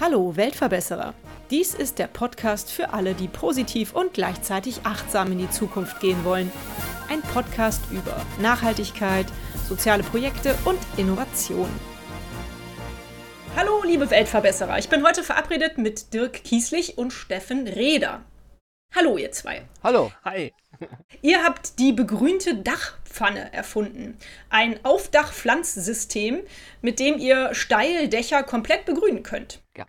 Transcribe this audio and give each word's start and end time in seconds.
Hallo 0.00 0.36
Weltverbesserer. 0.36 1.14
Dies 1.50 1.74
ist 1.74 1.98
der 1.98 2.08
Podcast 2.08 2.70
für 2.72 2.92
alle, 2.92 3.14
die 3.14 3.28
positiv 3.28 3.94
und 3.94 4.12
gleichzeitig 4.12 4.80
achtsam 4.84 5.32
in 5.32 5.38
die 5.38 5.50
Zukunft 5.50 6.00
gehen 6.00 6.24
wollen. 6.24 6.50
Ein 7.08 7.22
Podcast 7.22 7.80
über 7.90 8.16
Nachhaltigkeit, 8.40 9.26
soziale 9.68 10.02
Projekte 10.02 10.56
und 10.64 10.78
Innovation. 10.96 11.68
Hallo 13.56 13.82
liebe 13.84 14.10
Weltverbesserer, 14.10 14.78
ich 14.78 14.88
bin 14.88 15.06
heute 15.06 15.22
verabredet 15.22 15.78
mit 15.78 16.12
Dirk 16.12 16.44
Kieslich 16.44 16.98
und 16.98 17.12
Steffen 17.12 17.66
Reder. 17.68 18.22
Hallo 18.94 19.16
ihr 19.16 19.32
zwei. 19.32 19.62
Hallo. 19.82 20.10
Hi. 20.24 20.52
Ihr 21.22 21.42
habt 21.42 21.78
die 21.78 21.92
begrünte 21.92 22.56
Dachpfanne 22.56 23.52
erfunden. 23.52 24.16
Ein 24.50 24.84
Aufdachpflanzsystem, 24.84 26.40
mit 26.80 26.98
dem 26.98 27.18
ihr 27.18 27.54
Steildächer 27.54 28.42
komplett 28.42 28.84
begrünen 28.84 29.22
könnt. 29.22 29.60
Ja. 29.76 29.86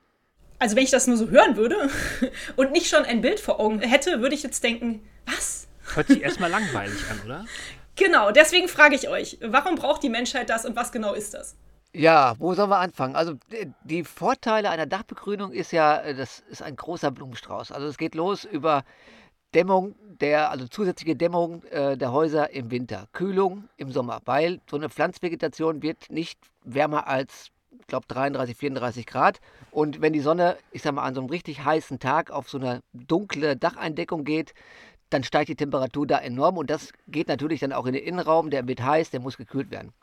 Also 0.60 0.76
wenn 0.76 0.84
ich 0.84 0.92
das 0.92 1.08
nur 1.08 1.18
so 1.18 1.30
hören 1.30 1.56
würde 1.58 1.90
und 2.56 2.72
nicht 2.72 2.88
schon 2.88 3.06
ein 3.06 3.22
Bild 3.22 3.40
vor 3.40 3.60
Augen 3.60 3.80
hätte, 3.82 4.22
würde 4.22 4.36
ich 4.36 4.44
jetzt 4.44 4.64
denken, 4.64 5.02
was? 5.26 5.68
Hört 5.94 6.08
sich 6.08 6.22
erstmal 6.22 6.50
langweilig 6.50 7.00
an, 7.10 7.22
oder? 7.26 7.46
Genau, 7.96 8.32
deswegen 8.32 8.68
frage 8.68 8.96
ich 8.96 9.08
euch, 9.08 9.38
warum 9.40 9.76
braucht 9.76 10.02
die 10.02 10.10
Menschheit 10.10 10.50
das 10.50 10.66
und 10.66 10.76
was 10.76 10.92
genau 10.92 11.14
ist 11.14 11.36
das? 11.36 11.56
Ja, 11.96 12.34
wo 12.40 12.56
sollen 12.56 12.72
wir 12.72 12.80
anfangen? 12.80 13.16
Also 13.16 13.36
die 13.84 14.04
Vorteile 14.04 14.72
einer 14.72 14.88
Dachbegrünung 14.88 15.52
ist 15.52 15.72
ja, 15.72 15.98
äh, 15.98 16.16
das 16.16 16.40
ist 16.50 16.64
ein 16.64 16.76
großer 16.76 17.12
Blumenstrauß. 17.12 17.72
Also 17.72 17.88
es 17.88 17.98
geht 17.98 18.16
los 18.16 18.46
über 18.46 18.84
Dämmung 19.54 19.96
der, 20.20 20.52
also 20.52 20.68
zusätzliche 20.68 21.16
Dämmung 21.16 21.64
äh, 21.66 21.98
der 21.98 22.12
Häuser 22.12 22.52
im 22.52 22.72
Winter, 22.72 23.08
Kühlung 23.14 23.68
im 23.78 23.92
Sommer, 23.92 24.22
weil 24.26 24.62
so 24.70 24.78
eine 24.78 24.90
Pflanzvegetation 24.90 25.82
wird 25.82 26.10
nicht 26.10 26.40
wärmer 26.64 27.08
als, 27.08 27.50
ich 27.80 27.88
glaube, 27.88 28.06
33, 28.08 28.56
34 28.56 29.06
Grad. 29.06 29.40
Und 29.72 30.02
wenn 30.02 30.14
die 30.14 30.20
Sonne, 30.20 30.58
ich 30.72 30.82
sag 30.82 30.94
mal, 30.94 31.04
an 31.04 31.16
so 31.16 31.22
einem 31.22 31.30
richtig 31.30 31.64
heißen 31.64 32.00
Tag 32.00 32.32
auf 32.32 32.50
so 32.50 32.58
eine 32.58 32.82
dunkle 32.94 33.56
Dacheindeckung 33.56 34.24
geht, 34.24 34.54
dann 35.10 35.24
steigt 35.24 35.50
die 35.50 35.56
Temperatur 35.56 36.08
da 36.08 36.18
enorm 36.20 36.58
und 36.58 36.70
das 36.70 36.92
geht 37.08 37.28
natürlich 37.28 37.60
dann 37.60 37.74
auch 37.74 37.86
in 37.86 37.94
den 37.94 38.04
Innenraum, 38.04 38.50
der 38.50 38.68
wird 38.68 38.82
heiß, 38.82 39.12
der 39.12 39.20
muss 39.20 39.38
gekühlt 39.38 39.70
werden. 39.70 39.94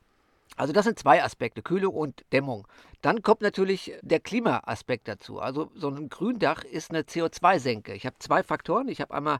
Also 0.56 0.72
das 0.72 0.84
sind 0.84 0.98
zwei 0.98 1.22
Aspekte, 1.22 1.62
Kühlung 1.62 1.94
und 1.94 2.24
Dämmung. 2.32 2.66
Dann 3.02 3.22
kommt 3.22 3.40
natürlich 3.40 3.92
der 4.02 4.20
Klimaaspekt 4.20 5.08
dazu. 5.08 5.40
Also 5.40 5.70
so 5.74 5.88
ein 5.88 6.08
Gründach 6.08 6.64
ist 6.64 6.90
eine 6.90 7.02
CO2-Senke. 7.02 7.94
Ich 7.94 8.04
habe 8.04 8.16
zwei 8.18 8.42
Faktoren. 8.42 8.88
Ich 8.88 9.00
habe 9.00 9.14
einmal 9.14 9.38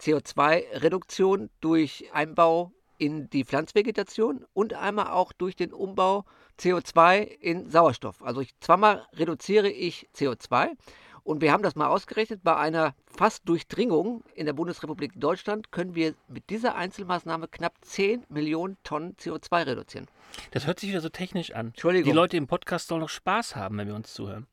CO2-Reduktion 0.00 1.50
durch 1.60 2.08
Einbau 2.12 2.72
in 2.98 3.30
die 3.30 3.44
Pflanzvegetation 3.44 4.44
und 4.52 4.74
einmal 4.74 5.08
auch 5.08 5.32
durch 5.32 5.56
den 5.56 5.72
Umbau 5.72 6.26
CO2 6.58 7.22
in 7.22 7.70
Sauerstoff. 7.70 8.22
Also 8.22 8.42
ich, 8.42 8.50
zweimal 8.60 9.06
reduziere 9.14 9.70
ich 9.70 10.08
CO2 10.14 10.76
und 11.30 11.40
wir 11.40 11.52
haben 11.52 11.62
das 11.62 11.76
mal 11.76 11.86
ausgerechnet, 11.86 12.40
bei 12.42 12.56
einer 12.56 12.92
Fassdurchdringung 13.06 14.24
in 14.34 14.46
der 14.46 14.52
Bundesrepublik 14.52 15.12
Deutschland 15.14 15.70
können 15.70 15.94
wir 15.94 16.14
mit 16.26 16.50
dieser 16.50 16.74
Einzelmaßnahme 16.74 17.46
knapp 17.46 17.74
10 17.82 18.24
Millionen 18.28 18.76
Tonnen 18.82 19.14
CO2 19.14 19.64
reduzieren. 19.64 20.08
Das 20.50 20.66
hört 20.66 20.80
sich 20.80 20.88
wieder 20.88 21.00
so 21.00 21.08
technisch 21.08 21.52
an. 21.52 21.68
Entschuldigung. 21.68 22.10
Die 22.10 22.16
Leute 22.16 22.36
im 22.36 22.48
Podcast 22.48 22.88
sollen 22.88 23.02
noch 23.02 23.08
Spaß 23.08 23.54
haben, 23.54 23.78
wenn 23.78 23.86
wir 23.86 23.94
uns 23.94 24.12
zuhören. 24.12 24.48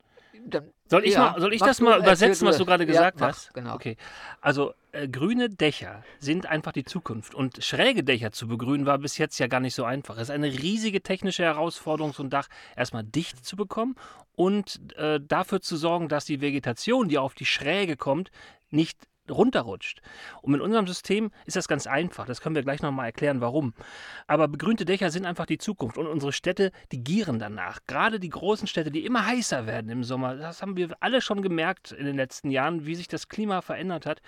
Dann, 0.45 0.71
Soll 0.87 1.03
ich, 1.05 1.13
ja, 1.13 1.31
mal, 1.31 1.41
soll 1.41 1.51
ich 1.51 1.61
das 1.61 1.77
du, 1.77 1.85
mal 1.85 1.99
übersetzen, 1.99 2.47
was 2.47 2.59
du 2.59 2.65
gerade 2.65 2.83
Ja, 2.83 2.87
gesagt 2.87 3.19
mach, 3.21 3.29
hast? 3.29 3.53
Genau. 3.55 3.73
Okay. 3.73 3.97
Also 4.39 4.75
äh, 4.97 5.07
grüne 5.07 5.49
Dächer 5.49 6.03
sind 6.19 6.47
einfach 6.47 6.71
die 6.71 6.83
Zukunft. 6.83 7.35
Und 7.35 7.63
schräge 7.63 8.03
Dächer 8.03 8.31
zu 8.31 8.47
begrünen 8.47 8.85
war 8.85 8.97
bis 8.97 9.17
jetzt 9.17 9.37
ja 9.39 9.47
gar 9.47 9.59
nicht 9.59 9.75
so 9.75 9.83
einfach. 9.83 10.15
Es 10.15 10.23
ist 10.23 10.31
eine 10.31 10.47
riesige 10.47 11.01
technische 11.01 11.43
Herausforderung, 11.43 12.13
so 12.13 12.23
ein 12.23 12.29
Dach 12.29 12.47
erstmal 12.75 13.03
dicht 13.03 13.45
zu 13.45 13.55
bekommen 13.55 13.95
und 14.35 14.93
äh, 14.97 15.19
dafür 15.21 15.61
zu 15.61 15.77
sorgen, 15.77 16.09
dass 16.09 16.25
die 16.25 16.41
Vegetation, 16.41 17.09
die 17.09 17.17
auf 17.17 17.33
die 17.33 17.45
Schräge 17.45 17.95
kommt, 17.95 18.31
nicht 18.69 18.97
runterrutscht. 19.29 20.01
Und 20.41 20.51
mit 20.51 20.61
unserem 20.61 20.87
System 20.87 21.31
ist 21.45 21.55
das 21.55 21.67
ganz 21.67 21.87
einfach. 21.87 22.25
Das 22.25 22.41
können 22.41 22.55
wir 22.55 22.63
gleich 22.63 22.81
nochmal 22.81 23.07
erklären, 23.07 23.41
warum. 23.41 23.73
Aber 24.27 24.47
begrünte 24.47 24.85
Dächer 24.85 25.11
sind 25.11 25.25
einfach 25.25 25.45
die 25.45 25.57
Zukunft. 25.57 25.97
Und 25.97 26.07
unsere 26.07 26.31
Städte, 26.31 26.71
die 26.91 27.03
gieren 27.03 27.39
danach. 27.39 27.79
Gerade 27.87 28.19
die 28.19 28.29
großen 28.29 28.67
Städte, 28.67 28.91
die 28.91 29.05
immer 29.05 29.25
heißer 29.25 29.67
werden 29.67 29.89
im 29.89 30.03
Sommer. 30.03 30.35
Das 30.35 30.61
haben 30.61 30.77
wir 30.77 30.95
alle 30.99 31.21
schon 31.21 31.41
gemerkt 31.41 31.91
in 31.91 32.05
den 32.05 32.15
letzten 32.15 32.51
Jahren, 32.51 32.85
wie 32.85 32.95
sich 32.95 33.07
das 33.07 33.27
Klima 33.27 33.61
verändert 33.61 34.05
hat. 34.05 34.21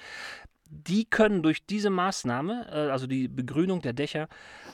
Die 0.71 1.05
können 1.05 1.41
durch 1.41 1.65
diese 1.65 1.89
Maßnahme, 1.89 2.67
äh, 2.71 2.91
also 2.91 3.07
die 3.07 3.27
Begrünung 3.27 3.81
der 3.81 3.93
Dächer, 3.93 4.27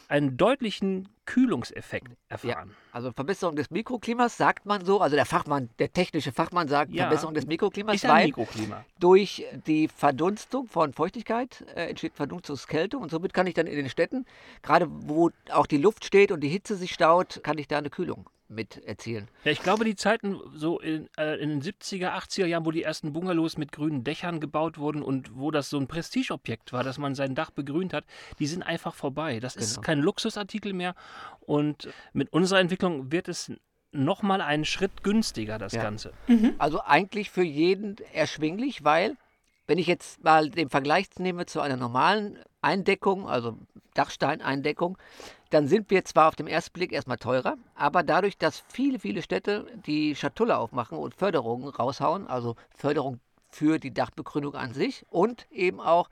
einen 0.08 0.38
deutlichen 0.38 1.10
Kühlungseffekt 1.26 2.12
erfahren. 2.30 2.76
Also 2.92 3.12
Verbesserung 3.12 3.56
des 3.56 3.72
Mikroklimas 3.72 4.38
sagt 4.38 4.66
man 4.66 4.86
so, 4.86 5.02
also 5.02 5.16
der 5.16 5.26
Fachmann, 5.26 5.70
der 5.80 5.92
technische 5.92 6.32
Fachmann 6.32 6.68
sagt 6.68 6.92
Ja. 6.94 7.04
Verbesserung 7.06 7.34
des 7.34 7.48
Mikroklimas, 7.48 8.02
ja 8.02 8.10
weil 8.10 8.26
Mikroklima. 8.28 8.86
durch 9.00 9.44
die 9.66 9.88
Verdunstung 9.88 10.68
von 10.68 10.94
Feuchtigkeit 10.94 11.66
äh, 11.76 11.90
entsteht 11.90 12.14
Verdunstungskälte 12.16 12.98
und 12.98 13.10
somit 13.10 13.34
kann 13.34 13.48
ich 13.48 13.56
dann 13.56 13.66
in 13.66 13.76
den 13.76 13.90
Städten, 13.90 14.26
gerade 14.62 14.88
wo 14.90 15.32
auch 15.52 15.66
die 15.66 15.78
Luft 15.78 16.06
steht 16.06 16.32
und 16.32 16.42
die 16.42 16.50
Hitze 16.50 16.76
sich 16.76 16.94
staut, 16.94 17.42
kann 17.44 17.58
ich 17.58 17.68
da 17.68 17.80
eine 17.80 17.90
Kühlung 17.90 18.30
mit 18.48 18.78
erzielen. 18.86 19.28
Ja, 19.44 19.52
ich 19.52 19.62
glaube, 19.64 19.86
die 19.86 19.96
Zeiten 19.96 20.40
so 20.54 20.80
in, 20.80 21.10
äh, 21.18 21.36
in 21.42 21.50
den 21.50 21.62
70er, 21.62 22.14
80er 22.16 22.46
Jahren, 22.46 22.66
wo 22.66 22.72
die 22.72 22.84
ersten 22.84 23.12
Bungalows 23.14 23.58
mit 23.58 23.72
grünen 23.72 24.04
Dächern 24.04 24.40
gebaut 24.40 24.78
wurden 24.78 25.02
und 25.02 25.36
wo 25.36 25.50
das 25.52 25.70
so 25.70 25.78
ein 25.80 25.88
Prestigeobjekt 25.88 26.72
war, 26.74 26.84
dass 26.84 26.98
man 26.98 27.16
sein 27.16 27.34
Dach 27.36 27.50
begrünt 27.52 27.94
hat, 27.94 28.06
die 28.40 28.48
sind 28.48 28.62
einfach 28.64 28.94
vorbei. 28.94 29.40
Das 29.40 29.56
ist 29.56 29.76
Genau. 29.76 29.82
kein 29.86 30.00
Luxusartikel 30.00 30.74
mehr 30.74 30.94
und 31.42 31.90
mit 32.14 32.32
unserer 32.34 32.60
Entwicklung 32.60 33.12
wird 33.12 33.28
es 33.28 33.52
nochmal 33.92 34.42
einen 34.42 34.66
Schritt 34.66 35.04
günstiger, 35.04 35.58
das 35.58 35.74
Ja. 35.74 35.82
Ganze. 35.84 36.12
Also 36.58 36.82
eigentlich 36.84 37.30
für 37.32 37.44
jeden 37.44 37.96
erschwinglich, 38.14 38.84
weil 38.84 39.16
wenn 39.68 39.78
ich 39.78 39.88
jetzt 39.88 40.24
mal 40.24 40.50
den 40.50 40.70
Vergleich 40.70 41.08
nehme 41.18 41.46
zu 41.46 41.62
einer 41.62 41.78
normalen 41.78 42.40
Eindeckung, 42.62 43.28
also 43.28 43.58
Dachsteineindeckung, 43.94 44.98
dann 45.50 45.68
sind 45.68 45.90
wir 45.90 46.04
zwar 46.06 46.28
auf 46.28 46.36
den 46.36 46.48
ersten 46.48 46.74
Blick 46.74 46.92
erstmal 46.92 47.18
teurer, 47.18 47.58
aber 47.76 48.04
dadurch, 48.04 48.38
dass 48.38 48.64
viele, 48.68 49.00
viele 49.00 49.22
Städte 49.22 49.66
die 49.86 50.16
Schatulle 50.16 50.58
aufmachen 50.58 50.98
und 50.98 51.16
Förderungen 51.16 51.70
raushauen, 51.70 52.28
also 52.28 52.56
Förderung 52.70 53.20
für 53.50 53.80
die 53.80 53.94
Dachbegrünung 53.94 54.56
an 54.56 54.74
sich 54.74 55.06
und 55.10 55.50
eben 55.52 55.80
auch 55.80 56.10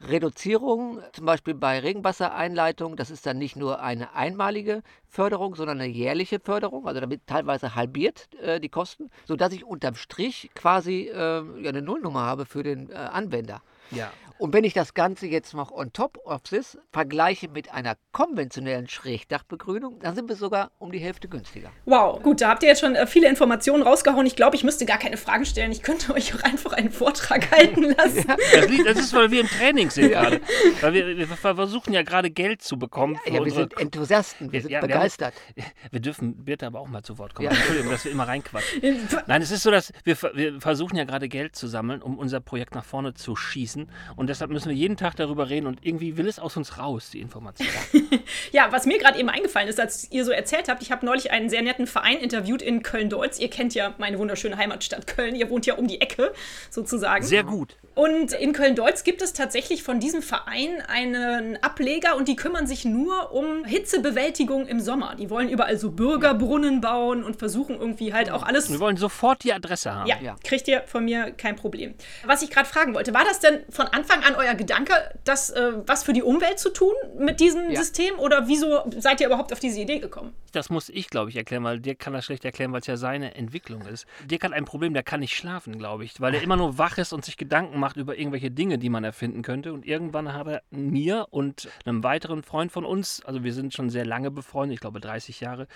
Reduzierung, 0.00 1.00
zum 1.12 1.26
Beispiel 1.26 1.54
bei 1.54 1.78
Regenwassereinleitung, 1.80 2.96
das 2.96 3.10
ist 3.10 3.26
dann 3.26 3.38
nicht 3.38 3.56
nur 3.56 3.80
eine 3.80 4.14
einmalige 4.14 4.82
Förderung, 5.08 5.54
sondern 5.54 5.80
eine 5.80 5.90
jährliche 5.90 6.38
Förderung, 6.38 6.86
also 6.86 7.00
damit 7.00 7.26
teilweise 7.26 7.74
halbiert 7.74 8.28
äh, 8.42 8.60
die 8.60 8.68
Kosten, 8.68 9.10
sodass 9.24 9.52
ich 9.52 9.64
unterm 9.64 9.94
Strich 9.94 10.50
quasi 10.54 11.08
äh, 11.08 11.42
eine 11.66 11.82
Nullnummer 11.82 12.20
habe 12.20 12.44
für 12.44 12.62
den 12.62 12.90
äh, 12.90 12.94
Anwender. 12.94 13.62
Ja. 13.90 14.12
Und 14.38 14.52
wenn 14.52 14.64
ich 14.64 14.74
das 14.74 14.94
Ganze 14.94 15.26
jetzt 15.26 15.54
noch 15.54 15.70
on 15.72 15.92
top 15.92 16.18
of 16.24 16.42
this 16.42 16.78
vergleiche 16.92 17.48
mit 17.48 17.72
einer 17.72 17.96
konventionellen 18.12 18.88
Schrägdachbegrünung, 18.88 19.98
dann 20.00 20.14
sind 20.14 20.28
wir 20.28 20.36
sogar 20.36 20.70
um 20.78 20.92
die 20.92 20.98
Hälfte 20.98 21.28
günstiger. 21.28 21.70
Wow, 21.84 22.22
gut, 22.22 22.40
da 22.40 22.48
habt 22.50 22.62
ihr 22.62 22.68
jetzt 22.68 22.80
schon 22.80 22.94
äh, 22.94 23.06
viele 23.06 23.28
Informationen 23.28 23.82
rausgehauen. 23.82 24.26
Ich 24.26 24.36
glaube, 24.36 24.56
ich 24.56 24.64
müsste 24.64 24.86
gar 24.86 24.98
keine 24.98 25.16
Fragen 25.16 25.44
stellen. 25.44 25.72
Ich 25.72 25.82
könnte 25.82 26.14
euch 26.14 26.34
auch 26.34 26.42
einfach 26.42 26.72
einen 26.72 26.90
Vortrag 26.90 27.50
halten 27.56 27.82
lassen. 27.96 28.24
Das, 28.54 28.68
liegt, 28.68 28.86
das 28.86 28.98
ist, 28.98 29.12
weil 29.14 29.30
wir 29.30 29.40
im 29.40 29.48
Training 29.48 29.90
sind 29.90 30.10
gerade. 30.10 30.40
Weil 30.80 30.92
wir, 30.94 31.16
wir 31.16 31.26
versuchen 31.26 31.92
ja 31.92 32.02
gerade 32.02 32.30
Geld 32.30 32.62
zu 32.62 32.78
bekommen. 32.78 33.18
für 33.24 33.30
Ja, 33.32 33.44
wir 33.44 33.52
sind 33.52 33.78
Enthusiasten, 33.78 34.52
wir 34.52 34.58
Ja, 34.58 34.62
sind 34.62 34.70
ja, 34.70 34.78
wir 34.82 34.82
haben- 34.82 34.88
begeistert. 35.00 35.34
Wir 35.90 36.00
dürfen 36.00 36.44
Birte 36.44 36.66
aber 36.66 36.80
auch 36.80 36.88
mal 36.88 37.02
zu 37.02 37.16
Wort 37.18 37.34
kommen. 37.34 37.48
Ja. 37.48 37.54
Entschuldigung, 37.54 37.90
dass 37.92 38.04
wir 38.04 38.12
immer 38.12 38.26
reinquatschen. 38.28 38.82
Nein, 39.26 39.40
es 39.42 39.50
ist 39.50 39.62
so, 39.62 39.70
dass 39.70 39.92
wir, 40.04 40.16
wir 40.34 40.60
versuchen 40.60 40.96
ja 40.96 41.04
gerade 41.04 41.28
Geld 41.28 41.54
zu 41.56 41.66
sammeln, 41.68 42.02
um 42.02 42.18
unser 42.18 42.40
Projekt 42.40 42.74
nach 42.74 42.84
vorne 42.84 43.14
zu 43.14 43.36
schießen. 43.36 43.90
Und 44.16 44.25
deshalb 44.26 44.50
müssen 44.50 44.68
wir 44.68 44.76
jeden 44.76 44.96
Tag 44.96 45.16
darüber 45.16 45.48
reden 45.48 45.66
und 45.66 45.84
irgendwie 45.84 46.16
will 46.16 46.28
es 46.28 46.38
aus 46.38 46.56
uns 46.56 46.78
raus, 46.78 47.10
die 47.10 47.20
Information. 47.20 47.68
Ja, 48.52 48.70
was 48.70 48.86
mir 48.86 48.98
gerade 48.98 49.18
eben 49.18 49.28
eingefallen 49.28 49.68
ist, 49.68 49.78
als 49.78 50.10
ihr 50.10 50.24
so 50.24 50.30
erzählt 50.30 50.68
habt, 50.68 50.82
ich 50.82 50.90
habe 50.90 51.04
neulich 51.04 51.30
einen 51.30 51.48
sehr 51.48 51.62
netten 51.62 51.86
Verein 51.86 52.18
interviewt 52.18 52.62
in 52.62 52.82
Köln-Deutz. 52.82 53.38
Ihr 53.38 53.50
kennt 53.50 53.74
ja 53.74 53.94
meine 53.98 54.18
wunderschöne 54.18 54.56
Heimatstadt 54.56 55.06
Köln. 55.06 55.34
Ihr 55.34 55.50
wohnt 55.50 55.66
ja 55.66 55.74
um 55.74 55.86
die 55.86 56.00
Ecke, 56.00 56.32
sozusagen. 56.70 57.24
Sehr 57.24 57.44
gut. 57.44 57.76
Und 57.96 58.32
in 58.34 58.52
Köln-Deutz 58.52 59.04
gibt 59.04 59.22
es 59.22 59.32
tatsächlich 59.32 59.82
von 59.82 60.00
diesem 60.00 60.20
Verein 60.20 60.82
einen 60.86 61.56
Ableger 61.62 62.14
und 62.16 62.28
die 62.28 62.36
kümmern 62.36 62.66
sich 62.66 62.84
nur 62.84 63.32
um 63.32 63.64
Hitzebewältigung 63.64 64.66
im 64.66 64.80
Sommer. 64.80 65.14
Die 65.14 65.30
wollen 65.30 65.48
überall 65.48 65.78
so 65.78 65.90
Bürgerbrunnen 65.90 66.82
bauen 66.82 67.24
und 67.24 67.36
versuchen 67.36 67.80
irgendwie 67.80 68.12
halt 68.12 68.30
auch 68.30 68.42
alles. 68.42 68.70
Wir 68.70 68.80
wollen 68.80 68.98
sofort 68.98 69.42
die 69.44 69.54
Adresse 69.54 69.94
haben. 69.94 70.06
Ja, 70.08 70.16
Ja. 70.20 70.36
kriegt 70.44 70.68
ihr 70.68 70.82
von 70.86 71.06
mir 71.06 71.30
kein 71.32 71.56
Problem. 71.56 71.94
Was 72.26 72.42
ich 72.42 72.50
gerade 72.50 72.68
fragen 72.68 72.94
wollte, 72.94 73.14
war 73.14 73.24
das 73.24 73.40
denn 73.40 73.60
von 73.70 73.86
Anfang 73.86 74.22
an 74.24 74.34
euer 74.34 74.52
Gedanke, 74.54 74.92
das 75.24 75.48
äh, 75.48 75.72
was 75.86 76.04
für 76.04 76.12
die 76.12 76.22
Umwelt 76.22 76.58
zu 76.58 76.68
tun 76.68 76.92
mit 77.18 77.40
diesem 77.40 77.70
Ja. 77.70 77.78
System? 77.78 78.18
Oder 78.18 78.46
wieso 78.46 78.82
seid 78.98 79.22
ihr 79.22 79.28
überhaupt 79.28 79.54
auf 79.54 79.58
diese 79.60 79.80
Idee 79.80 80.00
gekommen? 80.00 80.34
Das 80.52 80.68
muss 80.68 80.90
ich, 80.90 81.08
glaube 81.08 81.30
ich, 81.30 81.36
erklären, 81.36 81.64
weil 81.64 81.80
Dirk 81.80 81.98
kann 81.98 82.12
das 82.12 82.26
schlecht 82.26 82.44
erklären, 82.44 82.72
weil 82.72 82.80
es 82.80 82.86
ja 82.86 82.98
seine 82.98 83.34
Entwicklung 83.36 83.82
ist. 83.86 84.04
Dirk 84.26 84.44
hat 84.44 84.52
ein 84.52 84.66
Problem, 84.66 84.92
der 84.92 85.02
kann 85.02 85.20
nicht 85.20 85.34
schlafen, 85.34 85.78
glaube 85.78 86.04
ich, 86.04 86.20
weil 86.20 86.34
er 86.34 86.42
immer 86.42 86.56
nur 86.56 86.76
wach 86.76 86.98
ist 86.98 87.14
und 87.14 87.24
sich 87.24 87.38
Gedanken 87.38 87.78
macht 87.78 87.85
über 87.94 88.18
irgendwelche 88.18 88.50
Dinge, 88.50 88.78
die 88.78 88.88
man 88.88 89.04
erfinden 89.04 89.42
könnte. 89.42 89.72
Und 89.72 89.86
irgendwann 89.86 90.32
hat 90.32 90.48
er 90.48 90.62
mir 90.70 91.26
und 91.30 91.68
einem 91.84 92.02
weiteren 92.02 92.42
Freund 92.42 92.72
von 92.72 92.84
uns, 92.84 93.24
also 93.24 93.44
wir 93.44 93.52
sind 93.52 93.74
schon 93.74 93.90
sehr 93.90 94.04
lange 94.04 94.30
befreundet, 94.32 94.74
ich 94.74 94.80
glaube 94.80 94.98
30 94.98 95.40
Jahre, 95.40 95.68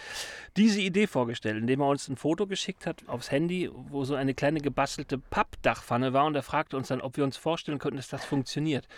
diese 0.57 0.81
Idee 0.81 1.07
vorgestellt, 1.07 1.59
indem 1.59 1.81
er 1.81 1.89
uns 1.89 2.09
ein 2.09 2.17
Foto 2.17 2.47
geschickt 2.47 2.87
hat 2.87 3.05
aufs 3.07 3.31
Handy, 3.31 3.71
wo 3.73 4.05
so 4.05 4.15
eine 4.17 4.35
kleine 4.35 4.61
gebastelte 4.61 5.19
Pappdachpfanne 5.19 6.13
war 6.13 6.25
und 6.27 6.35
er 6.35 6.43
fragte 6.43 6.77
uns 6.77 6.89
dann, 6.89 7.01
ob 7.01 7.17
wir 7.17 7.25
uns 7.25 7.37
vorstellen 7.37 7.79
könnten, 7.79 7.99
dass 7.99 8.09
das 8.09 8.25
funktioniert. 8.25 8.89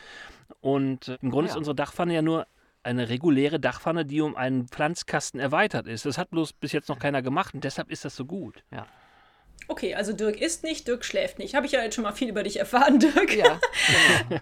Und 0.61 1.09
äh, 1.09 1.19
im 1.21 1.31
Grunde 1.31 1.49
Ja. 1.49 1.55
ist 1.55 1.59
unsere 1.59 1.75
Dachpfanne 1.75 2.15
ja 2.15 2.23
nur 2.23 2.47
eine 2.85 3.09
reguläre 3.09 3.61
Dachpfanne, 3.61 4.05
die 4.05 4.21
um 4.21 4.35
einen 4.37 4.67
Pflanzkasten 4.69 5.39
erweitert 5.39 5.87
ist. 5.87 6.05
Das 6.05 6.19
hat 6.19 6.31
bloß 6.31 6.53
bis 6.55 6.73
jetzt 6.73 6.89
noch 6.89 6.99
keiner 6.99 7.23
gemacht 7.23 7.55
und 7.55 7.63
deshalb 7.65 7.91
ist 7.91 8.05
das 8.05 8.17
so 8.17 8.25
gut. 8.25 8.65
Okay, 9.69 9.95
also 9.95 10.13
Dirk 10.13 10.41
isst 10.41 10.65
nicht, 10.65 10.87
Dirk 10.87 11.05
schläft 11.05 11.39
nicht. 11.39 11.55
Habe 11.55 11.67
ich 11.67 11.73
ja 11.73 11.83
jetzt 11.83 11.95
schon 11.95 12.05
mal 12.05 12.13
viel 12.13 12.29
über 12.29 12.43
dich 12.43 12.59
erfahren, 12.59 12.99
Dirk. 12.99 13.35
Ja, 13.35 13.59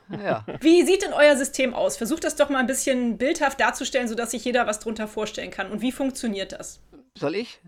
genau. 0.08 0.24
ja. 0.24 0.44
Wie 0.60 0.82
sieht 0.82 1.02
denn 1.02 1.12
euer 1.12 1.36
System 1.36 1.74
aus? 1.74 1.96
Versucht 1.96 2.24
das 2.24 2.36
doch 2.36 2.48
mal 2.48 2.58
ein 2.58 2.66
bisschen 2.66 3.18
bildhaft 3.18 3.60
darzustellen, 3.60 4.08
sodass 4.08 4.32
sich 4.32 4.44
jeder 4.44 4.66
was 4.66 4.80
drunter 4.80 5.06
vorstellen 5.06 5.50
kann. 5.50 5.70
Und 5.70 5.82
wie 5.82 5.92
funktioniert 5.92 6.52
das? 6.52 6.80
Soll 7.16 7.36
ich? 7.36 7.60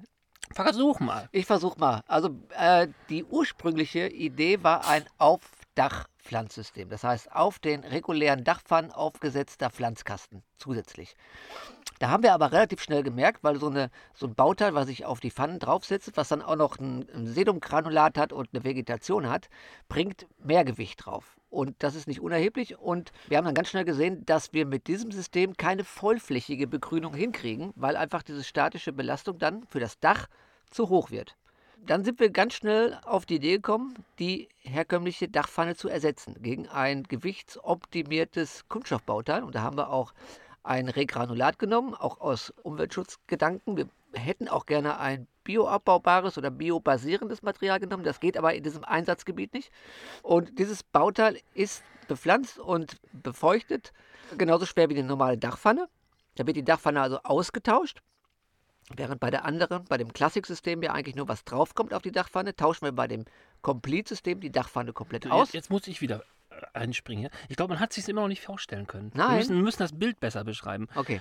Versuch 0.54 1.00
mal. 1.00 1.28
Ich 1.32 1.46
versuche 1.46 1.78
mal. 1.78 2.02
Also 2.06 2.30
äh, 2.56 2.88
die 3.08 3.24
ursprüngliche 3.24 4.08
Idee 4.08 4.62
war 4.62 4.88
ein 4.88 5.04
Aufdachpflanzsystem. 6.22 6.88
Das 6.88 7.04
heißt, 7.04 7.32
auf 7.32 7.58
den 7.58 7.84
regulären 7.84 8.44
Dachpfannen 8.44 8.92
aufgesetzter 8.92 9.70
Pflanzkasten 9.70 10.42
zusätzlich. 10.56 11.14
Da 11.98 12.08
haben 12.08 12.22
wir 12.22 12.32
aber 12.32 12.52
relativ 12.52 12.82
schnell 12.82 13.02
gemerkt, 13.02 13.42
weil 13.42 13.58
so, 13.58 13.68
eine, 13.68 13.90
so 14.14 14.26
ein 14.26 14.34
Bauteil, 14.34 14.74
was 14.74 14.88
ich 14.88 15.04
auf 15.04 15.20
die 15.20 15.30
Pfannen 15.30 15.58
draufsetze, 15.58 16.12
was 16.14 16.28
dann 16.28 16.42
auch 16.42 16.56
noch 16.56 16.78
ein, 16.78 17.08
ein 17.14 17.26
Sedumgranulat 17.26 18.18
hat 18.18 18.32
und 18.32 18.48
eine 18.52 18.64
Vegetation 18.64 19.28
hat, 19.28 19.48
bringt 19.88 20.26
mehr 20.38 20.64
Gewicht 20.64 21.04
drauf. 21.04 21.36
Und 21.50 21.82
das 21.82 21.94
ist 21.94 22.08
nicht 22.08 22.20
unerheblich. 22.20 22.78
Und 22.78 23.12
wir 23.28 23.36
haben 23.36 23.44
dann 23.44 23.54
ganz 23.54 23.68
schnell 23.68 23.84
gesehen, 23.84 24.24
dass 24.24 24.52
wir 24.52 24.64
mit 24.66 24.86
diesem 24.86 25.10
System 25.10 25.56
keine 25.56 25.84
vollflächige 25.84 26.66
Begrünung 26.66 27.14
hinkriegen, 27.14 27.72
weil 27.76 27.96
einfach 27.96 28.22
diese 28.22 28.42
statische 28.42 28.92
Belastung 28.92 29.38
dann 29.38 29.64
für 29.66 29.80
das 29.80 29.98
Dach 30.00 30.28
zu 30.70 30.88
hoch 30.88 31.10
wird. 31.10 31.36
Dann 31.84 32.04
sind 32.04 32.20
wir 32.20 32.30
ganz 32.30 32.54
schnell 32.54 32.98
auf 33.04 33.26
die 33.26 33.36
Idee 33.36 33.56
gekommen, 33.56 34.04
die 34.20 34.48
herkömmliche 34.58 35.28
Dachpfanne 35.28 35.74
zu 35.74 35.88
ersetzen 35.88 36.36
gegen 36.40 36.68
ein 36.68 37.02
gewichtsoptimiertes 37.02 38.68
Kunststoffbauteil. 38.68 39.42
Und 39.42 39.56
da 39.56 39.62
haben 39.62 39.76
wir 39.76 39.90
auch 39.90 40.14
ein 40.62 40.88
Regranulat 40.88 41.58
genommen, 41.58 41.94
auch 41.94 42.20
aus 42.20 42.52
Umweltschutzgedanken. 42.62 43.76
Wir 43.76 43.88
hätten 44.14 44.46
auch 44.46 44.66
gerne 44.66 45.00
ein 45.00 45.26
bioabbaubares 45.42 46.38
oder 46.38 46.52
biobasierendes 46.52 47.42
Material 47.42 47.80
genommen. 47.80 48.04
Das 48.04 48.20
geht 48.20 48.36
aber 48.36 48.54
in 48.54 48.62
diesem 48.62 48.84
Einsatzgebiet 48.84 49.52
nicht. 49.52 49.72
Und 50.22 50.60
dieses 50.60 50.84
Bauteil 50.84 51.40
ist 51.54 51.82
bepflanzt 52.06 52.60
und 52.60 53.00
befeuchtet, 53.12 53.92
genauso 54.38 54.66
schwer 54.66 54.88
wie 54.88 54.94
die 54.94 55.02
normale 55.02 55.36
Dachpfanne. 55.36 55.88
Da 56.36 56.46
wird 56.46 56.56
die 56.56 56.64
Dachpfanne 56.64 57.00
also 57.00 57.18
ausgetauscht. 57.24 58.02
Während 58.94 59.20
bei 59.20 59.30
der 59.30 59.44
anderen, 59.44 59.84
bei 59.84 59.96
dem 59.96 60.12
Klassiksystem 60.12 60.82
ja 60.82 60.92
eigentlich 60.92 61.16
nur 61.16 61.28
was 61.28 61.44
draufkommt 61.44 61.94
auf 61.94 62.02
die 62.02 62.12
Dachpfanne, 62.12 62.54
tauschen 62.56 62.84
wir 62.84 62.92
bei 62.92 63.06
dem 63.08 63.24
Complete-System 63.62 64.40
die 64.40 64.50
Dachpfanne 64.50 64.92
komplett 64.92 65.30
aus. 65.30 65.48
Jetzt, 65.48 65.54
jetzt 65.54 65.70
muss 65.70 65.86
ich 65.86 66.00
wieder 66.00 66.24
äh, 66.50 66.56
einspringen. 66.74 67.24
ja. 67.24 67.30
Ich 67.48 67.56
glaube, 67.56 67.74
man 67.74 67.80
hat 67.80 67.90
es 67.90 67.96
sich 67.96 68.08
immer 68.08 68.22
noch 68.22 68.28
nicht 68.28 68.42
vorstellen 68.42 68.86
können. 68.86 69.12
Wir 69.14 69.24
Nein. 69.24 69.36
müssen, 69.38 69.56
wir 69.56 69.62
müssen 69.62 69.78
das 69.78 69.98
Bild 69.98 70.20
besser 70.20 70.44
beschreiben. 70.44 70.88
Okay, 70.94 71.20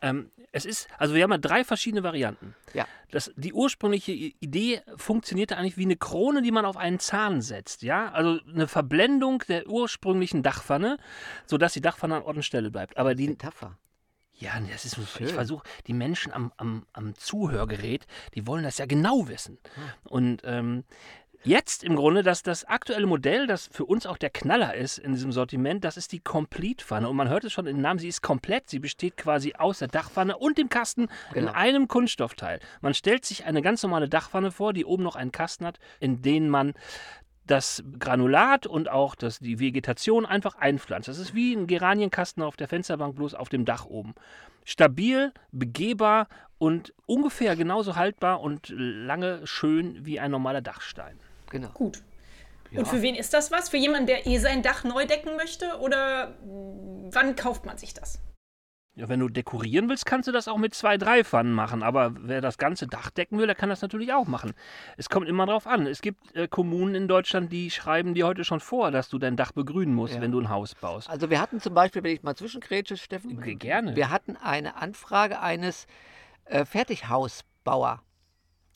Ähm, 0.00 0.32
es 0.50 0.64
ist, 0.64 0.88
also 0.98 1.14
wir 1.14 1.22
haben 1.22 1.30
ja 1.30 1.38
drei 1.38 1.62
verschiedene 1.64 2.02
Varianten. 2.02 2.54
ja. 2.74 2.86
Das, 3.12 3.30
die 3.36 3.52
ursprüngliche 3.52 4.12
Idee 4.12 4.80
funktionierte 4.96 5.56
eigentlich 5.58 5.76
wie 5.76 5.84
eine 5.84 5.96
Krone, 5.96 6.40
die 6.42 6.50
man 6.50 6.64
auf 6.64 6.78
einen 6.78 6.98
Zahn 6.98 7.42
setzt. 7.42 7.82
Ja, 7.82 8.10
also 8.10 8.40
eine 8.48 8.66
Verblendung 8.66 9.44
der 9.46 9.68
ursprünglichen 9.68 10.42
Dachpfanne, 10.42 10.96
sodass 11.46 11.74
die 11.74 11.82
Dachpfanne 11.82 12.16
an 12.16 12.22
Ort 12.22 12.36
und 12.36 12.42
Stelle 12.42 12.70
bleibt. 12.70 12.96
Aber 12.96 13.14
die, 13.14 13.28
Metapher. 13.28 13.76
Ja, 14.42 14.58
nee, 14.60 14.70
das 14.72 14.84
ist, 14.84 14.96
Schön. 14.96 15.26
ich 15.26 15.32
versuche, 15.32 15.64
die 15.86 15.92
Menschen 15.94 16.32
am, 16.32 16.52
am, 16.56 16.86
am 16.92 17.14
Zuhörgerät, 17.14 18.06
die 18.34 18.46
wollen 18.46 18.64
das 18.64 18.78
ja 18.78 18.86
genau 18.86 19.28
wissen. 19.28 19.58
Und 20.04 20.42
ähm, 20.44 20.84
jetzt 21.44 21.84
im 21.84 21.94
Grunde, 21.96 22.22
dass 22.22 22.42
das 22.42 22.64
aktuelle 22.64 23.06
Modell, 23.06 23.46
das 23.46 23.68
für 23.72 23.84
uns 23.84 24.04
auch 24.06 24.18
der 24.18 24.30
Knaller 24.30 24.74
ist 24.74 24.98
in 24.98 25.12
diesem 25.14 25.32
Sortiment, 25.32 25.84
das 25.84 25.96
ist 25.96 26.12
die 26.12 26.20
Complete-Pfanne. 26.20 27.08
Und 27.08 27.16
man 27.16 27.28
hört 27.28 27.44
es 27.44 27.52
schon 27.52 27.66
im 27.66 27.80
Namen, 27.80 27.98
sie 28.00 28.08
ist 28.08 28.22
komplett. 28.22 28.68
Sie 28.68 28.78
besteht 28.80 29.16
quasi 29.16 29.54
aus 29.56 29.78
der 29.78 29.88
Dachpfanne 29.88 30.36
und 30.36 30.58
dem 30.58 30.68
Kasten 30.68 31.02
in 31.34 31.42
Genau. 31.46 31.52
einem 31.52 31.86
Kunststoffteil. 31.88 32.58
Man 32.80 32.94
stellt 32.94 33.24
sich 33.24 33.44
eine 33.44 33.62
ganz 33.62 33.82
normale 33.82 34.08
Dachpfanne 34.08 34.50
vor, 34.50 34.72
die 34.72 34.84
oben 34.84 35.02
noch 35.04 35.16
einen 35.16 35.32
Kasten 35.32 35.66
hat, 35.66 35.78
in 36.00 36.20
den 36.22 36.48
man 36.48 36.74
das 37.46 37.82
Granulat 37.98 38.66
und 38.66 38.88
auch 38.88 39.14
das, 39.14 39.38
die 39.38 39.58
Vegetation 39.58 40.26
einfach 40.26 40.56
einpflanzt. 40.56 41.08
Das 41.08 41.18
ist 41.18 41.34
wie 41.34 41.54
ein 41.54 41.66
Geranienkasten 41.66 42.42
auf 42.42 42.56
der 42.56 42.68
Fensterbank, 42.68 43.16
bloß 43.16 43.34
auf 43.34 43.48
dem 43.48 43.64
Dach 43.64 43.86
oben. 43.86 44.14
Stabil, 44.64 45.32
begehbar 45.50 46.28
und 46.58 46.94
ungefähr 47.06 47.56
genauso 47.56 47.96
haltbar 47.96 48.40
und 48.40 48.72
lange 48.76 49.46
schön 49.46 50.04
wie 50.06 50.20
ein 50.20 50.30
normaler 50.30 50.60
Dachstein. 50.60 51.18
Genau. 51.50 51.70
Gut. 51.70 52.02
Ja. 52.70 52.78
Und 52.78 52.88
für 52.88 53.02
wen 53.02 53.14
ist 53.14 53.34
das 53.34 53.50
was? 53.50 53.68
Für 53.68 53.76
jemanden, 53.76 54.06
der 54.06 54.26
eh 54.26 54.38
sein 54.38 54.62
Dach 54.62 54.84
neu 54.84 55.04
decken 55.04 55.36
möchte? 55.36 55.78
Oder 55.80 56.36
wann 57.10 57.36
kauft 57.36 57.66
man 57.66 57.76
sich 57.76 57.92
das? 57.92 58.20
Ja, 58.94 59.08
wenn 59.08 59.20
du 59.20 59.30
dekorieren 59.30 59.88
willst, 59.88 60.04
kannst 60.04 60.28
du 60.28 60.32
das 60.32 60.48
auch 60.48 60.58
mit 60.58 60.74
zwei, 60.74 60.98
drei 60.98 61.24
Pfannen 61.24 61.54
machen. 61.54 61.82
Aber 61.82 62.12
wer 62.18 62.42
das 62.42 62.58
ganze 62.58 62.86
Dach 62.86 63.08
decken 63.08 63.38
will, 63.38 63.46
der 63.46 63.54
kann 63.54 63.70
das 63.70 63.80
natürlich 63.80 64.12
auch 64.12 64.26
machen. 64.26 64.52
Es 64.98 65.08
kommt 65.08 65.26
immer 65.28 65.46
drauf 65.46 65.66
an. 65.66 65.86
Es 65.86 66.02
gibt 66.02 66.36
äh, 66.36 66.46
Kommunen 66.46 66.94
in 66.94 67.08
Deutschland, 67.08 67.50
die 67.50 67.70
schreiben 67.70 68.12
dir 68.12 68.26
heute 68.26 68.44
schon 68.44 68.60
vor, 68.60 68.90
dass 68.90 69.08
du 69.08 69.18
dein 69.18 69.34
Dach 69.34 69.52
begrünen 69.52 69.94
musst, 69.94 70.16
Ja. 70.16 70.20
wenn 70.20 70.30
du 70.30 70.40
ein 70.40 70.50
Haus 70.50 70.74
baust. 70.74 71.08
Also 71.08 71.30
wir 71.30 71.40
hatten 71.40 71.58
zum 71.58 71.72
Beispiel, 71.72 72.02
wenn 72.02 72.12
ich 72.14 72.22
mal 72.22 72.36
zwischengrätsche, 72.36 72.98
Steffen, 72.98 73.40
Ge- 73.40 73.54
gerne. 73.54 73.96
wir 73.96 74.10
hatten 74.10 74.36
eine 74.36 74.76
Anfrage 74.76 75.40
eines 75.40 75.86
äh, 76.44 76.66
Fertighausbauer. 76.66 78.02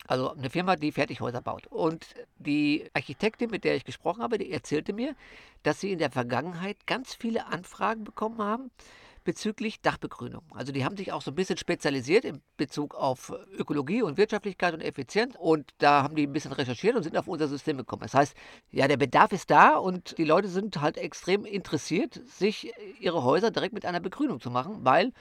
Also 0.08 0.32
eine 0.32 0.48
Firma, 0.48 0.76
die 0.76 0.92
Fertighäuser 0.92 1.42
baut. 1.42 1.66
Und 1.66 2.06
die 2.38 2.88
Architektin, 2.94 3.50
mit 3.50 3.64
der 3.64 3.74
ich 3.76 3.84
gesprochen 3.84 4.22
habe, 4.22 4.38
die 4.38 4.50
erzählte 4.50 4.94
mir, 4.94 5.14
dass 5.62 5.80
sie 5.80 5.92
in 5.92 5.98
der 5.98 6.10
Vergangenheit 6.10 6.86
ganz 6.86 7.12
viele 7.14 7.46
Anfragen 7.48 8.04
bekommen 8.04 8.38
haben 8.38 8.70
bezüglich 9.26 9.82
Dachbegrünung. 9.82 10.42
Also 10.54 10.72
die 10.72 10.84
haben 10.84 10.96
sich 10.96 11.12
auch 11.12 11.20
so 11.20 11.30
ein 11.30 11.34
bisschen 11.34 11.58
spezialisiert 11.58 12.24
in 12.24 12.40
Bezug 12.56 12.94
auf 12.94 13.34
Ökologie 13.58 14.00
und 14.00 14.16
Wirtschaftlichkeit 14.16 14.72
und 14.72 14.80
Effizienz. 14.80 15.34
Und 15.38 15.74
da 15.78 16.02
haben 16.02 16.14
die 16.14 16.26
ein 16.26 16.32
bisschen 16.32 16.52
recherchiert 16.52 16.96
und 16.96 17.02
sind 17.02 17.18
auf 17.18 17.28
unser 17.28 17.48
System 17.48 17.76
gekommen. 17.76 18.02
Das 18.02 18.14
heißt, 18.14 18.34
ja, 18.70 18.88
der 18.88 18.96
Bedarf 18.96 19.32
ist 19.32 19.50
da 19.50 19.76
und 19.76 20.16
die 20.16 20.24
Leute 20.24 20.48
sind 20.48 20.80
halt 20.80 20.96
extrem 20.96 21.44
interessiert, 21.44 22.22
sich 22.26 22.72
ihre 23.00 23.24
Häuser 23.24 23.50
direkt 23.50 23.74
mit 23.74 23.84
einer 23.84 24.00
Begrünung 24.00 24.40
zu 24.40 24.50
machen, 24.50 24.78
weil, 24.80 25.12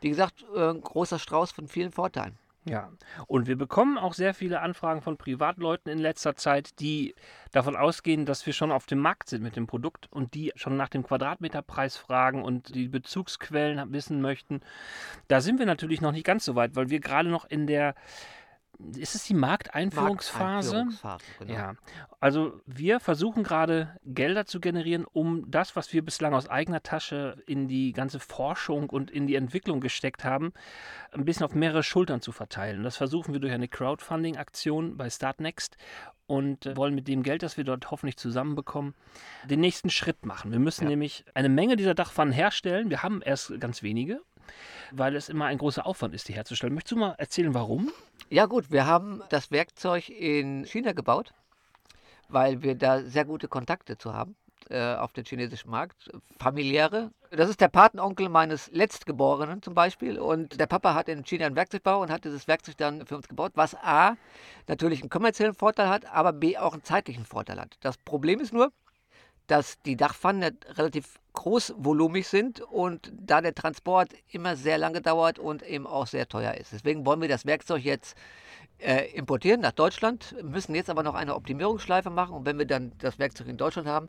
wie 0.00 0.10
gesagt, 0.10 0.44
äh, 0.54 0.68
ein 0.70 0.82
großer 0.82 1.18
Strauß 1.18 1.50
von 1.50 1.66
vielen 1.66 1.90
Vorteilen. 1.90 2.38
Ja, 2.66 2.90
und 3.26 3.46
wir 3.46 3.56
bekommen 3.56 3.98
auch 3.98 4.14
sehr 4.14 4.32
viele 4.32 4.60
Anfragen 4.60 5.02
von 5.02 5.18
Privatleuten 5.18 5.92
in 5.92 5.98
letzter 5.98 6.34
Zeit, 6.34 6.80
die 6.80 7.14
davon 7.52 7.76
ausgehen, 7.76 8.24
dass 8.24 8.46
wir 8.46 8.54
schon 8.54 8.72
auf 8.72 8.86
dem 8.86 9.00
Markt 9.00 9.28
sind 9.28 9.42
mit 9.42 9.54
dem 9.54 9.66
Produkt 9.66 10.08
und 10.10 10.32
die 10.32 10.50
schon 10.56 10.74
nach 10.78 10.88
dem 10.88 11.02
Quadratmeterpreis 11.02 11.98
fragen 11.98 12.42
und 12.42 12.74
die 12.74 12.88
Bezugsquellen 12.88 13.92
wissen 13.92 14.22
möchten. 14.22 14.62
Da 15.28 15.42
sind 15.42 15.58
wir 15.58 15.66
natürlich 15.66 16.00
noch 16.00 16.12
nicht 16.12 16.24
ganz 16.24 16.46
so 16.46 16.54
weit, 16.54 16.74
weil 16.74 16.88
wir 16.88 17.00
gerade 17.00 17.28
noch 17.28 17.44
in 17.44 17.66
der, 17.66 17.94
ist 18.96 19.14
es 19.14 19.24
die 19.24 19.34
Markteinführungsphase? 19.34 20.84
Markteinführungsphase, 20.84 21.24
genau. 21.38 21.52
Ja, 21.52 21.74
also 22.20 22.60
wir 22.66 23.00
versuchen 23.00 23.42
gerade 23.42 23.96
Gelder 24.04 24.46
zu 24.46 24.60
generieren, 24.60 25.04
um 25.04 25.50
das, 25.50 25.76
was 25.76 25.92
wir 25.92 26.04
bislang 26.04 26.34
aus 26.34 26.48
eigener 26.48 26.82
Tasche 26.82 27.42
in 27.46 27.68
die 27.68 27.92
ganze 27.92 28.20
Forschung 28.20 28.90
und 28.90 29.10
in 29.10 29.26
die 29.26 29.34
Entwicklung 29.34 29.80
gesteckt 29.80 30.24
haben, 30.24 30.52
ein 31.12 31.24
bisschen 31.24 31.44
auf 31.46 31.54
mehrere 31.54 31.82
Schultern 31.82 32.20
zu 32.20 32.32
verteilen. 32.32 32.82
Das 32.82 32.96
versuchen 32.96 33.32
wir 33.32 33.40
durch 33.40 33.52
eine 33.52 33.68
Crowdfunding-Aktion 33.68 34.96
bei 34.96 35.10
Startnext 35.10 35.76
und 36.26 36.74
wollen 36.76 36.94
mit 36.94 37.06
dem 37.08 37.22
Geld, 37.22 37.42
das 37.42 37.56
wir 37.56 37.64
dort 37.64 37.90
hoffentlich 37.90 38.16
zusammenbekommen, 38.16 38.94
den 39.44 39.60
nächsten 39.60 39.90
Schritt 39.90 40.24
machen. 40.24 40.52
Wir 40.52 40.58
müssen 40.58 40.84
Ja. 40.84 40.90
nämlich 40.90 41.24
eine 41.34 41.48
Menge 41.50 41.76
dieser 41.76 41.94
Dachpfannen 41.94 42.32
herstellen. 42.32 42.88
Wir 42.90 43.02
haben 43.02 43.20
erst 43.22 43.60
ganz 43.60 43.82
wenige, 43.82 44.22
weil 44.90 45.16
es 45.16 45.28
immer 45.28 45.46
ein 45.46 45.58
großer 45.58 45.86
Aufwand 45.86 46.14
ist, 46.14 46.28
die 46.28 46.34
herzustellen. 46.34 46.74
Möchtest 46.74 46.92
du 46.92 46.96
mal 46.96 47.14
erzählen, 47.18 47.54
warum? 47.54 47.92
Ja 48.30 48.46
gut, 48.46 48.70
wir 48.70 48.86
haben 48.86 49.22
das 49.28 49.50
Werkzeug 49.50 50.08
in 50.08 50.64
China 50.64 50.92
gebaut, 50.92 51.32
weil 52.28 52.62
wir 52.62 52.74
da 52.74 53.02
sehr 53.02 53.24
gute 53.24 53.48
Kontakte 53.48 53.98
zu 53.98 54.14
haben 54.14 54.36
äh, 54.70 54.94
auf 54.94 55.12
den 55.12 55.24
chinesischen 55.24 55.70
Markt. 55.70 56.10
Familiäre. 56.38 57.10
Das 57.30 57.48
ist 57.50 57.60
der 57.60 57.68
Patenonkel 57.68 58.28
meines 58.28 58.70
Letztgeborenen 58.70 59.62
zum 59.62 59.74
Beispiel. 59.74 60.18
Und 60.18 60.58
der 60.58 60.66
Papa 60.66 60.94
hat 60.94 61.08
in 61.08 61.24
China 61.24 61.46
einen 61.46 61.56
Werkzeugbau 61.56 62.00
und 62.00 62.10
hat 62.10 62.24
dieses 62.24 62.46
Werkzeug 62.48 62.76
dann 62.76 63.06
für 63.06 63.16
uns 63.16 63.28
gebaut, 63.28 63.52
was 63.54 63.74
A 63.74 64.16
natürlich 64.66 65.00
einen 65.00 65.10
kommerziellen 65.10 65.54
Vorteil 65.54 65.88
hat, 65.88 66.06
aber 66.06 66.32
B 66.32 66.56
auch 66.56 66.72
einen 66.72 66.84
zeitlichen 66.84 67.24
Vorteil 67.24 67.60
hat. 67.60 67.76
Das 67.80 67.98
Problem 67.98 68.40
ist 68.40 68.52
nur, 68.52 68.72
dass 69.46 69.80
die 69.82 69.96
Dachpfannen 69.96 70.58
relativ 70.76 71.18
großvolumig 71.34 72.28
sind 72.28 72.60
und 72.60 73.12
da 73.12 73.40
der 73.40 73.54
Transport 73.54 74.10
immer 74.30 74.56
sehr 74.56 74.78
lange 74.78 75.00
dauert 75.00 75.38
und 75.38 75.62
eben 75.62 75.86
auch 75.86 76.06
sehr 76.06 76.28
teuer 76.28 76.54
ist. 76.54 76.72
Deswegen 76.72 77.04
wollen 77.04 77.20
wir 77.20 77.28
das 77.28 77.44
Werkzeug 77.44 77.82
jetzt 77.82 78.16
äh, 78.78 79.10
importieren 79.14 79.60
nach 79.60 79.72
Deutschland, 79.72 80.34
müssen 80.42 80.74
jetzt 80.74 80.90
aber 80.90 81.02
noch 81.02 81.14
eine 81.14 81.34
Optimierungsschleife 81.34 82.10
machen 82.10 82.34
und 82.34 82.46
wenn 82.46 82.58
wir 82.58 82.66
dann 82.66 82.92
das 82.98 83.18
Werkzeug 83.18 83.48
in 83.48 83.56
Deutschland 83.56 83.88
haben, 83.88 84.08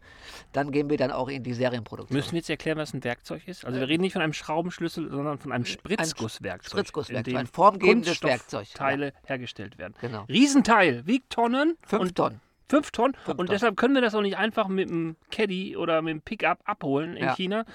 dann 0.53 0.71
gehen 0.71 0.89
wir 0.89 0.97
dann 0.97 1.11
auch 1.11 1.29
in 1.29 1.43
die 1.43 1.53
Serienproduktion. 1.53 2.15
Müssen 2.15 2.31
wir 2.31 2.39
jetzt 2.39 2.49
erklären, 2.49 2.77
was 2.77 2.93
ein 2.93 3.03
Werkzeug 3.03 3.47
ist? 3.47 3.65
Also 3.65 3.79
wir 3.79 3.87
reden 3.87 4.01
nicht 4.01 4.13
von 4.13 4.21
einem 4.21 4.33
Schraubenschlüssel, 4.33 5.09
sondern 5.09 5.39
von 5.39 5.51
einem 5.51 5.65
Spritzgusswerkzeug. 5.65 6.71
Spritzgusswerkzeug, 6.71 7.27
in 7.27 7.33
dem 7.33 7.37
ein 7.37 7.47
formgebendes 7.47 8.21
Werkzeug. 8.23 8.67
Teile 8.73 9.13
hergestellt 9.25 9.77
werden. 9.77 9.93
Genau. 10.01 10.23
Riesenteil, 10.23 11.05
wiegt 11.05 11.31
Tonnen. 11.31 11.77
Fünf 11.83 12.01
und 12.01 12.15
Tonnen. 12.15 12.41
Fünf 12.67 12.91
Tonnen. 12.91 13.13
Fünf 13.13 13.27
und 13.27 13.37
Tonnen. 13.37 13.49
deshalb 13.49 13.77
können 13.77 13.93
wir 13.95 14.01
das 14.01 14.15
auch 14.15 14.21
nicht 14.21 14.37
einfach 14.37 14.67
mit 14.67 14.89
einem 14.89 15.15
Caddy 15.31 15.77
oder 15.77 16.01
mit 16.01 16.11
einem 16.11 16.21
Pickup 16.21 16.59
abholen 16.65 17.15
in 17.15 17.25
Ja. 17.25 17.35
China. 17.35 17.65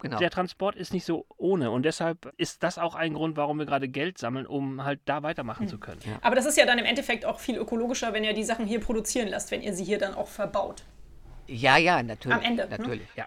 Genau. 0.00 0.18
Der 0.18 0.30
Transport 0.30 0.76
ist 0.76 0.92
nicht 0.92 1.04
so 1.04 1.26
ohne. 1.36 1.70
Und 1.70 1.82
deshalb 1.84 2.32
ist 2.36 2.62
das 2.62 2.78
auch 2.78 2.94
ein 2.94 3.14
Grund, 3.14 3.36
warum 3.36 3.58
wir 3.58 3.66
gerade 3.66 3.88
Geld 3.88 4.18
sammeln, 4.18 4.46
um 4.46 4.84
halt 4.84 5.00
da 5.06 5.22
weitermachen 5.22 5.62
Hm. 5.62 5.68
zu 5.68 5.78
können. 5.78 6.00
Aber 6.22 6.34
das 6.36 6.46
ist 6.46 6.56
ja 6.56 6.64
dann 6.66 6.78
im 6.78 6.84
Endeffekt 6.84 7.24
auch 7.24 7.40
viel 7.40 7.56
ökologischer, 7.56 8.12
wenn 8.12 8.24
ihr 8.24 8.34
die 8.34 8.44
Sachen 8.44 8.66
hier 8.66 8.80
produzieren 8.80 9.28
lasst, 9.28 9.50
wenn 9.50 9.62
ihr 9.62 9.72
sie 9.72 9.84
hier 9.84 9.98
dann 9.98 10.14
auch 10.14 10.28
verbaut. 10.28 10.84
Ja, 11.48 11.76
ja, 11.76 12.02
natürlich. 12.02 12.36
Am 12.36 12.42
Ende, 12.44 12.64
ne? 12.68 12.76
Natürlich. 12.78 13.06
Ja. 13.16 13.26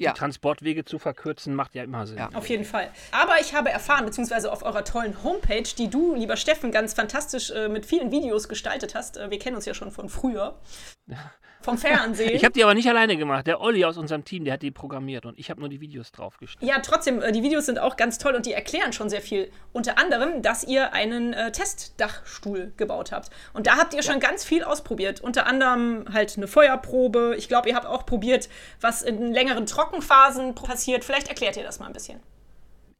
Ja. 0.00 0.12
Die 0.12 0.18
Transportwege 0.18 0.84
zu 0.84 0.98
verkürzen 0.98 1.54
macht 1.54 1.74
ja 1.74 1.84
immer 1.84 2.06
Sinn. 2.06 2.18
Ja. 2.18 2.30
Auf 2.32 2.48
jeden 2.48 2.64
Fall. 2.64 2.90
Aber 3.12 3.40
ich 3.40 3.54
habe 3.54 3.70
erfahren, 3.70 4.06
beziehungsweise 4.06 4.50
auf 4.50 4.62
eurer 4.62 4.82
tollen 4.84 5.22
Homepage, 5.22 5.62
die 5.76 5.88
du, 5.88 6.14
lieber 6.14 6.36
Steffen, 6.36 6.72
ganz 6.72 6.94
fantastisch 6.94 7.50
äh, 7.50 7.68
mit 7.68 7.84
vielen 7.84 8.10
Videos 8.10 8.48
gestaltet 8.48 8.94
hast. 8.94 9.18
Äh, 9.18 9.30
wir 9.30 9.38
kennen 9.38 9.56
uns 9.56 9.66
ja 9.66 9.74
schon 9.74 9.90
von 9.90 10.08
früher. 10.08 10.58
Vom 11.62 11.76
Fernsehen. 11.76 12.34
Ich 12.34 12.42
habe 12.42 12.52
die 12.52 12.64
aber 12.64 12.72
nicht 12.72 12.88
alleine 12.88 13.18
gemacht. 13.18 13.46
Der 13.46 13.60
Olli 13.60 13.84
aus 13.84 13.98
unserem 13.98 14.24
Team, 14.24 14.44
der 14.44 14.54
hat 14.54 14.62
die 14.62 14.70
programmiert 14.70 15.26
und 15.26 15.38
ich 15.38 15.50
habe 15.50 15.60
nur 15.60 15.68
die 15.68 15.80
Videos 15.80 16.10
draufgestellt. 16.10 16.66
ja, 16.66 16.80
trotzdem, 16.80 17.20
äh, 17.20 17.32
die 17.32 17.42
Videos 17.42 17.66
sind 17.66 17.78
auch 17.78 17.96
ganz 17.98 18.16
toll 18.16 18.34
und 18.34 18.46
die 18.46 18.54
erklären 18.54 18.94
schon 18.94 19.10
sehr 19.10 19.20
viel. 19.20 19.50
Unter 19.72 19.98
anderem, 19.98 20.40
dass 20.40 20.64
ihr 20.64 20.94
einen 20.94 21.34
äh, 21.34 21.52
Testdachstuhl 21.52 22.72
gebaut 22.78 23.12
habt. 23.12 23.28
Und 23.52 23.66
da 23.66 23.76
habt 23.76 23.92
ihr 23.92 24.02
schon 24.02 24.20
ganz 24.20 24.42
viel 24.42 24.64
ausprobiert. 24.64 25.20
Unter 25.20 25.46
anderem 25.46 26.06
halt 26.10 26.38
eine 26.38 26.46
Feuerprobe. 26.46 27.34
Ich 27.36 27.48
glaube, 27.48 27.68
ihr 27.68 27.74
habt 27.74 27.86
auch 27.86 28.06
probiert, 28.06 28.48
was 28.80 29.02
in 29.02 29.32
längeren 29.32 29.66
Trockenphasen 29.90 30.54
passiert. 30.54 31.04
Vielleicht 31.04 31.28
erklärt 31.28 31.56
ihr 31.56 31.62
das 31.62 31.78
mal 31.78 31.86
ein 31.86 31.92
bisschen. 31.92 32.20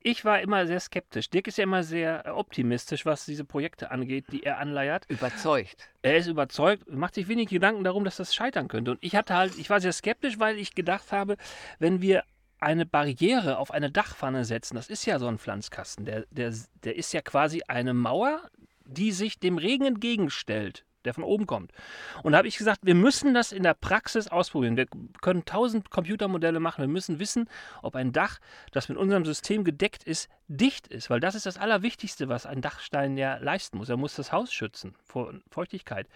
Ich 0.02 0.24
war 0.24 0.40
immer 0.40 0.66
sehr 0.66 0.80
skeptisch. 0.80 1.28
Dirk 1.28 1.46
ist 1.46 1.58
ja 1.58 1.64
immer 1.64 1.82
sehr 1.82 2.26
äh, 2.26 2.30
optimistisch, 2.30 3.04
was 3.04 3.26
diese 3.26 3.44
Projekte 3.44 3.90
angeht, 3.90 4.24
die 4.32 4.42
er 4.42 4.58
anleiert. 4.58 5.04
Überzeugt. 5.08 5.90
Er 6.00 6.16
ist 6.16 6.26
überzeugt, 6.26 6.88
macht 6.88 7.14
sich 7.14 7.28
wenig 7.28 7.50
Gedanken 7.50 7.84
darum, 7.84 8.04
dass 8.04 8.16
das 8.16 8.34
scheitern 8.34 8.68
könnte. 8.68 8.92
Und 8.92 8.98
ich 9.02 9.14
hatte 9.14 9.36
halt, 9.36 9.58
ich 9.58 9.68
war 9.68 9.80
sehr 9.80 9.92
skeptisch, 9.92 10.38
weil 10.38 10.58
ich 10.58 10.74
gedacht 10.74 11.12
habe, 11.12 11.36
wenn 11.78 12.00
wir 12.00 12.24
eine 12.60 12.86
Barriere 12.86 13.58
auf 13.58 13.70
eine 13.70 13.90
Dachpfanne 13.90 14.46
setzen, 14.46 14.74
das 14.74 14.88
ist 14.88 15.04
ja 15.04 15.18
so 15.18 15.26
ein 15.26 15.38
Pflanzkasten, 15.38 16.06
der, 16.06 16.24
der, 16.30 16.54
der 16.84 16.96
ist 16.96 17.12
ja 17.12 17.20
quasi 17.20 17.62
eine 17.68 17.92
Mauer, 17.92 18.40
die 18.86 19.12
sich 19.12 19.38
dem 19.38 19.58
Regen 19.58 19.84
entgegenstellt, 19.84 20.84
der 21.04 21.14
von 21.14 21.24
oben 21.24 21.46
kommt. 21.46 21.72
Und 22.22 22.32
da 22.32 22.38
habe 22.38 22.48
ich 22.48 22.56
gesagt, 22.56 22.80
wir 22.82 22.94
müssen 22.94 23.34
das 23.34 23.52
in 23.52 23.62
der 23.62 23.74
Praxis 23.74 24.28
ausprobieren. 24.28 24.76
Wir 24.76 24.86
können 25.20 25.44
tausend 25.44 25.90
Computermodelle 25.90 26.60
machen. 26.60 26.82
Wir 26.82 26.88
müssen 26.88 27.18
wissen, 27.18 27.48
ob 27.82 27.96
ein 27.96 28.12
Dach, 28.12 28.38
das 28.72 28.88
mit 28.88 28.98
unserem 28.98 29.24
System 29.24 29.64
gedeckt 29.64 30.04
ist, 30.04 30.28
dicht 30.48 30.88
ist. 30.88 31.10
Weil 31.10 31.20
das 31.20 31.34
ist 31.34 31.46
das 31.46 31.58
Allerwichtigste, 31.58 32.28
was 32.28 32.46
ein 32.46 32.60
Dachstein 32.60 33.16
ja 33.16 33.36
leisten 33.38 33.78
muss. 33.78 33.88
Er 33.88 33.96
muss 33.96 34.16
das 34.16 34.32
Haus 34.32 34.52
schützen 34.52 34.94
vor 35.04 35.32
Feuchtigkeit. 35.50 36.08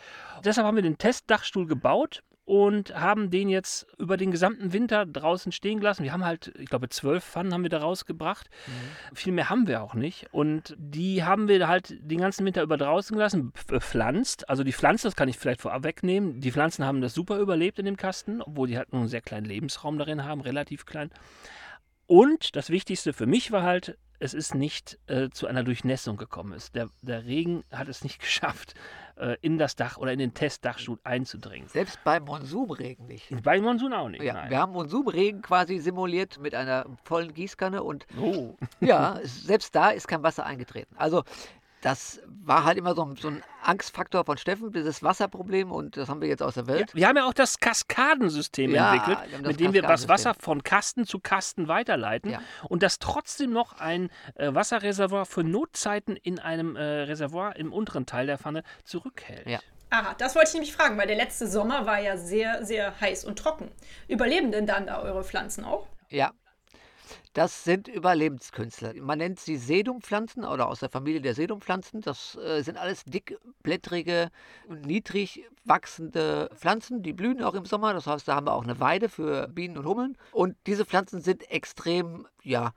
Deshalb 0.45 0.67
haben 0.67 0.76
wir 0.76 0.83
den 0.83 0.99
Testdachstuhl 0.99 1.67
gebaut 1.67 2.23
und 2.45 2.95
haben 2.95 3.31
den 3.31 3.49
jetzt 3.49 3.87
über 3.99 4.17
den 4.17 4.31
gesamten 4.31 4.73
Winter 4.73 5.07
draußen 5.07 5.51
stehen 5.51 5.79
gelassen. 5.81 6.03
Wir 6.03 6.13
haben 6.13 6.25
halt, 6.25 6.53
ich 6.59 6.69
glaube, 6.69 6.89
zwölf 6.91 7.25
Pfannen 7.25 7.55
haben 7.55 7.63
wir 7.63 7.71
da 7.71 7.79
rausgebracht. 7.79 8.51
Viel 9.15 9.33
mehr 9.33 9.49
haben 9.49 9.67
wir 9.67 9.83
auch 9.83 9.95
nicht. 9.95 10.27
Und 10.33 10.75
die 10.79 11.25
haben 11.25 11.49
wir 11.49 11.67
halt 11.69 11.97
den 12.01 12.21
ganzen 12.21 12.45
Winter 12.45 12.63
über 12.63 12.77
draußen 12.77 13.17
gelassen, 13.17 13.53
bepflanzt. 13.67 14.49
Also 14.49 14.63
die 14.63 14.73
Pflanzen, 14.73 15.07
das 15.07 15.17
kann 15.17 15.29
ich 15.29 15.39
vielleicht 15.39 15.63
vorwegnehmen. 15.63 16.41
Die 16.41 16.53
Pflanzen 16.53 16.85
haben 16.85 17.01
das 17.01 17.15
super 17.15 17.39
überlebt 17.39 17.79
in 17.79 17.87
dem 17.87 17.97
Kasten, 17.97 18.43
obwohl 18.43 18.69
die 18.69 18.77
halt 18.77 18.93
nur 18.93 19.01
einen 19.01 19.09
sehr 19.09 19.23
kleinen 19.23 19.47
Lebensraum 19.47 19.99
darin 19.99 20.25
haben, 20.25 20.43
relativ 20.43 20.85
klein. 20.85 21.11
Und 22.07 22.57
das 22.57 22.69
Wichtigste 22.69 23.15
für 23.15 23.27
mich 23.27 23.53
war 23.53 23.63
halt, 23.63 23.97
es 24.25 24.33
ist 24.33 24.54
nicht 24.54 24.99
äh, 25.07 25.28
zu 25.28 25.47
einer 25.47 25.62
Durchnässung 25.62 26.16
gekommen. 26.16 26.54
Es, 26.54 26.73
der, 26.73 26.88
der 27.02 27.26
Regen 27.26 27.62
hat 27.71 27.88
es 27.88 28.02
nicht 28.02 28.19
geschafft, 28.21 28.75
äh, 29.16 29.37
in 29.43 29.59
das 29.59 29.76
Dach 29.76 29.99
oder 29.99 30.12
in 30.12 30.19
den 30.19 30.33
Testdachstuhl 30.33 30.99
einzudringen. 31.04 31.69
Selbst 31.69 32.02
beim 32.04 32.25
Monsumregen 32.25 33.07
nicht. 33.07 33.31
Bei 33.43 33.61
Monsun 33.61 33.93
auch 33.93 34.09
nicht. 34.09 34.23
Ja, 34.23 34.33
nein. 34.33 34.50
wir 34.50 34.59
haben 34.59 34.73
Monsumregen 34.73 35.43
quasi 35.43 35.78
simuliert 35.78 36.38
mit 36.40 36.54
einer 36.54 36.87
vollen 37.04 37.35
Gießkanne 37.35 37.83
und 37.83 38.07
Oh. 38.19 38.57
ja, 38.81 39.21
selbst 39.25 39.75
da 39.75 39.90
ist 39.90 40.09
kein 40.09 40.23
Wasser 40.23 40.47
eingetreten. 40.47 40.95
Also 40.97 41.23
das 41.85 42.21
war 42.43 42.64
halt 42.64 42.79
immer 42.79 42.95
so, 42.95 43.05
ein- 43.05 43.17
so 43.17 43.29
ein 43.29 43.43
Angstfaktor 43.62 44.25
von 44.25 44.38
Steffen, 44.38 44.73
dieses 44.73 45.03
Wasserproblem 45.03 45.71
und 45.71 45.97
das 45.97 46.09
haben 46.09 46.21
wir 46.21 46.29
jetzt 46.29 46.43
aus 46.43 46.55
der 46.55 46.64
Ja, 46.64 46.69
Welt. 46.69 46.95
wir 46.95 47.07
haben 47.09 47.17
ja 47.17 47.26
auch 47.26 47.35
das 47.35 47.59
Kaskadensystem 47.61 48.71
Ja, 48.75 48.95
entwickelt, 48.95 49.19
das 49.33 49.41
mit 49.43 49.61
dem 49.61 49.73
wir 49.73 49.83
das. 49.83 50.09
Wasser 50.09 50.35
von 50.35 50.62
Kasten 50.62 51.07
zu 51.07 51.21
Kasten 51.21 51.69
weiterleiten 51.69 52.31
Ja. 52.31 52.41
und 52.69 52.83
das 52.83 52.99
trotzdem 52.99 53.53
noch 53.53 53.75
ein 53.81 54.11
äh, 54.37 54.55
Wasserreservoir 54.55 55.26
für 55.26 55.45
Notzeiten 55.45 56.17
in 56.17 56.38
einem 56.38 56.76
äh, 56.76 56.83
Reservoir 56.83 57.57
im 57.57 57.73
unteren 57.73 58.07
Teil 58.07 58.26
der 58.26 58.38
Pfanne 58.38 58.62
zurückhält. 58.85 59.47
Ja. 59.47 59.61
Aha, 59.91 60.14
das 60.19 60.35
wollte 60.35 60.49
ich 60.49 60.55
nämlich 60.55 60.73
fragen, 60.75 60.97
weil 60.99 61.07
der 61.07 61.17
letzte 61.17 61.47
Sommer 61.47 61.87
war 61.87 62.00
ja 62.00 62.17
sehr, 62.17 62.64
sehr 62.64 62.99
heiß 63.00 63.25
und 63.25 63.38
trocken. 63.38 63.71
Überleben 64.09 64.50
denn 64.50 64.67
dann 64.67 64.87
da 64.87 65.00
eure 65.00 65.23
Pflanzen 65.23 65.64
auch? 65.64 65.87
Ja. 66.09 66.33
Das 67.35 67.64
sind 67.64 67.88
Überlebenskünstler. 67.88 68.95
Man 69.00 69.19
nennt 69.19 69.41
sie 69.41 69.57
Sedumpflanzen 69.57 70.45
oder 70.45 70.69
aus 70.69 70.79
der 70.79 70.88
Familie 70.88 71.21
der 71.21 71.35
Sedumpflanzen. 71.35 72.00
Das 72.00 72.37
äh, 72.37 72.62
sind 72.62 72.79
alles 72.79 73.03
dickblättrige, 73.05 74.31
niedrig 74.69 75.45
wachsende 75.64 76.49
Pflanzen. 76.55 77.03
Die 77.03 77.12
blühen 77.12 77.43
auch 77.43 77.55
im 77.55 77.64
Sommer. 77.64 77.93
Das 77.93 78.07
heißt, 78.07 78.29
da 78.29 78.37
haben 78.37 78.47
wir 78.47 78.53
auch 78.53 78.62
eine 78.62 78.79
Weide 78.79 79.09
für 79.09 79.49
Bienen 79.49 79.76
und 79.76 79.85
Hummeln. 79.85 80.17
Und 80.31 80.57
diese 80.69 80.85
Pflanzen 80.85 81.21
sind 81.23 81.50
extrem, 81.50 82.29
ja, 82.45 82.73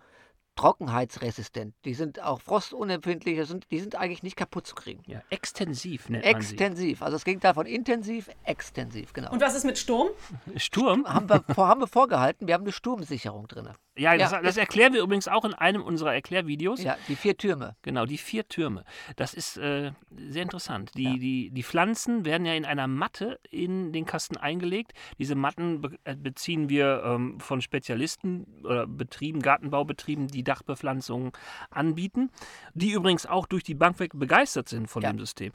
trockenheitsresistent. 0.58 1.76
Die 1.86 1.94
sind 1.94 2.22
auch 2.22 2.42
frostunempfindlich. 2.42 3.38
Das 3.38 3.48
sind, 3.48 3.72
die 3.72 3.80
sind 3.80 3.96
eigentlich 3.96 4.24
nicht 4.24 4.36
kaputt 4.36 4.68
zu 4.68 4.76
kriegen. 4.76 5.04
Ja, 5.06 5.22
extensiv 5.30 6.10
nennt 6.10 6.26
man 6.26 6.36
Extensiv. 6.36 7.02
Also 7.02 7.16
das 7.16 7.24
Gegenteil 7.24 7.54
von 7.54 7.66
intensiv, 7.66 8.30
extensiv, 8.44 9.14
genau. 9.14 9.32
Und 9.32 9.42
was 9.42 9.56
ist 9.56 9.64
mit 9.64 9.78
Sturm? 9.78 10.10
Sturm? 10.58 11.06
haben 11.08 11.30
wir, 11.30 11.44
vor, 11.54 11.68
haben 11.68 11.80
wir 11.80 11.88
vorgehalten, 11.88 12.48
wir 12.48 12.54
haben 12.54 12.64
eine 12.64 12.72
Sturmsicherung 12.72 13.48
drin. 13.48 13.70
Ja, 13.98 14.16
das, 14.16 14.32
Ja, 14.32 14.42
das 14.42 14.58
erklären 14.58 14.94
wir 14.94 15.02
übrigens 15.02 15.28
auch 15.28 15.44
in 15.46 15.54
einem 15.54 15.82
unserer 15.82 16.14
Erklärvideos. 16.14 16.84
Ja, 16.84 16.98
die 17.08 17.16
vier 17.16 17.38
Türme. 17.38 17.76
Genau, 17.82 18.06
die 18.06 18.18
vier 18.18 18.48
Türme. 18.48 18.84
Das 19.16 19.34
ist 19.34 19.58
äh, 19.58 19.92
sehr 20.12 20.44
interessant. 20.44 20.92
Die, 20.96 21.20
die, 21.20 21.50
die 21.52 21.64
Pflanzen 21.64 22.26
werden 22.26 22.46
ja 22.46 22.54
in 22.54 22.66
einer 22.66 22.88
Matte 22.88 23.40
in 23.50 23.92
den 23.94 24.06
Kasten 24.06 24.38
eingelegt. 24.38 24.94
Diese 25.18 25.36
Matten 25.36 25.82
be 25.82 25.98
äh, 26.04 26.16
beziehen 26.16 26.70
wir 26.70 27.04
ähm, 27.06 27.40
von 27.40 27.62
Spezialisten 27.62 28.62
oder 28.64 28.86
Betrieben, 28.88 29.42
Gartenbaubetrieben, 29.42 30.28
die 30.28 30.44
Dachbepflanzungen 30.48 31.32
anbieten, 31.70 32.30
die 32.74 32.92
übrigens 32.92 33.26
auch 33.26 33.46
durch 33.48 33.64
die 33.64 33.76
Bank 33.76 34.00
weg 34.00 34.12
begeistert 34.16 34.70
sind 34.70 34.88
von 34.88 35.02
Ja. 35.04 35.12
dem 35.12 35.20
System. 35.20 35.54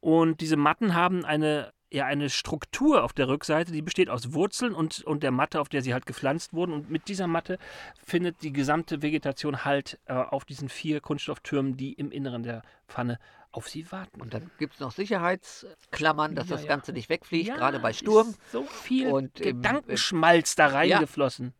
Und 0.00 0.40
diese 0.40 0.56
Matten 0.56 0.94
haben 0.94 1.24
eine 1.24 1.72
ja 1.88 2.04
eine 2.04 2.28
Struktur 2.30 3.04
auf 3.04 3.12
der 3.12 3.28
Rückseite, 3.28 3.70
die 3.70 3.80
besteht 3.80 4.10
aus 4.10 4.32
Wurzeln 4.34 4.74
und, 4.74 5.04
und 5.04 5.22
der 5.22 5.30
Matte, 5.30 5.60
auf 5.60 5.68
der 5.68 5.82
sie 5.82 5.94
halt 5.94 6.04
gepflanzt 6.04 6.52
wurden. 6.52 6.72
Und 6.72 6.90
mit 6.90 7.06
dieser 7.06 7.28
Matte 7.28 7.58
findet 8.04 8.42
die 8.42 8.52
gesamte 8.52 9.02
Vegetation 9.02 9.64
Halt 9.64 9.98
äh, 10.06 10.12
auf 10.14 10.44
diesen 10.44 10.68
vier 10.68 11.00
Kunststofftürmen, 11.00 11.76
die 11.76 11.92
im 11.92 12.10
Inneren 12.10 12.42
der 12.42 12.62
Pfanne 12.88 13.20
auf 13.52 13.68
sie 13.68 13.90
warten. 13.92 14.20
Und 14.20 14.34
dann 14.34 14.50
gibt 14.58 14.74
es 14.74 14.80
noch 14.80 14.90
Sicherheitsklammern, 14.90 16.34
dass 16.34 16.48
Ja, 16.48 16.56
das 16.56 16.64
ja. 16.64 16.68
Ganze 16.68 16.92
nicht 16.92 17.08
wegfliegt, 17.08 17.48
Ja, 17.48 17.54
gerade 17.56 17.78
bei 17.78 17.92
Sturm. 17.92 18.34
So 18.50 18.64
viel 18.64 19.06
Und 19.06 19.40
im- 19.40 19.62
Gedankenschmalz 19.62 20.56
da 20.56 20.66
reingeflossen. 20.66 21.54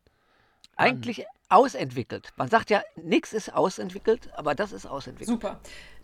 Eigentlich 0.74 1.24
ausentwickelt. 1.48 2.32
Man 2.36 2.48
sagt 2.48 2.70
ja, 2.70 2.82
nichts 2.96 3.32
ist 3.32 3.52
ausentwickelt, 3.54 4.30
aber 4.34 4.54
das 4.54 4.72
ist 4.72 4.86
ausentwickelt. 4.86 5.28
Super. 5.28 5.60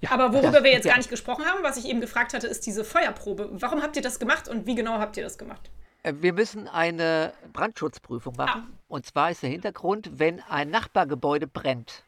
Aber 0.08 0.32
worüber 0.32 0.52
das- 0.52 0.64
wir 0.64 0.70
jetzt 0.72 0.84
ja. 0.84 0.92
gar 0.92 0.98
nicht 0.98 1.10
gesprochen 1.10 1.44
haben, 1.44 1.62
was 1.62 1.76
ich 1.76 1.86
eben 1.86 2.00
gefragt 2.00 2.34
hatte, 2.34 2.46
ist 2.46 2.64
diese 2.66 2.84
Feuerprobe. 2.84 3.48
Warum 3.52 3.82
habt 3.82 3.96
ihr 3.96 4.02
das 4.02 4.18
gemacht 4.18 4.48
und 4.48 4.66
wie 4.66 4.74
genau 4.74 4.98
habt 4.98 5.16
ihr 5.16 5.22
das 5.24 5.38
gemacht? 5.38 5.70
Äh, 6.02 6.14
Wir 6.20 6.32
müssen 6.32 6.68
eine 6.68 7.32
Brandschutzprüfung 7.52 8.36
machen. 8.36 8.78
Und 8.88 9.06
zwar 9.06 9.30
ist 9.30 9.42
der 9.42 9.50
Hintergrund, 9.50 10.10
wenn 10.18 10.40
ein 10.40 10.70
Nachbargebäude 10.70 11.46
brennt 11.46 12.04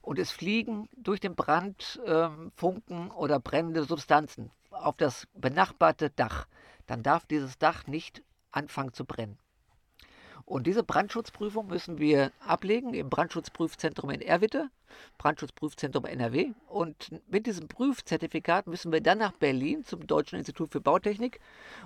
und 0.00 0.18
es 0.18 0.30
fliegen 0.30 0.88
durch 0.96 1.20
den 1.20 1.34
Brand 1.34 2.00
ähm, 2.06 2.52
Funken 2.56 3.10
oder 3.10 3.38
brennende 3.40 3.84
Substanzen 3.84 4.50
auf 4.70 4.96
das 4.96 5.26
benachbarte 5.34 6.10
Dach, 6.10 6.46
dann 6.86 7.02
darf 7.02 7.26
dieses 7.26 7.58
Dach 7.58 7.86
nicht 7.86 8.22
anfangen 8.50 8.92
zu 8.92 9.04
brennen. 9.04 9.38
Und 10.52 10.66
diese 10.66 10.82
Brandschutzprüfung 10.82 11.68
müssen 11.68 11.98
wir 11.98 12.30
ablegen 12.46 12.92
im 12.92 13.08
Brandschutzprüfzentrum 13.08 14.10
in 14.10 14.20
Erwitte. 14.20 14.68
Brandschutzprüfzentrum 15.18 16.04
NRW. 16.04 16.52
Und 16.68 17.10
mit 17.28 17.46
diesem 17.46 17.68
Prüfzertifikat 17.68 18.66
müssen 18.66 18.92
wir 18.92 19.00
dann 19.00 19.18
nach 19.18 19.32
Berlin 19.32 19.84
zum 19.84 20.06
Deutschen 20.06 20.38
Institut 20.38 20.72
für 20.72 20.80
Bautechnik. 20.80 21.40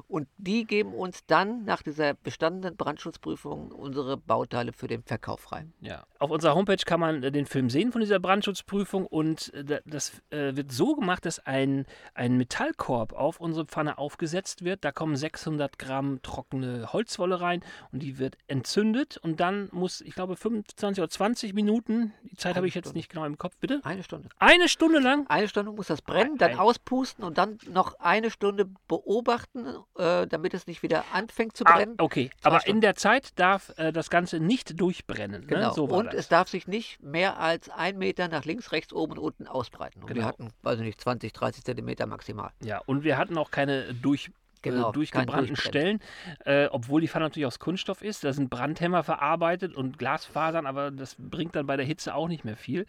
Und 0.08 0.28
die 0.36 0.64
geben 0.64 0.94
uns 0.94 1.26
dann 1.26 1.64
nach 1.64 1.82
dieser 1.82 2.14
bestandenen 2.14 2.76
Brandschutzprüfung 2.76 3.70
unsere 3.72 4.16
Bauteile 4.16 4.72
für 4.72 4.86
den 4.86 5.02
Verkauf 5.02 5.40
frei. 5.40 5.66
Ja. 5.80 6.04
Auf 6.18 6.30
unserer 6.30 6.54
Homepage 6.54 6.76
kann 6.84 7.00
man 7.00 7.22
äh, 7.22 7.30
den 7.30 7.46
Film 7.46 7.70
sehen 7.70 7.92
von 7.92 8.00
dieser 8.00 8.18
Brandschutzprüfung 8.18 9.06
und 9.06 9.52
äh, 9.54 9.80
das 9.84 10.20
äh, 10.30 10.56
wird 10.56 10.72
so 10.72 10.94
gemacht, 10.94 11.24
dass 11.26 11.38
ein, 11.40 11.86
ein 12.14 12.36
Metallkorb 12.36 13.12
auf 13.12 13.40
unsere 13.40 13.66
Pfanne 13.66 13.98
aufgesetzt 13.98 14.64
wird. 14.64 14.84
Da 14.84 14.92
kommen 14.92 15.16
600 15.16 15.78
Gramm 15.78 16.20
trockene 16.22 16.92
Holzwolle 16.92 17.40
rein 17.40 17.62
und 17.92 18.02
die 18.02 18.18
wird 18.18 18.36
entzündet 18.46 19.18
und 19.18 19.40
dann 19.40 19.68
muss, 19.72 20.00
ich 20.00 20.14
glaube, 20.14 20.36
25 20.36 21.02
oder 21.02 21.10
20 21.10 21.54
Minuten, 21.54 22.12
die 22.24 22.36
Zeit 22.36 22.56
habe 22.56 22.66
ich 22.66 22.74
jetzt. 22.74 22.94
Nicht 22.96 23.08
genau 23.10 23.24
im 23.24 23.38
Kopf, 23.38 23.56
bitte? 23.60 23.80
Eine 23.84 24.02
Stunde. 24.02 24.28
Eine 24.38 24.68
Stunde 24.68 24.98
lang? 24.98 25.26
Eine 25.28 25.46
Stunde 25.48 25.70
muss 25.70 25.86
das 25.86 26.02
brennen, 26.02 26.36
dann 26.38 26.58
auspusten 26.58 27.22
und 27.24 27.38
dann 27.38 27.58
noch 27.68 27.98
eine 28.00 28.30
Stunde 28.30 28.66
beobachten, 28.88 29.66
äh, 29.98 30.26
damit 30.26 30.54
es 30.54 30.66
nicht 30.66 30.82
wieder 30.82 31.04
anfängt 31.12 31.56
zu 31.56 31.64
Ah, 31.66 31.74
brennen. 31.76 31.94
okay, 31.98 32.30
Zwei 32.40 32.48
aber 32.48 32.60
Stunden. 32.60 32.76
in 32.78 32.80
der 32.80 32.96
Zeit 32.96 33.38
darf 33.38 33.72
äh, 33.76 33.92
das 33.92 34.10
Ganze 34.10 34.40
nicht 34.40 34.80
durchbrennen. 34.80 35.46
Genau. 35.46 35.68
Ne? 35.68 35.72
So 35.74 35.90
war 35.90 35.98
und 35.98 36.06
das. 36.06 36.14
es 36.14 36.28
darf 36.28 36.48
sich 36.48 36.66
nicht 36.66 37.00
mehr 37.02 37.38
als 37.38 37.68
ein 37.68 37.98
Meter 37.98 38.28
nach 38.28 38.44
links, 38.44 38.72
rechts, 38.72 38.92
oben 38.92 39.12
und 39.12 39.18
unten 39.18 39.46
ausbreiten. 39.46 40.02
Und 40.02 40.08
wir 40.08 40.14
Genau. 40.16 40.26
hatten, 40.26 40.48
weiß 40.62 40.78
ich 40.78 40.84
nicht, 40.84 41.00
20, 41.00 41.32
30 41.32 41.64
Zentimeter 41.64 42.06
maximal. 42.06 42.50
Ja, 42.62 42.80
und 42.86 43.04
wir 43.04 43.18
hatten 43.18 43.36
auch 43.38 43.50
keine 43.50 43.94
durch, 43.94 44.30
Genau, 44.74 44.90
äh, 44.90 44.92
durchgebrannten 44.92 45.56
Stellen, 45.56 46.00
äh, 46.44 46.66
obwohl 46.66 47.00
die 47.00 47.08
Pfanne 47.08 47.26
natürlich 47.26 47.46
aus 47.46 47.58
Kunststoff 47.58 48.02
ist. 48.02 48.24
Da 48.24 48.32
sind 48.32 48.50
Brandhämmer 48.50 49.02
verarbeitet 49.02 49.74
und 49.74 49.98
Glasfasern, 49.98 50.66
aber 50.66 50.90
das 50.90 51.16
bringt 51.18 51.56
dann 51.56 51.66
bei 51.66 51.76
der 51.76 51.86
Hitze 51.86 52.14
auch 52.14 52.28
nicht 52.28 52.44
mehr 52.44 52.56
viel. 52.56 52.86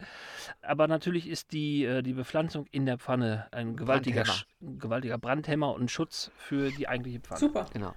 Aber 0.62 0.88
natürlich 0.88 1.28
ist 1.28 1.52
die, 1.52 1.84
äh, 1.84 2.02
die 2.02 2.12
Bepflanzung 2.12 2.66
in 2.70 2.86
der 2.86 2.98
Pfanne 2.98 3.46
ein 3.50 3.76
gewaltiger, 3.76 4.24
Brandhemmer. 4.24 4.38
Sch- 4.72 4.78
gewaltiger 4.80 5.18
Brandhemmer 5.18 5.72
und 5.74 5.90
Schutz 5.90 6.30
für 6.36 6.70
die 6.70 6.88
eigentliche 6.88 7.20
Pfanne. 7.20 7.40
Super. 7.40 7.66
Genau. 7.72 7.94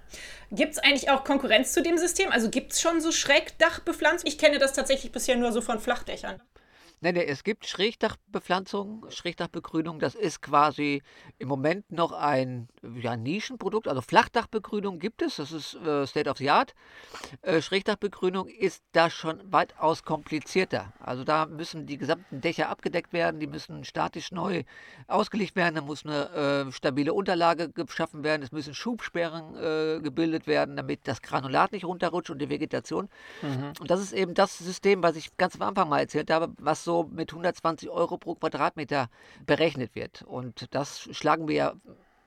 Gibt 0.50 0.72
es 0.72 0.78
eigentlich 0.78 1.10
auch 1.10 1.24
Konkurrenz 1.24 1.72
zu 1.72 1.82
dem 1.82 1.98
System? 1.98 2.30
Also 2.30 2.50
gibt 2.50 2.72
es 2.72 2.80
schon 2.80 3.00
so 3.00 3.12
Schrägdachbepflanzung? 3.12 4.26
Ich 4.28 4.38
kenne 4.38 4.58
das 4.58 4.72
tatsächlich 4.72 5.12
bisher 5.12 5.36
nur 5.36 5.52
so 5.52 5.60
von 5.60 5.78
Flachdächern. 5.78 6.40
Nee, 7.04 7.10
nee, 7.10 7.24
es 7.24 7.42
gibt 7.42 7.66
Schrägdachbepflanzung, 7.66 9.04
Schrägdachbegrünung. 9.08 9.98
Das 9.98 10.14
ist 10.14 10.40
quasi 10.40 11.02
im 11.40 11.48
Moment 11.48 11.90
noch 11.90 12.12
ein 12.12 12.68
ja, 12.94 13.16
Nischenprodukt. 13.16 13.88
Also 13.88 14.02
Flachdachbegrünung 14.02 15.00
gibt 15.00 15.20
es, 15.20 15.34
das 15.36 15.50
ist 15.50 15.74
äh, 15.74 16.06
State 16.06 16.30
of 16.30 16.36
the 16.36 16.50
Art. 16.50 16.74
Äh, 17.42 17.60
Schrägdachbegrünung 17.60 18.46
ist 18.46 18.84
da 18.92 19.10
schon 19.10 19.40
weitaus 19.50 20.04
komplizierter. 20.04 20.92
Also 21.00 21.24
da 21.24 21.46
müssen 21.46 21.86
die 21.86 21.98
gesamten 21.98 22.40
Dächer 22.40 22.68
abgedeckt 22.68 23.12
werden, 23.12 23.40
die 23.40 23.48
müssen 23.48 23.82
statisch 23.82 24.30
neu 24.30 24.62
ausgelegt 25.08 25.56
werden, 25.56 25.74
da 25.74 25.80
muss 25.80 26.06
eine 26.06 26.68
äh, 26.68 26.70
stabile 26.70 27.14
Unterlage 27.14 27.68
geschaffen 27.68 28.22
werden, 28.22 28.44
es 28.44 28.52
müssen 28.52 28.74
Schubsperren 28.74 29.56
äh, 29.56 30.00
gebildet 30.00 30.46
werden, 30.46 30.76
damit 30.76 31.00
das 31.08 31.20
Granulat 31.20 31.72
nicht 31.72 31.84
runterrutscht 31.84 32.30
und 32.30 32.38
die 32.38 32.48
Vegetation. 32.48 33.08
Mhm. 33.42 33.72
Und 33.80 33.90
das 33.90 34.00
ist 34.00 34.12
eben 34.12 34.34
das 34.34 34.56
System, 34.58 35.02
was 35.02 35.16
ich 35.16 35.36
ganz 35.36 35.56
am 35.56 35.62
Anfang 35.62 35.88
mal 35.88 35.98
erzählt 35.98 36.30
habe, 36.30 36.54
was 36.60 36.84
so 36.84 36.91
mit 37.10 37.32
120 37.32 37.90
Euro 37.90 38.18
pro 38.18 38.34
Quadratmeter 38.34 39.08
berechnet 39.46 39.94
wird. 39.94 40.22
Und 40.22 40.74
das 40.74 41.08
schlagen 41.12 41.48
wir 41.48 41.54
ja 41.54 41.72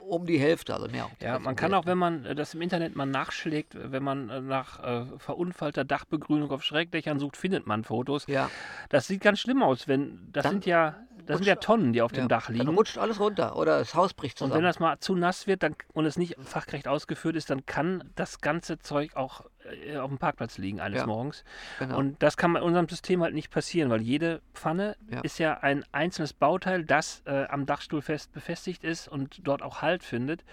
um 0.05 0.25
die 0.25 0.37
Hälfte, 0.37 0.73
also 0.73 0.87
mehr. 0.87 1.09
Ja, 1.19 1.39
man 1.39 1.55
kann 1.55 1.73
auch, 1.73 1.85
wenn 1.85 1.97
man 1.97 2.25
äh, 2.25 2.35
das 2.35 2.53
im 2.53 2.61
Internet 2.61 2.95
mal 2.95 3.05
nachschlägt, 3.05 3.75
wenn 3.75 4.03
man 4.03 4.29
äh, 4.29 4.41
nach 4.41 4.83
äh, 4.83 5.05
verunfallter 5.17 5.83
Dachbegrünung 5.83 6.51
auf 6.51 6.63
Schrägdächern 6.63 7.19
sucht, 7.19 7.37
findet 7.37 7.65
man 7.65 7.83
Fotos. 7.83 8.27
Ja, 8.27 8.49
Das 8.89 9.07
sieht 9.07 9.21
ganz 9.21 9.39
schlimm 9.39 9.63
aus, 9.63 9.87
wenn 9.87 10.29
das 10.31 10.43
Dann 10.43 10.53
sind 10.53 10.65
ja 10.65 10.95
das 11.25 11.37
sind 11.37 11.47
ja 11.47 11.55
Tonnen, 11.55 11.93
die 11.93 12.01
auf 12.01 12.11
ja. 12.11 12.17
dem 12.23 12.27
Dach 12.27 12.49
liegen. 12.49 12.65
Dann 12.65 12.75
rutscht 12.75 12.97
alles 12.97 13.19
runter 13.19 13.55
oder 13.55 13.79
das 13.79 13.95
Haus 13.95 14.13
bricht 14.13 14.33
Und 14.41 14.47
zusammen. 14.47 14.57
wenn 14.59 14.63
das 14.63 14.79
mal 14.79 14.99
zu 14.99 15.15
nass 15.15 15.47
wird 15.47 15.63
dann, 15.63 15.75
und 15.93 16.05
es 16.05 16.17
nicht 16.17 16.35
fachgerecht 16.43 16.87
ausgeführt 16.87 17.35
ist, 17.35 17.49
dann 17.49 17.65
kann 17.65 18.03
das 18.15 18.41
ganze 18.41 18.79
Zeug 18.79 19.15
auch 19.15 19.41
äh, 19.83 19.97
auf 19.97 20.09
dem 20.09 20.17
Parkplatz 20.17 20.57
liegen 20.57 20.79
eines 20.79 21.01
Ja, 21.01 21.07
Morgens. 21.07 21.43
genau. 21.79 21.97
Und 21.97 22.21
das 22.21 22.37
kann 22.37 22.53
bei 22.53 22.61
unserem 22.61 22.87
System 22.87 23.21
halt 23.23 23.33
nicht 23.33 23.49
passieren, 23.49 23.89
weil 23.89 24.01
jede 24.01 24.41
Pfanne 24.53 24.95
Ja. 25.09 25.21
ist 25.21 25.39
ja 25.39 25.57
ein 25.59 25.83
einzelnes 25.91 26.33
Bauteil, 26.33 26.83
das 26.85 27.21
äh, 27.25 27.45
am 27.45 27.65
Dachstuhl 27.65 28.01
fest 28.01 28.31
befestigt 28.31 28.83
ist 28.83 29.07
und 29.07 29.39
dort 29.47 29.61
auch 29.61 29.81
Halt 29.81 30.03
findet. 30.03 30.43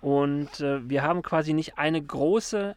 Und 0.00 0.60
äh, 0.60 0.88
wir 0.88 1.02
haben 1.02 1.22
quasi 1.22 1.52
nicht 1.52 1.78
eine 1.78 2.00
große 2.00 2.74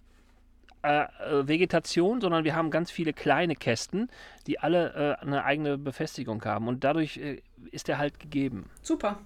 äh, 0.83 1.03
äh, 1.03 1.47
Vegetation, 1.47 2.21
sondern 2.21 2.43
wir 2.43 2.55
haben 2.55 2.71
ganz 2.71 2.89
viele 2.91 3.13
kleine 3.13 3.55
Kästen, 3.55 4.09
die 4.47 4.59
alle 4.59 5.17
äh, 5.21 5.25
eine 5.25 5.43
eigene 5.43 5.77
Befestigung 5.77 6.43
haben. 6.43 6.67
Und 6.67 6.83
dadurch 6.83 7.17
äh, 7.17 7.41
ist 7.71 7.87
der 7.87 7.97
Halt 7.97 8.19
gegeben. 8.19 8.69
Super. 8.81 9.19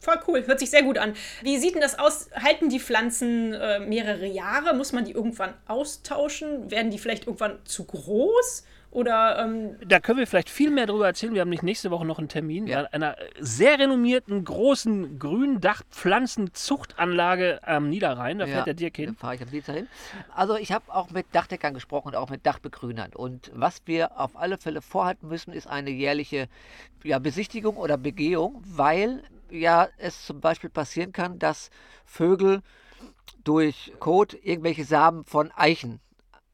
Voll 0.00 0.20
cool, 0.28 0.46
hört 0.46 0.60
sich 0.60 0.70
sehr 0.70 0.84
gut 0.84 0.96
an. 0.96 1.14
Wie 1.42 1.58
sieht 1.58 1.74
denn 1.74 1.82
das 1.82 1.98
aus? 1.98 2.30
Halten 2.32 2.68
die 2.68 2.78
Pflanzen 2.78 3.52
äh, 3.52 3.80
mehrere 3.80 4.26
Jahre? 4.26 4.74
Muss 4.74 4.92
man 4.92 5.04
die 5.04 5.12
irgendwann 5.12 5.54
austauschen? 5.66 6.70
Werden 6.70 6.90
die 6.90 6.98
vielleicht 6.98 7.26
irgendwann 7.26 7.58
zu 7.64 7.84
groß? 7.84 8.64
Oder 8.90 9.38
ähm, 9.44 9.76
Da 9.86 10.00
können 10.00 10.18
wir 10.18 10.26
vielleicht 10.26 10.48
viel 10.48 10.70
mehr 10.70 10.86
darüber 10.86 11.06
erzählen. 11.06 11.34
Wir 11.34 11.42
haben 11.42 11.50
nicht 11.50 11.62
nächste 11.62 11.90
Woche 11.90 12.06
noch 12.06 12.18
einen 12.18 12.28
Termin 12.28 12.66
Ja. 12.66 12.84
einer 12.84 13.16
sehr 13.38 13.78
renommierten 13.78 14.42
großen 14.44 15.18
Gründachpflanzenzuchtanlage 15.18 17.60
am 17.66 17.88
Niederrhein. 17.90 18.38
Da 18.38 18.46
fährt 18.46 18.66
der 18.66 18.72
Dirk 18.74 18.94
Da 18.94 19.02
hin. 19.02 19.14
fahre 19.14 19.34
ich 19.34 19.42
am 19.42 19.50
Dienstag 19.50 19.76
hin. 19.76 19.88
Also 20.34 20.56
ich 20.56 20.72
habe 20.72 20.92
auch 20.94 21.10
mit 21.10 21.26
Dachdeckern 21.32 21.74
gesprochen 21.74 22.08
und 22.08 22.16
auch 22.16 22.30
mit 22.30 22.46
Dachbegrünern. 22.46 23.12
Und 23.14 23.50
was 23.54 23.82
wir 23.84 24.18
auf 24.18 24.36
alle 24.36 24.56
Fälle 24.58 24.80
vorhalten 24.80 25.28
müssen, 25.28 25.52
ist 25.52 25.66
eine 25.66 25.90
jährliche 25.90 26.48
ja, 27.04 27.18
Besichtigung 27.18 27.76
oder 27.76 27.98
Begehung, 27.98 28.62
weil 28.66 29.22
ja 29.50 29.88
es 29.98 30.24
zum 30.26 30.40
Beispiel 30.40 30.70
passieren 30.70 31.12
kann, 31.12 31.38
dass 31.38 31.70
Vögel 32.04 32.62
durch 33.44 33.92
Kot 33.98 34.34
irgendwelche 34.42 34.84
Samen 34.84 35.24
von 35.24 35.50
Eichen 35.54 36.00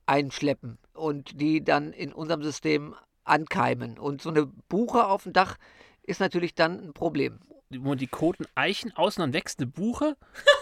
einschleppen 0.06 0.78
und 0.94 1.40
die 1.40 1.62
dann 1.62 1.92
in 1.92 2.12
unserem 2.12 2.42
System 2.42 2.94
ankeimen. 3.24 3.98
Und 3.98 4.22
so 4.22 4.30
eine 4.30 4.46
Buche 4.46 5.06
auf 5.06 5.24
dem 5.24 5.32
Dach 5.32 5.56
ist 6.02 6.20
natürlich 6.20 6.54
dann 6.54 6.80
ein 6.80 6.92
Problem. 6.92 7.40
Wo 7.82 7.94
die 7.94 8.06
Koten 8.06 8.46
Eichen 8.54 8.94
außen, 8.96 9.20
dann 9.20 9.32
wächst 9.32 9.58
eine 9.58 9.66
Buche. 9.66 10.16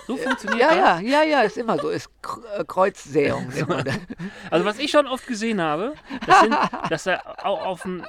So 0.07 0.17
funktioniert 0.19 0.61
Ja, 0.61 0.69
das. 0.69 1.03
ja, 1.03 1.09
ja, 1.09 1.23
ja, 1.25 1.41
ist 1.43 1.57
immer 1.59 1.79
so. 1.79 1.89
Ist 1.89 2.09
äh, 2.57 2.65
das. 2.65 3.99
Also 4.51 4.65
was 4.65 4.79
ich 4.79 4.91
schon 4.91 5.07
oft 5.07 5.27
gesehen 5.27 5.61
habe, 5.61 5.95
das 6.27 6.41
sind, 6.41 6.57
dass 6.91 7.05
da 7.05 7.21
au- 7.43 7.57
auf 7.59 7.83
dem, 7.83 8.05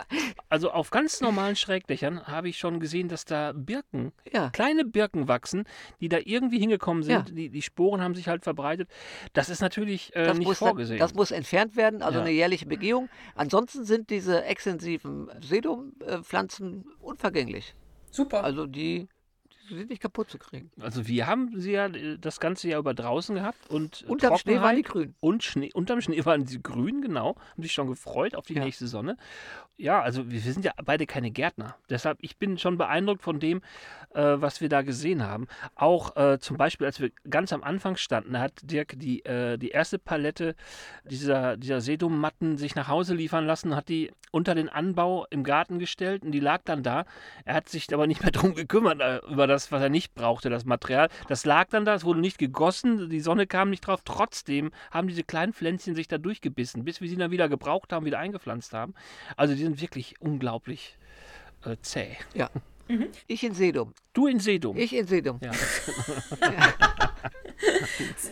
also 0.49 0.71
auf 0.71 0.89
ganz 0.91 1.21
normalen 1.21 1.55
Schrägdächern 1.55 2.25
habe 2.27 2.49
ich 2.49 2.57
schon 2.57 2.79
gesehen, 2.79 3.09
dass 3.09 3.25
da 3.25 3.51
Birken, 3.53 4.11
Ja. 4.31 4.49
kleine 4.49 4.85
Birken 4.85 5.27
wachsen, 5.27 5.63
die 6.01 6.09
da 6.09 6.17
irgendwie 6.23 6.59
hingekommen 6.59 7.03
sind. 7.03 7.29
Ja. 7.29 7.35
Die, 7.35 7.49
die 7.49 7.61
Sporen 7.61 8.01
haben 8.01 8.15
sich 8.15 8.27
halt 8.27 8.43
verbreitet. 8.43 8.89
Das 9.33 9.49
ist 9.49 9.61
natürlich 9.61 10.15
äh, 10.15 10.25
Das 10.25 10.37
nicht 10.37 10.47
muss, 10.47 10.57
vorgesehen. 10.59 10.99
das 10.99 11.13
muss 11.13 11.31
entfernt 11.31 11.75
werden, 11.75 12.01
also 12.01 12.19
eine 12.19 12.31
jährliche 12.31 12.65
Begehung. 12.65 13.09
Ansonsten 13.35 13.85
sind 13.85 14.09
diese 14.09 14.43
extensiven 14.43 15.29
Sedumpflanzen 15.41 16.85
unvergänglich. 16.99 17.75
Super. 18.13 18.43
Also 18.43 18.67
die, 18.67 19.08
die 19.69 19.76
sind 19.76 19.89
nicht 19.89 20.02
kaputt 20.02 20.30
zu 20.30 20.38
kriegen. 20.38 20.71
Also 20.80 21.08
wir 21.08 21.28
haben 21.28 21.60
sie 21.60 21.71
ja 21.73 21.88
äh, 21.88 22.17
das 22.19 22.39
ganze 22.39 22.67
Jahr 22.69 22.80
über 22.80 22.93
draußen 22.93 23.36
gehabt 23.36 23.69
und 23.69 24.04
äh, 24.04 24.12
Unterm 24.12 24.38
Schnee 24.38 24.60
waren 24.60 24.76
die 24.76 24.82
grün. 24.84 25.15
Und 25.19 25.43
Schnee, 25.43 25.71
unterm 25.73 26.02
Schnee 26.02 26.23
waren 26.26 26.45
sie 26.45 26.62
grün, 26.62 27.02
genau. 27.02 27.36
Haben 27.52 27.63
sich 27.63 27.73
schon 27.73 27.88
gefreut 27.88 28.36
auf 28.36 28.45
die 28.45 28.56
Ja. 28.56 28.63
nächste 28.63 28.88
Sonne. 28.88 29.17
Ja, 29.76 30.02
also 30.02 30.30
wir, 30.30 30.39
sind 30.39 30.63
ja 30.65 30.71
beide 30.86 31.08
keine 31.08 31.32
Gärtner. 31.32 31.76
Deshalb, 31.89 32.19
ich 32.21 32.38
bin 32.38 32.58
schon 32.60 32.78
beeindruckt 32.78 33.23
von 33.23 33.39
dem, 33.39 33.62
äh, 34.13 34.21
was 34.36 34.62
wir 34.62 34.69
da 34.69 34.84
gesehen 34.84 35.23
haben. 35.23 35.47
Auch 35.76 36.15
äh, 36.15 36.39
zum 36.39 36.58
Beispiel, 36.58 36.86
als 36.86 36.99
wir 36.99 37.10
ganz 37.30 37.52
am 37.54 37.63
Anfang 37.63 37.95
standen, 37.95 38.39
hat 38.39 38.54
Dirk 38.62 38.93
die, 38.97 39.26
äh, 39.26 39.58
die 39.58 39.69
erste 39.69 39.97
Palette 39.97 40.56
dieser, 41.06 41.58
dieser 41.58 41.82
Sedummatten 41.82 42.58
sich 42.58 42.76
nach 42.76 42.88
Hause 42.88 43.15
liefern 43.15 43.45
lassen, 43.47 43.76
hat 43.76 43.89
die 43.89 44.12
unter 44.32 44.56
den 44.56 44.69
Anbau 44.69 45.26
im 45.30 45.43
Garten 45.43 45.80
gestellt 45.80 46.23
und 46.23 46.32
die 46.32 46.39
lag 46.39 46.62
dann 46.65 46.84
da. 46.84 47.06
Er 47.45 47.56
hat 47.56 47.69
sich 47.69 47.91
aber 47.93 48.06
nicht 48.08 48.21
mehr 48.21 48.32
darum 48.32 48.54
gekümmert, 48.54 49.02
äh, 49.02 49.17
über 49.28 49.47
das, 49.47 49.52
was 49.53 49.81
er 49.81 49.89
nicht 49.89 50.15
brauchte, 50.15 50.49
das 50.49 50.65
Material. 50.65 51.09
Das 51.27 51.45
lag 51.45 51.69
dann 51.69 51.85
da, 51.85 51.95
es 51.95 52.03
wurde 52.03 52.19
nicht 52.19 52.37
gegossen, 52.37 53.09
die 53.09 53.19
Sonne 53.19 53.47
kam 53.47 53.69
nicht 53.69 53.81
drauf. 53.81 54.01
Trotzdem 54.05 54.71
haben 54.91 55.07
diese 55.07 55.23
kleinen 55.23 55.53
Pflänzchen 55.53 55.95
sich 55.95 56.07
da 56.07 56.17
durchgebissen, 56.17 56.83
bis 56.83 57.01
wir 57.01 57.09
sie 57.09 57.17
dann 57.17 57.31
wieder 57.31 57.49
gebraucht 57.49 57.93
haben, 57.93 58.05
wieder 58.05 58.19
eingepflanzt 58.19 58.73
haben. 58.73 58.93
Also 59.37 59.53
die 59.55 59.63
sind 59.63 59.81
wirklich 59.81 60.19
unglaublich 60.21 60.97
äh, 61.65 61.77
zäh. 61.81 62.17
Ja. 62.33 62.49
Ich 63.27 63.43
in 63.43 63.53
Sedum. 63.53 63.93
Du 64.13 64.27
in 64.27 64.39
Sedum. 64.39 64.77
Ich 64.77 64.93
in 64.93 65.07
Sedum. 65.07 65.39
Ja. 65.41 65.51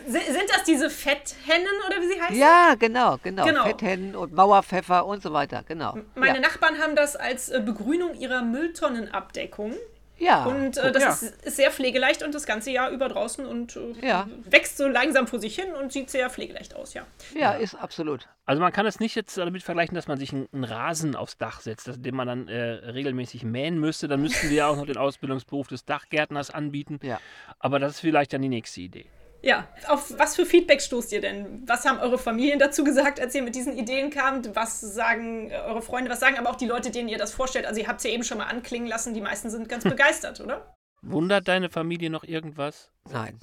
Sind 0.07 0.49
das 0.49 0.63
diese 0.65 0.89
Fetthennen 0.89 1.67
oder 1.87 2.01
wie 2.01 2.07
sie 2.07 2.21
heißen? 2.21 2.35
Ja, 2.37 2.75
genau, 2.77 3.17
genau. 3.23 3.45
Genau. 3.45 3.63
Fetthennen 3.63 4.15
und 4.15 4.33
Mauerpfeffer 4.33 5.05
und 5.05 5.23
so 5.23 5.31
weiter, 5.31 5.63
genau. 5.67 5.97
Meine 6.15 6.35
ja. 6.35 6.41
Nachbarn 6.41 6.79
haben 6.79 6.95
das 6.95 7.15
als 7.15 7.49
äh, 7.49 7.61
Begrünung 7.61 8.13
ihrer 8.13 8.41
Mülltonnenabdeckung 8.41 9.73
Ja. 10.21 10.45
Und 10.45 10.77
äh, 10.77 10.91
das 10.91 11.03
Ja. 11.03 11.09
ist, 11.09 11.23
ist 11.45 11.55
sehr 11.57 11.71
pflegeleicht 11.71 12.21
und 12.23 12.35
das 12.35 12.45
ganze 12.45 12.69
Jahr 12.71 12.91
über 12.91 13.09
draußen 13.09 13.45
und 13.45 13.75
äh, 13.75 14.07
Ja. 14.07 14.27
wächst 14.49 14.77
so 14.77 14.87
langsam 14.87 15.27
vor 15.27 15.39
sich 15.39 15.55
hin 15.55 15.73
und 15.73 15.91
sieht 15.91 16.09
sehr 16.09 16.29
pflegeleicht 16.29 16.75
aus, 16.75 16.93
ja. 16.93 17.05
Ja, 17.35 17.53
ist 17.53 17.75
absolut. 17.75 18.27
Also 18.45 18.61
man 18.61 18.71
kann 18.71 18.85
es 18.85 18.99
nicht 18.99 19.15
jetzt 19.15 19.37
damit 19.37 19.63
vergleichen, 19.63 19.95
dass 19.95 20.07
man 20.07 20.17
sich 20.17 20.31
einen, 20.33 20.47
einen 20.53 20.63
Rasen 20.63 21.15
aufs 21.15 21.37
Dach 21.37 21.61
setzt, 21.61 21.87
das- 21.87 22.01
den 22.01 22.15
man 22.15 22.27
dann 22.27 22.47
äh, 22.47 22.59
regelmäßig 22.61 23.43
mähen 23.43 23.79
müsste. 23.79 24.07
Dann 24.07 24.21
müssten 24.21 24.49
wir 24.49 24.57
ja 24.57 24.67
auch 24.67 24.75
noch 24.75 24.85
den 24.85 24.97
Ausbildungsberuf 24.97 25.67
des 25.67 25.85
Dachgärtners 25.85 26.51
anbieten. 26.51 26.99
Ja. 27.01 27.19
Aber 27.59 27.79
das 27.79 27.93
ist 27.93 27.99
vielleicht 28.01 28.33
dann 28.33 28.41
die 28.41 28.49
nächste 28.49 28.81
Idee. 28.81 29.05
Ja, 29.43 29.67
auf 29.87 30.13
was 30.19 30.35
für 30.35 30.45
Feedback 30.45 30.81
stoßt 30.81 31.11
ihr 31.13 31.21
denn? 31.21 31.63
Was 31.65 31.85
haben 31.85 31.97
eure 31.99 32.17
Familien 32.19 32.59
dazu 32.59 32.83
gesagt, 32.83 33.19
als 33.19 33.33
ihr 33.33 33.41
mit 33.41 33.55
diesen 33.55 33.75
Ideen 33.75 34.11
kamt? 34.11 34.55
Was 34.55 34.79
sagen 34.81 35.49
äh, 35.49 35.55
eure 35.55 35.81
Freunde? 35.81 36.11
Was 36.11 36.19
sagen 36.19 36.37
aber 36.37 36.49
auch 36.51 36.55
die 36.55 36.67
Leute, 36.67 36.91
denen 36.91 37.09
ihr 37.09 37.17
das 37.17 37.33
vorstellt? 37.33 37.65
Also 37.65 37.81
ihr 37.81 37.87
habt 37.87 37.99
es 37.99 38.03
ja 38.03 38.11
eben 38.11 38.23
schon 38.23 38.37
mal 38.37 38.45
anklingen 38.45 38.87
lassen, 38.87 39.13
die 39.13 39.21
meisten 39.21 39.49
sind 39.49 39.67
ganz 39.67 39.83
begeistert, 39.85 40.39
oder? 40.41 40.75
Wundert 41.01 41.47
deine 41.47 41.69
Familie 41.71 42.11
noch 42.11 42.23
irgendwas? 42.23 42.91
Nein. 43.09 43.39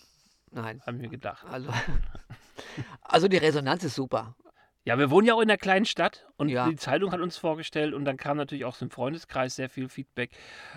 Nein. 0.53 0.81
Haben 0.87 1.01
wir 1.01 1.09
gedacht. 1.09 1.45
Also, 1.51 1.71
also 3.03 3.27
die 3.29 3.37
Resonanz 3.37 3.83
ist 3.85 3.95
super. 3.97 4.37
Ja, 4.85 4.99
wir 4.99 5.11
wohnen 5.11 5.27
ja 5.27 5.35
auch 5.35 5.41
in 5.41 5.51
einer 5.51 5.59
kleinen 5.59 5.85
Stadt 5.85 6.27
und 6.37 6.49
Ja. 6.49 6.69
die 6.69 6.77
Zeitung 6.77 7.13
hat 7.13 7.21
uns 7.21 7.37
vorgestellt 7.37 7.93
und 7.93 8.05
dann 8.05 8.17
kam 8.17 8.37
natürlich 8.37 8.65
auch 8.65 8.75
so 8.75 8.85
im 8.87 8.91
Freundeskreis 8.91 9.57
sehr 9.57 9.69
viel 9.69 9.89
Feedback. 9.89 10.31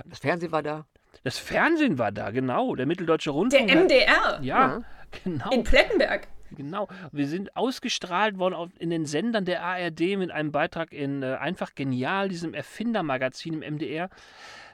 Das 0.06 0.20
Fernsehen 0.20 0.52
war 0.52 0.64
da. 0.64 0.86
Das 1.24 1.38
Fernsehen 1.38 1.98
war 1.98 2.12
da, 2.12 2.32
genau. 2.32 2.76
Der 2.76 2.86
Mitteldeutsche 2.86 3.30
Der 3.30 3.34
Rundfunk. 3.34 3.70
hat- 3.72 3.78
MDR 3.84 4.40
Ja, 4.42 4.82
genau. 5.24 5.50
in 5.52 5.64
Plettenberg. 5.64 6.28
Genau. 6.54 6.90
Wir 7.14 7.28
sind 7.28 7.56
ausgestrahlt 7.56 8.38
worden 8.38 8.56
auf, 8.56 8.70
in 8.78 8.90
den 8.90 9.06
Sendern 9.06 9.46
der 9.46 9.64
ARD 9.64 10.18
mit 10.18 10.32
einem 10.32 10.52
Beitrag 10.52 10.92
in 10.92 11.24
äh, 11.24 11.36
Einfach 11.40 11.76
Genial, 11.76 12.28
diesem 12.28 12.54
Erfindermagazin 12.54 13.62
im 13.62 13.76
MDR. 13.76 14.10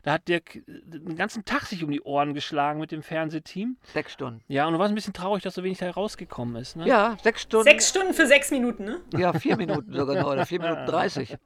Da 0.01 0.13
hat 0.13 0.27
Dirk 0.27 0.55
äh, 0.55 0.61
den 0.65 1.15
ganzen 1.15 1.45
Tag 1.45 1.63
sich 1.67 1.83
um 1.83 1.91
die 1.91 2.01
Ohren 2.01 2.33
geschlagen 2.33 2.79
mit 2.79 2.91
dem 2.91 3.03
Fernsehteam. 3.03 3.77
Sechs 3.93 4.13
Stunden. 4.13 4.41
Ja, 4.47 4.65
und 4.65 4.73
du 4.73 4.79
warst 4.79 4.91
ein 4.91 4.95
bisschen 4.95 5.13
traurig, 5.13 5.43
dass 5.43 5.53
so 5.53 5.63
wenig 5.63 5.77
da 5.77 5.91
rausgekommen 5.91 6.55
ist. 6.55 6.77
Ne? 6.77 6.87
Ja, 6.87 7.15
sechs 7.21 7.43
Stunden. 7.43 7.65
Sechs 7.65 7.89
Stunden 7.89 8.13
für 8.15 8.25
sechs 8.25 8.49
Minuten, 8.49 8.85
ne? 8.85 8.99
Ja, 9.15 9.33
vier 9.33 9.55
Minuten 9.55 9.93
sogar 9.93 10.15
noch. 10.15 10.31
Oder 10.31 10.47
vier 10.47 10.59
Minuten 10.59 10.85
dreißig. 10.87 11.37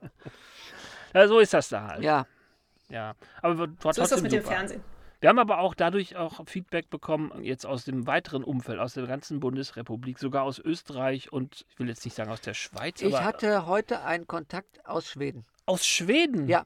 Ja, 1.13 1.27
so 1.27 1.39
ist 1.39 1.53
das 1.53 1.67
da 1.67 1.87
halt. 1.87 2.03
Ja. 2.03 2.25
Ja. 2.91 3.13
Aber 3.41 3.57
war 3.57 3.67
So 3.67 3.73
ist 3.89 3.97
das 3.97 4.09
trotzdem 4.09 4.23
mit 4.23 4.31
dem 4.33 4.41
super. 4.43 4.55
Fernsehen. 4.55 4.83
Wir 5.21 5.29
haben 5.29 5.37
aber 5.37 5.59
auch 5.59 5.75
dadurch 5.75 6.15
auch 6.15 6.41
Feedback 6.47 6.89
bekommen, 6.89 7.43
jetzt 7.43 7.63
aus 7.65 7.85
dem 7.85 8.07
weiteren 8.07 8.43
Umfeld, 8.43 8.79
aus 8.79 8.95
der 8.95 9.05
ganzen 9.05 9.39
Bundesrepublik, 9.39 10.17
sogar 10.17 10.41
aus 10.43 10.57
Österreich 10.57 11.31
und 11.31 11.63
ich 11.69 11.77
will 11.77 11.87
jetzt 11.87 12.03
nicht 12.05 12.15
sagen 12.15 12.31
aus 12.31 12.41
der 12.41 12.55
Schweiz, 12.55 13.01
Ich 13.03 13.13
aber 13.15 13.23
hatte 13.23 13.67
heute 13.67 14.03
einen 14.03 14.25
Kontakt 14.25 14.83
aus 14.85 15.07
Schweden. 15.07 15.45
aus 15.67 15.85
Schweden. 15.85 16.47
Ja. 16.47 16.65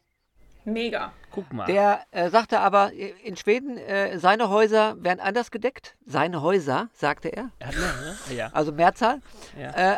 Mega. 0.65 1.13
Guck 1.31 1.51
mal. 1.53 1.65
Der 1.65 2.01
äh, 2.11 2.29
sagte 2.29 2.59
aber, 2.59 2.93
äh, 2.93 3.13
in 3.23 3.35
Schweden, 3.37 3.77
äh, 3.77 4.17
seine 4.19 4.49
Häuser 4.49 4.95
werden 5.03 5.19
anders 5.19 5.51
gedeckt. 5.51 5.95
Seine 6.05 6.41
Häuser, 6.41 6.89
sagte 6.93 7.29
er. 7.29 7.51
Ne? 7.59 8.15
Ja. 8.35 8.49
Also 8.53 8.71
Mehrzahl. 8.71 9.21
Ja. 9.59 9.93
Äh, 9.93 9.97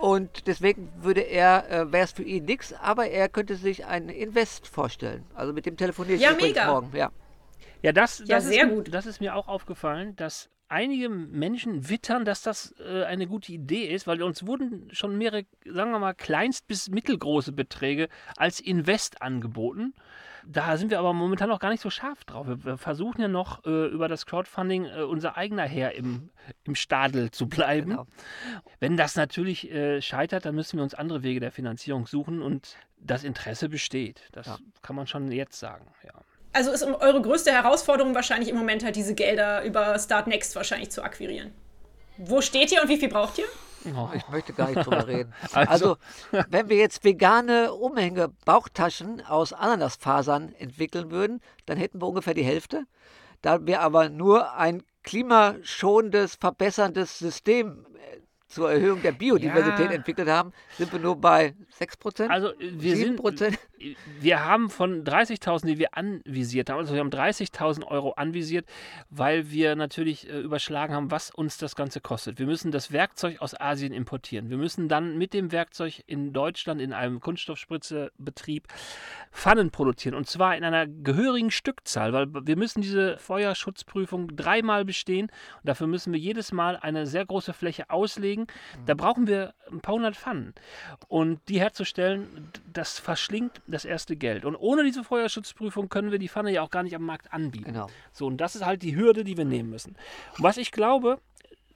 und 0.00 0.46
deswegen 0.46 0.90
würde 1.00 1.20
er, 1.20 1.68
äh, 1.70 1.92
wäre 1.92 2.04
es 2.04 2.12
für 2.12 2.22
ihn 2.22 2.44
nichts, 2.44 2.72
aber 2.72 3.08
er 3.08 3.28
könnte 3.28 3.56
sich 3.56 3.84
einen 3.86 4.08
Invest 4.08 4.66
vorstellen. 4.66 5.24
Also 5.34 5.52
mit 5.52 5.66
dem 5.66 5.76
telefoniere 5.76 6.16
ich 6.16 6.22
Ja, 6.22 6.32
mega. 6.32 6.66
morgen. 6.66 6.96
Ja. 6.96 7.10
Ja, 7.82 7.92
das, 7.92 8.20
Ja, 8.20 8.36
das 8.36 8.46
sehr 8.46 8.64
ist, 8.66 8.70
gut. 8.74 8.94
Das 8.94 9.06
ist 9.06 9.20
mir 9.20 9.34
auch 9.34 9.48
aufgefallen, 9.48 10.16
dass 10.16 10.48
einige 10.68 11.08
Menschen 11.08 11.88
wittern, 11.88 12.24
dass 12.24 12.42
das 12.42 12.74
äh, 12.80 13.04
eine 13.04 13.26
gute 13.26 13.52
Idee 13.52 13.86
ist, 13.86 14.06
weil 14.06 14.22
uns 14.22 14.46
wurden 14.46 14.88
schon 14.92 15.16
mehrere, 15.18 15.44
sagen 15.64 15.90
wir 15.92 15.98
mal, 15.98 16.14
kleinst- 16.14 16.66
bis 16.66 16.88
mittelgroße 16.90 17.52
Beträge 17.52 18.08
als 18.36 18.60
Invest 18.60 19.22
angeboten. 19.22 19.94
Da 20.48 20.76
sind 20.76 20.90
wir 20.90 21.00
aber 21.00 21.12
momentan 21.12 21.48
noch 21.48 21.58
gar 21.58 21.70
nicht 21.70 21.80
so 21.82 21.90
scharf 21.90 22.24
drauf. 22.24 22.46
Wir, 22.48 22.78
versuchen 22.78 23.20
ja 23.20 23.26
noch 23.26 23.64
äh, 23.64 23.86
über 23.88 24.06
das 24.06 24.26
Crowdfunding 24.26 24.84
äh, 24.84 25.02
unser 25.02 25.36
eigener 25.36 25.64
Herr 25.64 25.94
im, 25.96 26.30
im 26.64 26.76
Stadel 26.76 27.32
zu 27.32 27.48
bleiben. 27.48 27.90
Genau. 27.90 28.06
Wenn 28.78 28.96
das 28.96 29.16
natürlich 29.16 29.70
äh, 29.72 30.00
scheitert, 30.00 30.44
dann 30.44 30.54
müssen 30.54 30.76
wir 30.78 30.84
uns 30.84 30.94
andere 30.94 31.24
Wege 31.24 31.40
der 31.40 31.50
Finanzierung 31.50 32.06
suchen 32.06 32.42
und 32.42 32.76
das 32.98 33.24
Interesse 33.24 33.68
besteht. 33.68 34.28
Das 34.32 34.46
Ja. 34.46 34.58
kann 34.82 34.94
man 34.94 35.08
schon 35.08 35.32
jetzt 35.32 35.58
sagen. 35.58 35.86
Ja. 36.04 36.12
Also 36.56 36.70
ist 36.72 36.82
eure 36.82 37.20
größte 37.20 37.52
Herausforderung 37.52 38.14
wahrscheinlich 38.14 38.48
im 38.48 38.56
Moment 38.56 38.82
halt 38.82 38.96
diese 38.96 39.14
Gelder 39.14 39.62
über 39.64 39.98
Start 39.98 40.26
Next 40.26 40.56
wahrscheinlich 40.56 40.90
zu 40.90 41.02
akquirieren. 41.02 41.52
Wo 42.16 42.40
steht 42.40 42.72
ihr 42.72 42.80
und 42.82 42.88
wie 42.88 42.96
viel 42.96 43.10
braucht 43.10 43.38
ihr? 43.38 43.44
Oh. 43.94 44.08
Ich 44.14 44.26
möchte 44.30 44.52
gar 44.54 44.70
nicht 44.70 44.84
drüber 44.84 45.06
reden. 45.06 45.32
Also- 45.52 45.96
Also, 46.32 46.44
wenn 46.50 46.68
wir 46.68 46.76
jetzt 46.78 47.04
vegane 47.04 47.72
Umhänge, 47.74 48.30
Bauchtaschen 48.44 49.20
aus 49.24 49.52
Ananasfasern 49.52 50.52
entwickeln 50.58 51.10
würden, 51.10 51.40
dann 51.66 51.76
hätten 51.78 52.00
wir 52.00 52.08
ungefähr 52.08 52.34
die 52.34 52.42
Hälfte. 52.42 52.84
Da 53.42 53.64
wir 53.66 53.82
aber 53.82 54.08
nur 54.08 54.54
ein 54.54 54.82
klimaschonendes, 55.04 56.36
verbesserndes 56.36 57.18
System 57.18 57.86
äh, 57.94 58.20
zur 58.48 58.72
Erhöhung 58.72 59.02
der 59.02 59.12
Biodiversität 59.12 59.90
Ja. 59.90 59.92
entwickelt 59.96 60.28
haben, 60.28 60.52
sind 60.78 60.90
wir 60.92 60.98
nur 60.98 61.16
bei 61.20 61.54
6 61.78 61.96
Prozent. 61.98 62.30
Also 62.30 62.52
wir 62.58 62.96
sind, 62.96 63.20
7%? 63.20 63.56
Wir 64.20 64.44
haben 64.44 64.70
von 64.70 65.04
30.000, 65.04 65.66
die 65.66 65.78
wir 65.78 65.96
anvisiert 65.96 66.70
haben, 66.70 66.78
also 66.78 66.94
wir 66.94 67.00
haben 67.00 67.10
30.000 67.10 67.86
Euro 67.86 68.12
anvisiert, 68.12 68.66
weil 69.10 69.50
wir 69.50 69.76
natürlich 69.76 70.28
äh, 70.28 70.40
überschlagen 70.40 70.94
haben, 70.94 71.10
was 71.10 71.30
uns 71.30 71.58
das 71.58 71.76
Ganze 71.76 72.00
kostet. 72.00 72.38
Wir 72.38 72.46
müssen 72.46 72.70
das 72.70 72.92
Werkzeug 72.92 73.40
aus 73.40 73.58
Asien 73.58 73.92
importieren. 73.92 74.50
Wir 74.50 74.56
müssen 74.56 74.88
dann 74.88 75.18
mit 75.18 75.34
dem 75.34 75.52
Werkzeug 75.52 76.02
in 76.06 76.32
Deutschland 76.32 76.80
in 76.80 76.92
einem 76.92 77.20
Kunststoffspritzebetrieb 77.20 78.68
Pfannen 79.30 79.70
produzieren 79.70 80.14
und 80.14 80.26
zwar 80.28 80.56
in 80.56 80.64
einer 80.64 80.86
gehörigen 80.86 81.50
Stückzahl, 81.50 82.12
weil 82.12 82.28
wir 82.46 82.56
müssen 82.56 82.80
diese 82.80 83.18
Feuerschutzprüfung 83.18 84.34
dreimal 84.34 84.84
bestehen 84.84 85.26
und 85.26 85.68
dafür 85.68 85.86
müssen 85.86 86.12
wir 86.12 86.20
jedes 86.20 86.52
Mal 86.52 86.76
eine 86.76 87.06
sehr 87.06 87.26
große 87.26 87.52
Fläche 87.52 87.90
auslegen. 87.90 88.46
Da 88.86 88.94
brauchen 88.94 89.26
wir 89.26 89.54
ein 89.70 89.80
paar 89.80 89.94
hundert 89.94 90.16
Pfannen 90.16 90.54
und 91.08 91.40
die 91.48 91.60
herzustellen, 91.60 92.50
das 92.72 92.98
verschlingt 92.98 93.60
das 93.66 93.84
erste 93.84 94.16
Geld. 94.16 94.44
Und 94.44 94.56
ohne 94.56 94.84
diese 94.84 95.04
Feuerschutzprüfung 95.04 95.88
können 95.88 96.10
wir 96.10 96.18
die 96.18 96.28
Pfanne 96.28 96.52
ja 96.52 96.62
auch 96.62 96.70
gar 96.70 96.82
nicht 96.82 96.94
am 96.94 97.02
Markt 97.02 97.32
anbieten. 97.32 97.72
Genau. 97.72 97.88
So, 98.12 98.26
und 98.26 98.38
das 98.38 98.56
ist 98.56 98.64
halt 98.64 98.82
die 98.82 98.96
Hürde, 98.96 99.24
die 99.24 99.36
wir 99.36 99.44
nehmen 99.44 99.70
müssen. 99.70 99.96
Und 100.36 100.44
was 100.44 100.56
ich 100.56 100.72
glaube, 100.72 101.20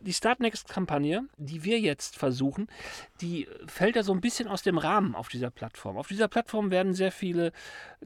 die 0.01 0.15
Startnext-Kampagne, 0.15 1.27
die 1.37 1.65
wir 1.65 1.79
jetzt 1.79 2.17
versuchen, 2.17 2.69
die 3.21 3.47
fällt 3.67 3.97
ja 3.97 4.03
so 4.03 4.13
ein 4.13 4.21
bisschen 4.21 4.49
aus 4.49 4.63
dem 4.63 4.79
Rahmen 4.79 5.15
auf 5.15 5.29
dieser 5.29 5.51
Plattform. 5.51 5.99
Auf 5.99 6.09
dieser 6.09 6.29
Plattform 6.29 6.71
werden 6.71 6.95
sehr 6.95 7.13
viele 7.13 7.53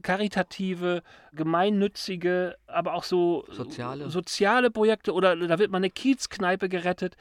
karitative, 0.01 1.03
gemeinnützige, 1.31 2.57
aber 2.67 2.93
auch 2.93 3.03
so 3.03 3.45
Soziale. 3.49 4.09
soziale 4.09 4.71
Projekte 4.71 5.13
oder 5.13 5.35
da 5.35 5.57
wird 5.57 5.71
mal 5.71 5.77
eine 5.77 5.89
Kiezkneipe 5.89 6.67
gerettet. 6.69 7.15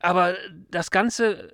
Aber 0.00 0.34
das 0.70 0.90
Ganze 0.90 1.50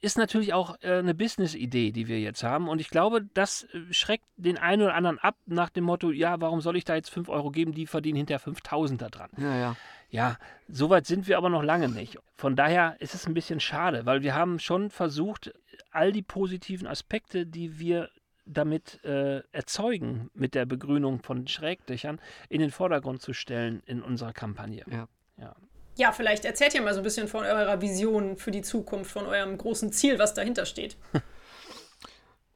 ist 0.00 0.18
natürlich 0.18 0.52
auch 0.52 0.76
äh, 0.82 0.98
eine 0.98 1.14
Business-Idee, 1.14 1.92
die 1.92 2.08
wir 2.08 2.20
jetzt 2.20 2.42
haben. 2.42 2.68
Und 2.68 2.80
ich 2.80 2.90
glaube, 2.90 3.22
das 3.34 3.64
äh, 3.64 3.92
schreckt 3.92 4.24
den 4.36 4.58
einen 4.58 4.82
oder 4.82 4.94
anderen 4.94 5.18
ab 5.18 5.36
nach 5.46 5.70
dem 5.70 5.84
Motto, 5.84 6.10
ja, 6.10 6.40
warum 6.40 6.60
soll 6.60 6.76
ich 6.76 6.84
da 6.84 6.94
jetzt 6.94 7.10
5 7.10 7.28
Euro 7.28 7.50
geben, 7.50 7.72
die 7.72 7.86
verdienen 7.86 8.16
hinterher 8.16 8.40
5000 8.40 9.02
da 9.02 9.08
dran. 9.08 9.30
Ja, 9.38 9.56
ja. 9.56 9.76
Ja, 10.12 10.38
so 10.68 10.90
weit 10.90 11.06
sind 11.06 11.28
wir 11.28 11.38
aber 11.38 11.50
noch 11.50 11.62
lange 11.62 11.88
nicht. 11.88 12.18
Von 12.36 12.56
daher 12.56 12.96
ist 12.98 13.14
es 13.14 13.26
ein 13.26 13.34
bisschen 13.34 13.60
schade, 13.60 14.06
weil 14.06 14.22
wir 14.22 14.34
haben 14.34 14.58
schon 14.58 14.90
versucht, 14.90 15.52
all 15.92 16.10
die 16.10 16.22
positiven 16.22 16.88
Aspekte, 16.88 17.46
die 17.46 17.78
wir 17.78 18.10
damit 18.44 19.04
äh, 19.04 19.42
erzeugen, 19.52 20.28
mit 20.34 20.56
der 20.56 20.66
Begrünung 20.66 21.22
von 21.22 21.46
Schrägdächern, 21.46 22.20
in 22.48 22.60
den 22.60 22.72
Vordergrund 22.72 23.22
zu 23.22 23.32
stellen 23.32 23.82
in 23.86 24.02
unserer 24.02 24.32
Kampagne. 24.32 24.84
Ja. 24.90 25.06
Ja. 25.36 25.54
Ja, 26.00 26.12
vielleicht 26.12 26.46
erzählt 26.46 26.74
ihr 26.74 26.80
mal 26.80 26.94
so 26.94 27.00
ein 27.00 27.02
bisschen 27.02 27.28
von 27.28 27.44
eurer 27.44 27.82
Vision 27.82 28.38
für 28.38 28.50
die 28.50 28.62
Zukunft, 28.62 29.10
von 29.10 29.26
eurem 29.26 29.58
großen 29.58 29.92
Ziel, 29.92 30.18
was 30.18 30.32
dahinter 30.32 30.64
steht. 30.64 30.96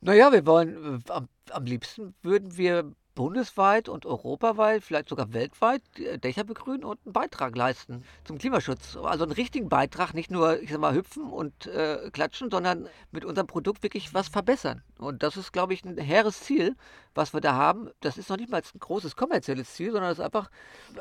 Naja, 0.01 0.31
wir 0.33 0.45
wollen, 0.45 1.03
äh, 1.07 1.11
am, 1.11 1.29
am 1.51 1.65
liebsten 1.65 2.15
würden 2.21 2.59
wir 2.59 2.93
bundesweit 3.15 3.89
und 3.89 4.07
europaweit, 4.07 4.83
vielleicht 4.83 5.09
sogar 5.09 5.33
weltweit, 5.33 5.83
äh, 5.99 6.19
Dächer 6.19 6.45
begrünen 6.45 6.85
und 6.85 6.99
einen 7.05 7.13
Beitrag 7.13 7.57
leisten 7.57 8.05
zum 8.25 8.39
Klimaschutz. 8.39 8.97
Also 8.97 9.25
einen 9.25 9.33
richtigen 9.33 9.69
Beitrag, 9.69 10.15
nicht 10.15 10.31
nur, 10.31 10.61
ich 10.61 10.71
sag 10.71 10.81
mal, 10.81 10.95
hüpfen 10.95 11.25
und 11.25 11.67
äh, 11.67 12.11
klatschen, 12.13 12.51
sondern 12.51 12.89
mit 13.13 13.25
unserem 13.25 13.47
Produkt 13.47 13.83
wirklich 13.83 14.15
was 14.15 14.29
verbessern. 14.29 14.83
Und 14.99 15.23
das 15.23 15.37
ist, 15.37 15.53
glaube 15.53 15.75
ich, 15.75 15.85
ein 15.85 15.99
hehres 15.99 16.41
Ziel, 16.41 16.77
was 17.15 17.33
wir 17.33 17.41
da 17.41 17.55
haben. 17.55 17.91
Das 18.01 18.19
ist 18.19 18.29
noch 18.31 18.37
nicht 18.37 18.51
mal 18.51 18.63
ein 18.63 18.81
großes 18.81 19.17
kommerzielles 19.17 19.75
Ziel, 19.75 19.93
sondern 19.93 20.11
es 20.11 20.19
ist 20.19 20.25
einfach 20.25 20.51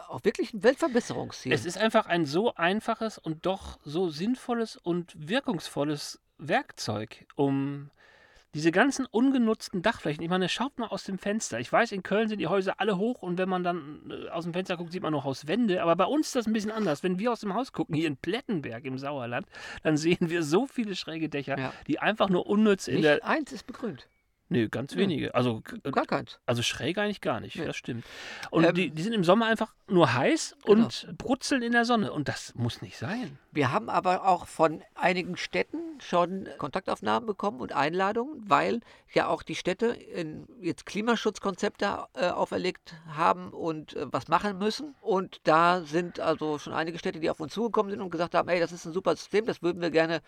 auch 0.08 0.24
wirklich 0.24 0.54
ein 0.54 0.64
Weltverbesserungsziel. 0.64 1.54
Es 1.54 1.66
ist 1.66 1.78
einfach 1.78 2.06
ein 2.06 2.26
so 2.26 2.54
einfaches 2.56 3.18
und 3.18 3.46
doch 3.46 3.80
so 3.84 4.10
sinnvolles 4.10 4.78
und 4.78 5.14
wirkungsvolles 5.16 6.20
Werkzeug, 6.38 7.26
um 7.36 7.90
diese 8.54 8.72
ganzen 8.72 9.06
ungenutzten 9.06 9.82
Dachflächen, 9.82 10.24
ich 10.24 10.30
meine, 10.30 10.48
schaut 10.50 10.78
mal 10.78 10.88
aus 10.88 11.04
dem 11.04 11.18
Fenster. 11.18 11.60
Ich 11.60 11.72
weiß, 11.72 11.92
in 11.92 12.04
Köln 12.04 12.30
sind 12.30 12.40
die 12.40 12.48
Häuser 12.48 12.80
alle 12.80 12.98
hoch 12.98 13.22
und 13.22 13.38
wenn 13.38 13.50
man 13.50 13.64
dann 13.64 14.12
äh, 14.12 14.30
aus 14.30 14.44
dem 14.44 14.54
Fenster 14.54 14.78
guckt, 14.78 14.92
sieht 14.92 15.02
man 15.04 15.12
nur 15.12 15.24
Hauswände. 15.24 15.82
Aber 15.82 15.96
bei 15.96 16.06
uns 16.06 16.28
ist 16.28 16.36
das 16.36 16.48
ein 16.48 16.54
bisschen 16.54 16.72
anders. 16.72 17.04
Wenn 17.04 17.18
wir 17.20 17.32
aus 17.32 17.40
dem 17.40 17.54
Haus 17.54 17.72
gucken, 17.72 17.96
hier 17.96 18.08
in 18.08 18.18
Plettenberg 18.18 18.86
im 18.86 18.98
Sauerland, 18.98 19.48
dann 19.82 19.98
sehen 19.98 20.30
wir 20.30 20.44
so 20.44 20.68
viele 20.68 20.96
schräge 20.96 21.30
Dächer, 21.30 21.58
Ja. 21.58 21.74
die 21.88 22.00
einfach 22.00 22.30
nur 22.30 22.46
unnütz 22.46 22.88
in 22.88 22.96
nicht 22.96 23.06
der. 23.06 23.26
eins 23.26 23.52
ist 23.52 23.66
begrünt. 23.66 24.08
Nee, 24.54 24.68
ganz 24.70 24.94
Ja. 24.94 25.00
wenige. 25.00 25.36
Also, 25.36 25.62
g- 25.62 25.80
Gar 25.92 26.06
keins. 26.06 26.40
also 26.46 26.62
schräg 26.62 26.98
eigentlich 26.98 27.22
gar 27.22 27.40
nicht, 27.40 27.58
Nee. 27.58 27.66
das 27.66 27.76
stimmt. 27.76 28.06
Und 28.52 28.64
Ähm, 28.66 28.74
die, 28.76 28.90
die 28.92 29.02
sind 29.02 29.14
im 29.14 29.24
Sommer 29.24 29.48
einfach 29.48 29.74
nur 29.88 30.14
heiß 30.14 30.56
Genau. 30.66 30.84
und 30.86 31.08
brutzeln 31.18 31.62
in 31.62 31.72
der 31.74 31.86
Sonne. 31.86 32.12
Und 32.14 32.28
das 32.28 32.54
muss 32.56 32.82
nicht 32.82 32.98
sein. 32.98 33.38
Wir 33.52 33.72
haben 33.72 33.90
aber 33.90 34.26
auch 34.28 34.48
von 34.48 34.82
einigen 34.96 35.38
Städten 35.38 35.78
schon 36.00 36.48
Kontaktaufnahmen 36.58 37.28
bekommen 37.28 37.60
und 37.60 37.74
Einladungen, 37.74 38.42
weil 38.50 38.80
ja 39.14 39.28
auch 39.28 39.44
die 39.44 39.56
Städte 39.56 39.96
jetzt 40.62 40.86
Klimaschutzkonzepte 40.88 42.06
äh, 42.16 42.30
auferlegt 42.30 42.96
haben 43.16 43.50
und 43.52 43.96
äh, 43.96 44.06
was 44.12 44.28
machen 44.28 44.58
müssen. 44.58 44.96
Und 45.02 45.40
da 45.44 45.82
sind 45.84 46.20
also 46.20 46.58
schon 46.60 46.74
einige 46.74 46.98
Städte, 47.00 47.20
die 47.20 47.30
auf 47.30 47.40
uns 47.40 47.54
zugekommen 47.54 47.92
sind 47.92 48.02
und 48.02 48.10
gesagt 48.10 48.34
haben, 48.36 48.50
ey, 48.50 48.60
das 48.60 48.72
ist 48.72 48.86
ein 48.86 48.94
super 48.94 49.16
System, 49.16 49.46
das 49.46 49.62
würden 49.62 49.82
wir 49.82 49.92
gerne 49.92 50.22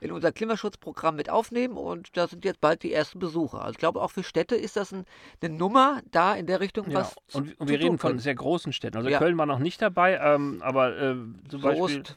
in 0.00 0.10
unser 0.12 0.32
Klimaschutzprogramm 0.32 1.16
mit 1.16 1.30
aufnehmen. 1.30 1.76
Und 1.76 2.16
da 2.16 2.26
sind 2.26 2.44
jetzt 2.44 2.60
bald 2.60 2.82
die 2.82 2.92
ersten 2.92 3.18
Besucher. 3.18 3.62
Also 3.72 3.76
ich 3.76 3.78
glaube, 3.78 4.02
auch 4.02 4.10
für 4.10 4.22
Städte 4.22 4.54
ist 4.54 4.76
das 4.76 4.92
ein, 4.92 5.04
eine 5.42 5.54
Nummer, 5.54 6.02
da 6.10 6.34
in 6.34 6.46
der 6.46 6.60
Richtung 6.60 6.90
Ja. 6.90 7.00
was 7.00 7.14
zu- 7.28 7.38
Und, 7.38 7.58
und 7.60 7.66
zu 7.66 7.72
wir 7.72 7.78
tun 7.80 7.86
reden 7.88 7.98
von 7.98 8.08
können. 8.10 8.18
sehr 8.20 8.34
großen 8.34 8.72
Städten. 8.72 8.96
Also 8.98 9.08
Ja. 9.08 9.18
Köln 9.18 9.36
war 9.38 9.46
noch 9.46 9.58
nicht 9.58 9.80
dabei, 9.80 10.18
ähm, 10.22 10.60
aber 10.62 10.96
äh, 10.98 11.14
zum 11.48 11.60
Beispiel 11.62 11.88
Soest, 12.04 12.16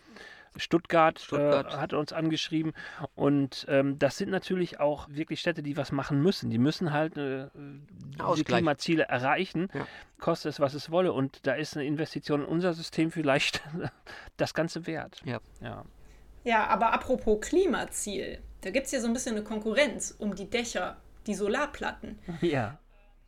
Stuttgart, 0.58 1.20
Stuttgart. 1.20 1.74
Äh, 1.74 1.78
hat 1.78 1.94
uns 1.94 2.14
angeschrieben. 2.14 2.72
Und 3.14 3.66
ähm, 3.68 4.00
das 4.00 4.18
sind 4.18 4.30
natürlich 4.30 4.80
auch 4.80 5.08
wirklich 5.10 5.42
Städte, 5.42 5.62
die 5.62 5.76
was 5.76 5.92
machen 5.92 6.22
müssen. 6.22 6.50
Die 6.50 6.58
müssen 6.60 6.94
halt 6.94 7.18
äh, 7.18 7.48
diese 8.14 8.24
Ausgleich. 8.26 8.46
Klimaziele 8.60 9.04
erreichen, 9.04 9.68
Ja. 9.74 9.86
koste 10.20 10.48
es, 10.48 10.60
was 10.62 10.74
es 10.74 10.90
wolle. 10.92 11.12
Und 11.12 11.46
da 11.46 11.54
ist 11.56 11.76
eine 11.76 11.86
Investition 11.86 12.42
in 12.42 12.48
unser 12.48 12.74
System 12.74 13.12
vielleicht 13.12 13.62
das 14.38 14.54
Ganze 14.54 14.88
wert. 14.88 15.22
Ja. 15.26 15.40
ja. 15.62 15.84
Ja, 16.46 16.68
aber 16.68 16.94
apropos 16.94 17.42
Klimaziel, 17.42 18.40
da 18.62 18.70
gibt 18.70 18.86
es 18.86 18.92
hier 18.92 19.02
so 19.02 19.08
ein 19.08 19.14
bisschen 19.14 19.36
eine 19.36 19.44
Konkurrenz 19.44 20.16
um 20.20 20.36
die 20.36 20.48
Dächer, 20.50 20.98
die 21.28 21.36
Solarplatten. 21.36 22.20
Ja. 22.42 22.80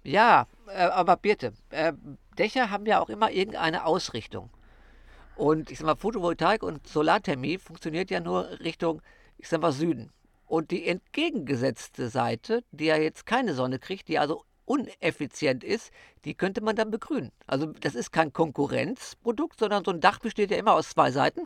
Ja, 0.04 0.48
äh, 0.68 0.84
aber 0.84 1.18
bitte, 1.18 1.52
äh, 1.70 1.92
Dächer 2.38 2.70
haben 2.70 2.86
ja 2.86 3.02
auch 3.02 3.10
immer 3.10 3.30
irgendeine 3.30 3.86
Ausrichtung. 3.86 4.50
Und 5.36 5.70
ich 5.70 5.80
sag 5.80 5.86
mal, 5.86 5.96
Photovoltaik 5.96 6.64
und 6.64 6.88
Solarthermie 6.88 7.58
funktioniert 7.58 8.10
ja 8.10 8.20
nur 8.20 8.60
Richtung, 8.62 9.02
ich 9.38 9.50
sag 9.50 9.62
mal, 9.62 9.72
Süden. 9.74 10.12
Und 10.46 10.72
die 10.72 10.88
entgegengesetzte 10.88 12.08
Seite, 12.08 12.64
die 12.72 12.86
ja 12.86 12.96
jetzt 12.96 13.26
keine 13.26 13.54
Sonne 13.54 13.80
kriegt, 13.80 14.08
die 14.08 14.18
also 14.18 14.44
uneffizient 14.68 15.64
ist, 15.64 15.92
die 16.26 16.36
könnte 16.36 16.62
man 16.62 16.76
dann 16.76 16.92
begrünen. 16.92 17.32
Also 17.46 17.68
das 17.68 17.96
ist 17.96 18.12
kein 18.12 18.34
Konkurrenzprodukt, 18.34 19.60
sondern 19.60 19.84
so 19.84 19.92
ein 19.92 20.02
Dach 20.02 20.20
besteht 20.20 20.52
ja 20.52 20.58
immer 20.58 20.74
aus 20.74 20.90
zwei 20.90 21.12
Seiten. 21.12 21.44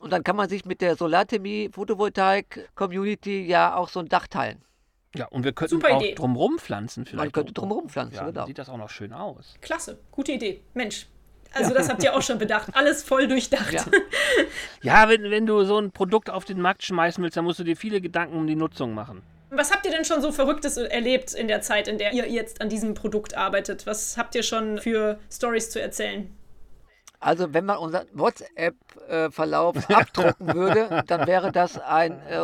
Und 0.00 0.12
dann 0.12 0.24
kann 0.24 0.36
man 0.36 0.48
sich 0.48 0.64
mit 0.64 0.80
der 0.80 0.96
Solarthermie, 0.96 1.70
Photovoltaik-Community 1.72 3.44
ja 3.46 3.76
auch 3.76 3.88
so 3.88 4.00
ein 4.00 4.08
Dach 4.08 4.26
teilen. 4.26 4.62
Ja, 5.14 5.26
und 5.26 5.44
wir 5.44 5.52
könnten 5.52 5.76
Super 5.76 5.96
auch 5.96 6.02
Idee. 6.02 6.14
drumrum 6.14 6.58
pflanzen 6.58 7.06
vielleicht. 7.06 7.24
Man 7.24 7.32
könnte 7.32 7.52
drumherum 7.52 7.88
pflanzen, 7.88 8.16
ja, 8.16 8.24
dann 8.24 8.34
genau. 8.34 8.46
sieht 8.46 8.58
das 8.58 8.68
auch 8.68 8.76
noch 8.76 8.90
schön 8.90 9.12
aus. 9.12 9.54
Klasse, 9.60 9.98
gute 10.10 10.32
Idee. 10.32 10.60
Mensch, 10.74 11.06
also 11.54 11.72
das 11.72 11.88
habt 11.88 12.02
ihr 12.02 12.14
auch 12.14 12.22
schon 12.22 12.38
bedacht. 12.38 12.68
Alles 12.74 13.02
voll 13.02 13.28
durchdacht. 13.28 13.72
Ja. 13.72 13.84
Ja, 14.82 15.08
wenn, 15.08 15.30
wenn 15.30 15.46
du 15.46 15.64
so 15.64 15.78
ein 15.78 15.92
Produkt 15.92 16.28
auf 16.28 16.44
den 16.44 16.60
Markt 16.60 16.82
schmeißen 16.82 17.22
willst, 17.22 17.36
dann 17.36 17.44
musst 17.44 17.58
du 17.58 17.64
dir 17.64 17.76
viele 17.76 18.00
Gedanken 18.00 18.36
um 18.36 18.46
die 18.46 18.56
Nutzung 18.56 18.92
machen. 18.92 19.22
Was 19.50 19.72
habt 19.72 19.86
ihr 19.86 19.92
denn 19.92 20.04
schon 20.04 20.20
so 20.20 20.30
Verrücktes 20.32 20.76
erlebt 20.76 21.32
in 21.32 21.48
der 21.48 21.62
Zeit, 21.62 21.88
in 21.88 21.96
der 21.96 22.12
ihr 22.12 22.28
jetzt 22.28 22.60
an 22.60 22.68
diesem 22.68 22.92
Produkt 22.94 23.36
arbeitet? 23.36 23.86
Was 23.86 24.18
habt 24.18 24.34
ihr 24.34 24.42
schon 24.42 24.78
für 24.78 25.18
Stories 25.32 25.70
zu 25.70 25.80
erzählen? 25.80 26.28
Also 27.24 27.54
wenn 27.54 27.64
man 27.64 27.78
unseren 27.78 28.06
WhatsApp-Verlauf 28.12 29.76
abdrucken 29.90 30.54
würde, 30.54 31.02
dann 31.06 31.26
wäre 31.26 31.52
das 31.52 31.78
ein 31.78 32.20
äh, 32.28 32.42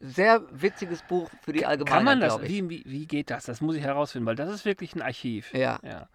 sehr 0.00 0.42
witziges 0.50 1.02
Buch 1.02 1.28
für 1.42 1.52
die 1.52 1.66
Allgemeinheit, 1.66 1.94
Kann 1.94 2.04
man 2.04 2.20
das? 2.20 2.40
Wie, 2.42 2.70
wie, 2.70 2.82
wie 2.86 3.06
geht 3.06 3.28
das? 3.28 3.44
Das 3.44 3.60
muss 3.60 3.76
ich 3.76 3.82
herausfinden, 3.82 4.26
weil 4.26 4.34
das 4.34 4.50
ist 4.50 4.64
wirklich 4.64 4.94
ein 4.94 5.02
Archiv. 5.02 5.52
Ja. 5.52 5.78
ja. 5.82 6.08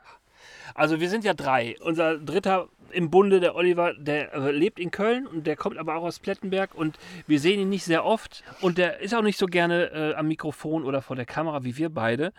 Also 0.74 1.00
wir 1.00 1.10
sind 1.10 1.24
ja 1.24 1.36
drei. 1.36 1.76
Unser 1.82 2.17
dritter 2.17 2.69
im 2.91 3.12
Bunde, 3.12 3.39
der 3.39 3.54
Oliver, 3.54 3.93
der 3.93 4.34
äh, 4.34 4.52
lebt 4.52 4.80
in 4.80 4.89
Köln 4.89 5.28
und 5.28 5.45
der 5.45 5.56
kommt 5.56 5.78
aber 5.78 5.95
auch 5.95 6.04
aus 6.04 6.17
Plettenberg 6.17 6.74
und 6.74 6.98
wir 7.28 7.39
sehen 7.39 7.60
ihn 7.60 7.69
nicht 7.69 7.84
sehr 7.84 8.06
oft 8.06 8.43
und 8.62 8.80
der 8.80 9.02
ist 9.02 9.13
auch 9.13 9.22
nicht 9.22 9.38
so 9.38 9.45
gerne 9.45 9.91
äh, 9.91 10.15
am 10.15 10.28
Mikrofon 10.28 10.84
oder 10.84 11.04
vor 11.04 11.15
der 11.15 11.26
Kamera 11.26 11.63
wie 11.63 11.78
wir 11.78 11.89
beide. 11.89 12.34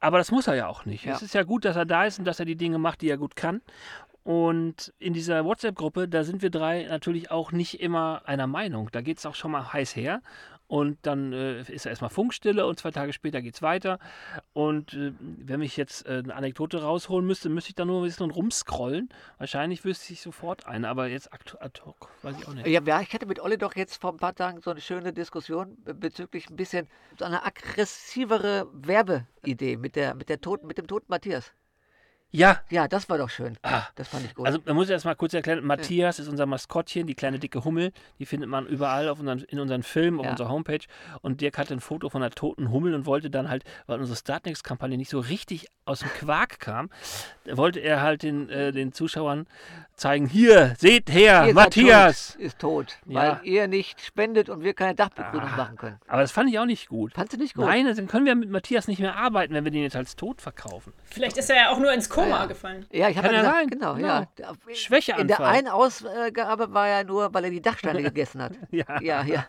Aber 0.00 0.16
das 0.16 0.30
muss 0.30 0.46
er 0.46 0.54
ja 0.54 0.68
auch 0.68 0.86
nicht. 0.86 1.04
Ja. 1.04 1.12
Es 1.12 1.20
ist 1.20 1.34
ja 1.34 1.42
gut, 1.42 1.66
dass 1.66 1.76
er 1.76 1.84
da 1.84 2.06
ist 2.06 2.18
und 2.18 2.24
dass 2.24 2.40
er 2.40 2.46
die 2.46 2.56
Dinge 2.56 2.78
macht, 2.78 3.02
die 3.02 3.10
er 3.10 3.18
gut 3.18 3.36
kann. 3.36 3.60
Und 4.22 4.92
in 4.98 5.12
dieser 5.12 5.44
WhatsApp-Gruppe, 5.44 6.08
da 6.08 6.24
sind 6.24 6.42
wir 6.42 6.50
drei 6.50 6.84
natürlich 6.84 7.30
auch 7.30 7.52
nicht 7.52 7.80
immer 7.80 8.22
einer 8.26 8.46
Meinung. 8.46 8.90
Da 8.92 9.00
geht 9.00 9.18
es 9.18 9.26
auch 9.26 9.34
schon 9.34 9.50
mal 9.50 9.72
heiß 9.72 9.96
her. 9.96 10.22
Und 10.66 10.98
dann 11.02 11.32
äh, 11.32 11.62
ist 11.62 11.84
erstmal 11.84 12.10
Funkstille 12.10 12.64
und 12.64 12.78
zwei 12.78 12.92
Tage 12.92 13.12
später 13.12 13.42
geht 13.42 13.56
es 13.56 13.62
weiter. 13.62 13.98
Und 14.52 14.94
äh, 14.94 15.12
wenn 15.18 15.62
ich 15.62 15.76
jetzt 15.76 16.06
äh, 16.06 16.22
eine 16.22 16.32
Anekdote 16.32 16.80
rausholen 16.80 17.26
müsste, 17.26 17.48
müsste 17.48 17.70
ich 17.70 17.74
da 17.74 17.84
nur 17.84 18.00
ein 18.00 18.04
bisschen 18.04 18.30
rumscrollen. 18.30 19.08
Wahrscheinlich 19.38 19.84
wüsste 19.84 20.12
ich 20.12 20.20
sofort 20.20 20.66
eine, 20.68 20.88
aber 20.88 21.08
jetzt 21.08 21.32
ad 21.32 21.80
hoc, 21.84 22.08
weiß 22.22 22.36
ich 22.38 22.46
auch 22.46 22.54
nicht. 22.54 22.68
Ja, 22.68 23.00
ich 23.00 23.12
hatte 23.12 23.26
mit 23.26 23.40
Olli 23.40 23.58
doch 23.58 23.74
jetzt 23.74 24.00
vor 24.00 24.12
ein 24.12 24.18
paar 24.18 24.36
Tagen 24.36 24.60
so 24.60 24.70
eine 24.70 24.80
schöne 24.80 25.12
Diskussion 25.12 25.76
be- 25.82 25.92
bezüglich 25.92 26.48
ein 26.48 26.54
bisschen 26.54 26.86
so 27.18 27.24
eine 27.24 27.44
aggressivere 27.44 28.68
Werbeidee 28.72 29.76
mit 29.76 29.96
der 29.96 30.14
mit 30.14 30.28
der 30.28 30.38
mit 30.62 30.78
dem 30.78 30.86
toten 30.86 31.06
Matthias. 31.08 31.52
Ja, 32.32 32.60
Ja, 32.70 32.86
das 32.86 33.08
war 33.08 33.18
doch 33.18 33.28
schön. 33.30 33.56
Ah. 33.62 33.82
Das 33.96 34.08
fand 34.08 34.24
ich 34.24 34.34
gut. 34.34 34.46
also 34.46 34.60
man 34.64 34.76
muss 34.76 34.88
erst 34.88 35.04
mal 35.04 35.14
kurz 35.16 35.34
erklären, 35.34 35.64
Matthias 35.64 36.18
ist 36.18 36.28
unser 36.28 36.46
Maskottchen, 36.46 37.06
die 37.06 37.14
kleine 37.14 37.38
dicke 37.38 37.64
Hummel, 37.64 37.92
die 38.18 38.26
findet 38.26 38.48
man 38.48 38.66
überall 38.66 39.08
auf 39.08 39.18
unseren, 39.18 39.40
in 39.40 39.58
unseren 39.58 39.82
Filmen, 39.82 40.20
auf 40.20 40.26
Ja. 40.26 40.30
unserer 40.32 40.48
Homepage. 40.48 40.84
Und 41.22 41.40
Dirk 41.40 41.58
hatte 41.58 41.74
ein 41.74 41.80
Foto 41.80 42.08
von 42.08 42.22
einer 42.22 42.30
toten 42.30 42.70
Hummel 42.70 42.94
und 42.94 43.04
wollte 43.06 43.30
dann 43.30 43.48
halt, 43.48 43.64
weil 43.86 43.98
unsere 43.98 44.16
Startnext-Kampagne 44.16 44.96
nicht 44.96 45.10
so 45.10 45.18
richtig 45.18 45.66
aus 45.84 46.00
dem 46.00 46.08
Quark 46.10 46.60
kam, 46.60 46.88
wollte 47.50 47.80
er 47.80 48.00
halt 48.00 48.22
den, 48.22 48.48
äh, 48.48 48.70
den 48.70 48.92
Zuschauern 48.92 49.46
zeigen, 49.96 50.26
hier, 50.26 50.74
seht 50.78 51.10
her, 51.10 51.44
Ihr 51.48 51.54
Matthias. 51.54 52.34
tot, 52.34 52.40
ist 52.40 52.58
tot, 52.60 52.96
Ja. 53.06 53.20
weil 53.20 53.40
ihr 53.42 53.66
nicht 53.68 54.00
spendet 54.00 54.48
und 54.48 54.62
wir 54.62 54.72
keine 54.72 54.94
Dachbegrünung 54.94 55.48
Ah. 55.52 55.56
machen 55.56 55.76
können. 55.76 55.98
Aber 56.06 56.22
das 56.22 56.30
fand 56.32 56.48
ich 56.48 56.58
auch 56.58 56.64
nicht 56.64 56.88
gut. 56.88 57.12
Fandst 57.14 57.34
du 57.34 57.38
nicht 57.38 57.54
gut? 57.54 57.66
Nein, 57.66 57.92
dann 57.94 58.06
können 58.06 58.24
wir 58.24 58.34
mit 58.36 58.48
Matthias 58.50 58.86
nicht 58.88 59.00
mehr 59.00 59.16
arbeiten, 59.16 59.52
wenn 59.52 59.64
wir 59.64 59.72
den 59.72 59.82
jetzt 59.82 59.96
als 59.96 60.14
tot 60.16 60.40
verkaufen. 60.40 60.92
Vielleicht 61.10 61.36
ist 61.36 61.50
er 61.50 61.56
ja 61.56 61.70
auch 61.70 61.78
nur 61.78 61.92
ins 61.92 62.08
Koma 62.24 62.40
Ja, 62.40 62.46
gefallen. 62.46 62.86
Ja, 62.92 63.08
ich 63.08 63.16
habe 63.16 63.28
ja 63.32 63.40
gesagt, 63.40 63.70
genau, 63.70 63.94
genau. 63.94 64.06
ja. 64.08 64.26
Schwächeanfall. 64.74 65.20
In 65.22 65.28
der 65.28 65.40
einen 65.40 65.68
Ausgabe 65.68 66.72
war 66.72 66.88
er 66.88 67.04
nur, 67.04 67.32
weil 67.34 67.44
er 67.44 67.50
die 67.50 67.60
Dachsteine 67.62 68.02
gegessen 68.10 68.42
hat. 68.42 68.52
Ja. 68.70 69.00
Ja, 69.00 69.22
ja. 69.24 69.46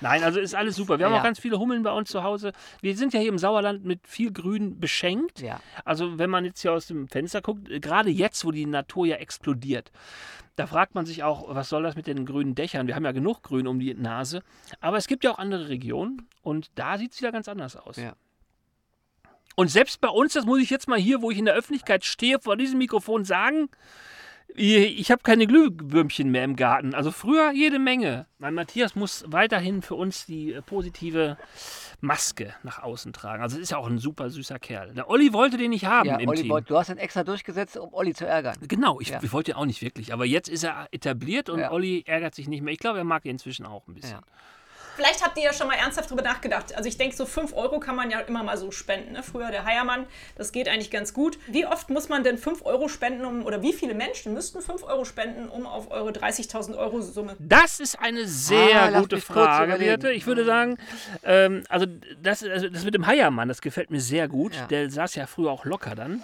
Nein, 0.00 0.22
also 0.24 0.40
ist 0.40 0.54
alles 0.54 0.76
super. 0.76 0.98
Wir 0.98 1.06
haben 1.06 1.12
Ja. 1.12 1.18
auch 1.20 1.24
ganz 1.24 1.38
viele 1.38 1.58
Hummeln 1.58 1.82
bei 1.82 1.92
uns 1.92 2.10
zu 2.10 2.22
Hause. 2.22 2.52
Wir 2.80 2.96
sind 2.96 3.12
ja 3.12 3.20
hier 3.20 3.28
im 3.28 3.38
Sauerland 3.38 3.84
mit 3.84 4.06
viel 4.06 4.32
Grün 4.32 4.78
beschenkt. 4.80 5.40
Ja. 5.40 5.60
Also 5.84 6.18
wenn 6.18 6.30
man 6.30 6.44
jetzt 6.44 6.60
hier 6.62 6.72
aus 6.72 6.86
dem 6.86 7.08
Fenster 7.08 7.42
guckt, 7.42 7.68
äh, 7.70 7.80
gerade 7.80 8.10
jetzt, 8.10 8.44
wo 8.44 8.50
die 8.52 8.66
Natur 8.66 9.06
ja 9.06 9.16
explodiert, 9.16 9.90
da 10.56 10.66
fragt 10.66 10.94
man 10.94 11.04
sich 11.04 11.22
auch, 11.24 11.54
was 11.54 11.68
soll 11.68 11.82
das 11.82 11.96
mit 11.96 12.06
den 12.06 12.24
grünen 12.24 12.54
Dächern? 12.54 12.86
Wir 12.86 12.94
haben 12.94 13.04
ja 13.04 13.12
genug 13.12 13.42
Grün 13.42 13.66
um 13.66 13.78
die 13.78 13.92
Nase. 13.94 14.42
Aber 14.80 14.96
es 14.96 15.06
gibt 15.06 15.24
ja 15.24 15.30
auch 15.32 15.38
andere 15.38 15.68
Regionen 15.68 16.26
und 16.42 16.70
da 16.76 16.96
sieht 16.96 17.12
es 17.12 17.20
wieder 17.20 17.32
ganz 17.32 17.48
anders 17.48 17.76
aus. 17.76 17.96
Ja. 17.96 18.14
Und 19.56 19.68
selbst 19.68 20.00
bei 20.00 20.08
uns, 20.08 20.34
das 20.34 20.44
muss 20.44 20.60
ich 20.60 20.70
jetzt 20.70 20.86
mal 20.86 20.98
hier, 20.98 21.22
wo 21.22 21.30
ich 21.30 21.38
in 21.38 21.46
der 21.46 21.54
Öffentlichkeit 21.54 22.04
stehe, 22.04 22.38
vor 22.38 22.56
diesem 22.56 22.78
Mikrofon 22.78 23.24
sagen, 23.24 23.68
ich 24.54 25.10
habe 25.10 25.22
keine 25.22 25.46
Glühwürmchen 25.46 26.30
mehr 26.30 26.44
im 26.44 26.56
Garten. 26.56 26.94
Also 26.94 27.10
früher 27.10 27.50
jede 27.52 27.78
Menge. 27.78 28.26
Mein 28.38 28.54
Matthias 28.54 28.94
muss 28.94 29.24
weiterhin 29.26 29.82
für 29.82 29.96
uns 29.96 30.24
die 30.24 30.52
äh, 30.52 30.62
positive 30.62 31.36
Maske 32.00 32.54
nach 32.62 32.82
außen 32.82 33.12
tragen. 33.12 33.42
Also 33.42 33.58
ist 33.58 33.70
ja 33.72 33.76
auch 33.76 33.88
ein 33.88 33.98
super 33.98 34.30
süßer 34.30 34.58
Kerl. 34.58 34.94
Der 34.94 35.10
Olli 35.10 35.32
wollte 35.32 35.56
den 35.56 35.70
nicht 35.70 35.84
haben 35.84 36.08
ja 36.08 36.16
im 36.16 36.28
Olli, 36.28 36.42
Team. 36.42 36.50
wollt- 36.50 36.70
du 36.70 36.78
hast 36.78 36.88
ihn 36.90 36.96
extra 36.96 37.24
durchgesetzt, 37.24 37.76
um 37.76 37.92
Olli 37.92 38.14
zu 38.14 38.24
ärgern. 38.26 38.56
Genau, 38.68 39.00
ich, 39.00 39.08
Ja. 39.08 39.18
ich 39.22 39.32
wollte 39.32 39.50
ihn 39.50 39.56
auch 39.56 39.66
nicht 39.66 39.82
wirklich. 39.82 40.12
Aber 40.12 40.24
jetzt 40.24 40.48
ist 40.48 40.62
er 40.62 40.86
etabliert 40.92 41.48
und 41.50 41.58
Ja. 41.58 41.72
Olli 41.72 42.04
ärgert 42.06 42.34
sich 42.34 42.46
nicht 42.48 42.62
mehr. 42.62 42.72
Ich 42.72 42.78
glaube, 42.80 42.98
er 42.98 43.04
mag 43.04 43.24
ihn 43.24 43.32
inzwischen 43.32 43.66
auch 43.66 43.86
ein 43.88 43.94
bisschen. 43.94 44.12
Ja. 44.12 44.20
Vielleicht 44.96 45.22
habt 45.24 45.36
ihr 45.38 45.44
ja 45.44 45.52
schon 45.52 45.68
mal 45.68 45.74
ernsthaft 45.74 46.10
drüber 46.10 46.22
nachgedacht. 46.22 46.74
Also 46.74 46.88
ich 46.88 46.96
denke, 46.96 47.14
so 47.14 47.26
5 47.26 47.54
Euro 47.54 47.78
kann 47.80 47.94
man 47.96 48.10
ja 48.10 48.20
immer 48.20 48.42
mal 48.42 48.56
so 48.56 48.70
spenden. 48.70 49.12
Ne? 49.12 49.22
Früher 49.22 49.50
der 49.50 49.64
Heiermann, 49.64 50.06
das 50.36 50.52
geht 50.52 50.68
eigentlich 50.68 50.90
ganz 50.90 51.12
gut. 51.12 51.38
Wie 51.48 51.66
oft 51.66 51.90
muss 51.90 52.08
man 52.08 52.24
denn 52.24 52.38
5 52.38 52.64
Euro 52.64 52.88
spenden, 52.88 53.24
um, 53.24 53.44
oder 53.44 53.62
wie 53.62 53.72
viele 53.72 53.94
Menschen 53.94 54.32
müssten 54.34 54.60
5 54.62 54.82
Euro 54.84 55.04
spenden, 55.04 55.48
um 55.48 55.66
auf 55.66 55.90
eure 55.90 56.10
30.000 56.10 56.76
Euro 56.76 57.00
Summe 57.02 57.36
Das 57.38 57.78
ist 57.80 57.98
eine 58.00 58.26
sehr 58.26 58.82
Ah, 58.94 59.00
gute 59.00 59.20
Frage. 59.20 59.76
Birte. 59.76 60.12
Ich 60.12 60.26
würde 60.26 60.44
sagen, 60.44 60.78
ähm, 61.24 61.62
also, 61.68 61.86
das, 62.22 62.42
also 62.42 62.68
das 62.68 62.84
mit 62.84 62.94
dem 62.94 63.06
Heiermann, 63.06 63.48
das 63.48 63.60
gefällt 63.60 63.90
mir 63.90 64.00
sehr 64.00 64.28
gut. 64.28 64.54
Ja. 64.54 64.66
Der 64.66 64.90
saß 64.90 65.14
ja 65.14 65.26
früher 65.26 65.50
auch 65.50 65.64
locker 65.64 65.94
dann. 65.94 66.22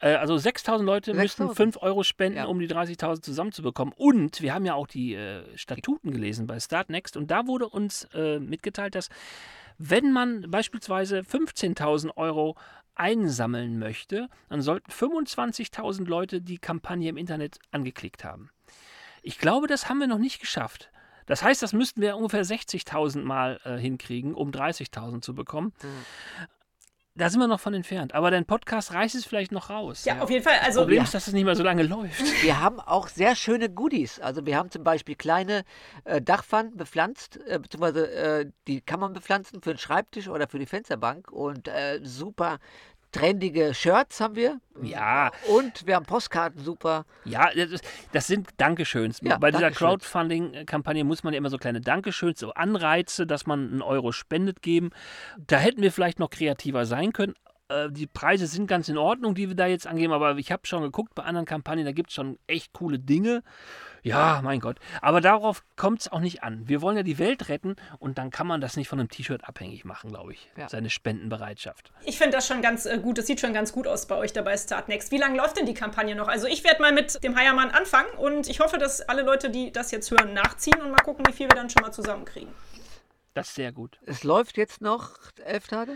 Äh, 0.00 0.14
also 0.14 0.34
6.000 0.34 0.82
Leute 0.82 1.14
müssten 1.14 1.44
6.000. 1.44 1.54
5 1.54 1.82
Euro 1.82 2.02
spenden, 2.02 2.38
Ja. 2.38 2.44
um 2.46 2.58
die 2.58 2.68
30.000 2.68 3.22
zusammenzubekommen. 3.22 3.94
Und 3.96 4.40
wir 4.42 4.54
haben 4.54 4.64
ja 4.64 4.74
auch 4.74 4.86
die 4.86 5.14
äh, 5.14 5.42
Statuten 5.56 6.10
gelesen 6.10 6.46
bei 6.46 6.58
Startnext 6.60 7.16
und 7.16 7.30
da 7.30 7.46
wurde 7.46 7.68
uns 7.68 8.04
äh, 8.14 8.38
mitgeteilt, 8.38 8.94
dass 8.94 9.08
wenn 9.78 10.10
man 10.12 10.50
beispielsweise 10.50 11.20
15.000 11.20 12.16
Euro 12.16 12.56
einsammeln 12.96 13.78
möchte, 13.78 14.28
dann 14.48 14.60
sollten 14.60 14.90
25.000 14.90 16.06
Leute 16.06 16.40
die 16.42 16.58
Kampagne 16.58 17.08
im 17.08 17.16
Internet 17.16 17.58
angeklickt 17.70 18.24
haben. 18.24 18.50
Ich 19.22 19.38
glaube, 19.38 19.68
das 19.68 19.88
haben 19.88 19.98
wir 20.00 20.08
noch 20.08 20.18
nicht 20.18 20.40
geschafft. 20.40 20.90
Das 21.26 21.42
heißt, 21.42 21.62
das 21.62 21.72
müssten 21.72 22.00
wir 22.00 22.16
ungefähr 22.16 22.44
60.000 22.44 23.22
Mal 23.22 23.60
äh, 23.64 23.76
hinkriegen, 23.76 24.34
um 24.34 24.50
30.000 24.50 25.20
zu 25.20 25.34
bekommen. 25.34 25.72
Da 27.18 27.28
sind 27.30 27.40
wir 27.40 27.48
noch 27.48 27.58
von 27.58 27.74
entfernt. 27.74 28.14
Aber 28.14 28.30
dein 28.30 28.44
Podcast 28.44 28.94
reißt 28.94 29.16
es 29.16 29.24
vielleicht 29.24 29.50
noch 29.50 29.70
raus. 29.70 30.04
Ja, 30.04 30.20
auf 30.20 30.30
jeden 30.30 30.44
Fall. 30.44 30.58
Also, 30.62 30.82
Problem 30.82 30.98
ja. 30.98 31.02
ist, 31.02 31.14
dass 31.14 31.26
es 31.26 31.34
nicht 31.34 31.44
mehr 31.44 31.56
so 31.56 31.64
lange 31.64 31.82
läuft. 31.82 32.22
Wir 32.42 32.60
haben 32.60 32.78
auch 32.78 33.08
sehr 33.08 33.34
schöne 33.34 33.68
Goodies. 33.68 34.20
Also 34.20 34.46
wir 34.46 34.56
haben 34.56 34.70
zum 34.70 34.84
Beispiel 34.84 35.16
kleine 35.16 35.64
äh, 36.04 36.22
Dachpfannen 36.22 36.76
bepflanzt, 36.76 37.40
äh, 37.46 37.58
beziehungsweise 37.58 38.10
äh, 38.12 38.50
die 38.68 38.80
kann 38.80 39.00
man 39.00 39.12
bepflanzen 39.12 39.60
für 39.62 39.74
den 39.74 39.78
Schreibtisch 39.78 40.28
oder 40.28 40.46
für 40.46 40.60
die 40.60 40.66
Fensterbank. 40.66 41.32
Und 41.32 41.66
äh, 41.66 41.98
super 42.02 42.58
trendige 43.12 43.74
Shirts 43.74 44.20
haben 44.20 44.36
wir. 44.36 44.60
Ja, 44.82 45.30
Und 45.48 45.86
wir 45.86 45.96
haben 45.96 46.06
Postkarten, 46.06 46.62
super. 46.62 47.04
ja, 47.24 47.50
das, 47.54 47.80
das 48.12 48.26
sind 48.26 48.48
Dankeschöns. 48.58 49.20
Ja, 49.22 49.38
Bei 49.38 49.50
dieser. 49.50 49.70
Crowdfunding-Kampagne 49.70 51.04
muss 51.04 51.24
man 51.24 51.32
ja 51.32 51.38
immer 51.38 51.50
so 51.50 51.58
kleine 51.58 51.80
Dankeschöns, 51.80 52.38
so 52.40 52.52
Anreize, 52.52 53.26
dass 53.26 53.46
man 53.46 53.70
einen 53.70 53.82
Euro 53.82 54.12
spendet 54.12 54.62
geben. 54.62 54.90
Da 55.36 55.58
hätten 55.58 55.82
wir 55.82 55.92
vielleicht 55.92 56.18
noch 56.18 56.30
kreativer 56.30 56.86
sein 56.86 57.12
können. 57.12 57.34
Äh, 57.68 57.90
Die 57.90 58.06
Preise 58.06 58.46
sind 58.46 58.66
ganz 58.66 58.88
in 58.88 58.98
Ordnung, 58.98 59.34
die 59.34 59.48
wir 59.48 59.56
da 59.56 59.66
jetzt 59.66 59.86
angeben, 59.86 60.12
aber 60.12 60.36
ich 60.36 60.52
habe 60.52 60.66
schon 60.66 60.82
geguckt 60.82 61.14
bei 61.14 61.24
anderen 61.24 61.46
Kampagnen, 61.46 61.84
da 61.84 61.92
gibt 61.92 62.10
es 62.10 62.14
schon 62.14 62.38
echt 62.46 62.72
coole 62.72 62.98
Dinge. 62.98 63.42
Ja, 64.08 64.40
mein 64.42 64.60
Gott. 64.60 64.78
Aber 65.00 65.20
darauf 65.20 65.62
kommt 65.76 66.00
es 66.00 66.12
auch 66.12 66.20
nicht 66.20 66.42
an. 66.42 66.68
Wir 66.68 66.82
wollen 66.82 66.96
ja 66.96 67.02
die 67.02 67.18
Welt 67.18 67.48
retten 67.48 67.76
und 67.98 68.18
dann 68.18 68.30
kann 68.30 68.46
man 68.46 68.60
das 68.60 68.76
nicht 68.76 68.88
von 68.88 68.98
einem 69.00 69.08
T-Shirt 69.08 69.48
abhängig 69.48 69.84
machen, 69.84 70.10
glaube 70.10 70.32
ich. 70.32 70.50
Ja. 70.56 70.68
Seine 70.68 70.90
Spendenbereitschaft. 70.90 71.92
ich 72.04 72.18
finde 72.18 72.36
das 72.36 72.46
schon 72.46 72.62
ganz 72.62 72.86
äh, 72.86 72.98
gut. 72.98 73.18
Das 73.18 73.26
sieht 73.26 73.40
schon 73.40 73.52
ganz 73.52 73.72
gut 73.72 73.86
aus 73.86 74.06
bei 74.06 74.16
euch 74.16 74.32
dabei 74.32 74.56
Startnext. 74.56 75.10
Wie 75.10 75.18
lange 75.18 75.36
läuft 75.36 75.56
denn 75.56 75.66
die 75.66 75.74
Kampagne 75.74 76.14
noch? 76.14 76.28
Also 76.28 76.46
ich 76.46 76.64
werde 76.64 76.80
mal 76.80 76.92
mit 76.92 77.22
dem 77.22 77.36
Heiermann 77.36 77.70
anfangen 77.70 78.10
und 78.18 78.48
ich 78.48 78.60
hoffe, 78.60 78.78
dass 78.78 79.00
alle 79.02 79.22
Leute, 79.22 79.50
die 79.50 79.72
das 79.72 79.90
jetzt 79.90 80.10
hören, 80.10 80.32
nachziehen 80.32 80.80
und 80.80 80.90
mal 80.90 81.02
gucken, 81.02 81.26
wie 81.26 81.32
viel 81.32 81.48
wir 81.48 81.56
dann 81.56 81.70
schon 81.70 81.82
mal 81.82 81.92
zusammenkriegen. 81.92 82.52
Das 83.34 83.48
ist 83.48 83.54
sehr 83.54 83.70
gut. 83.72 84.00
Es 84.04 84.24
läuft 84.24 84.56
jetzt 84.56 84.80
noch 84.80 85.12
elf 85.44 85.68
Tage. 85.68 85.92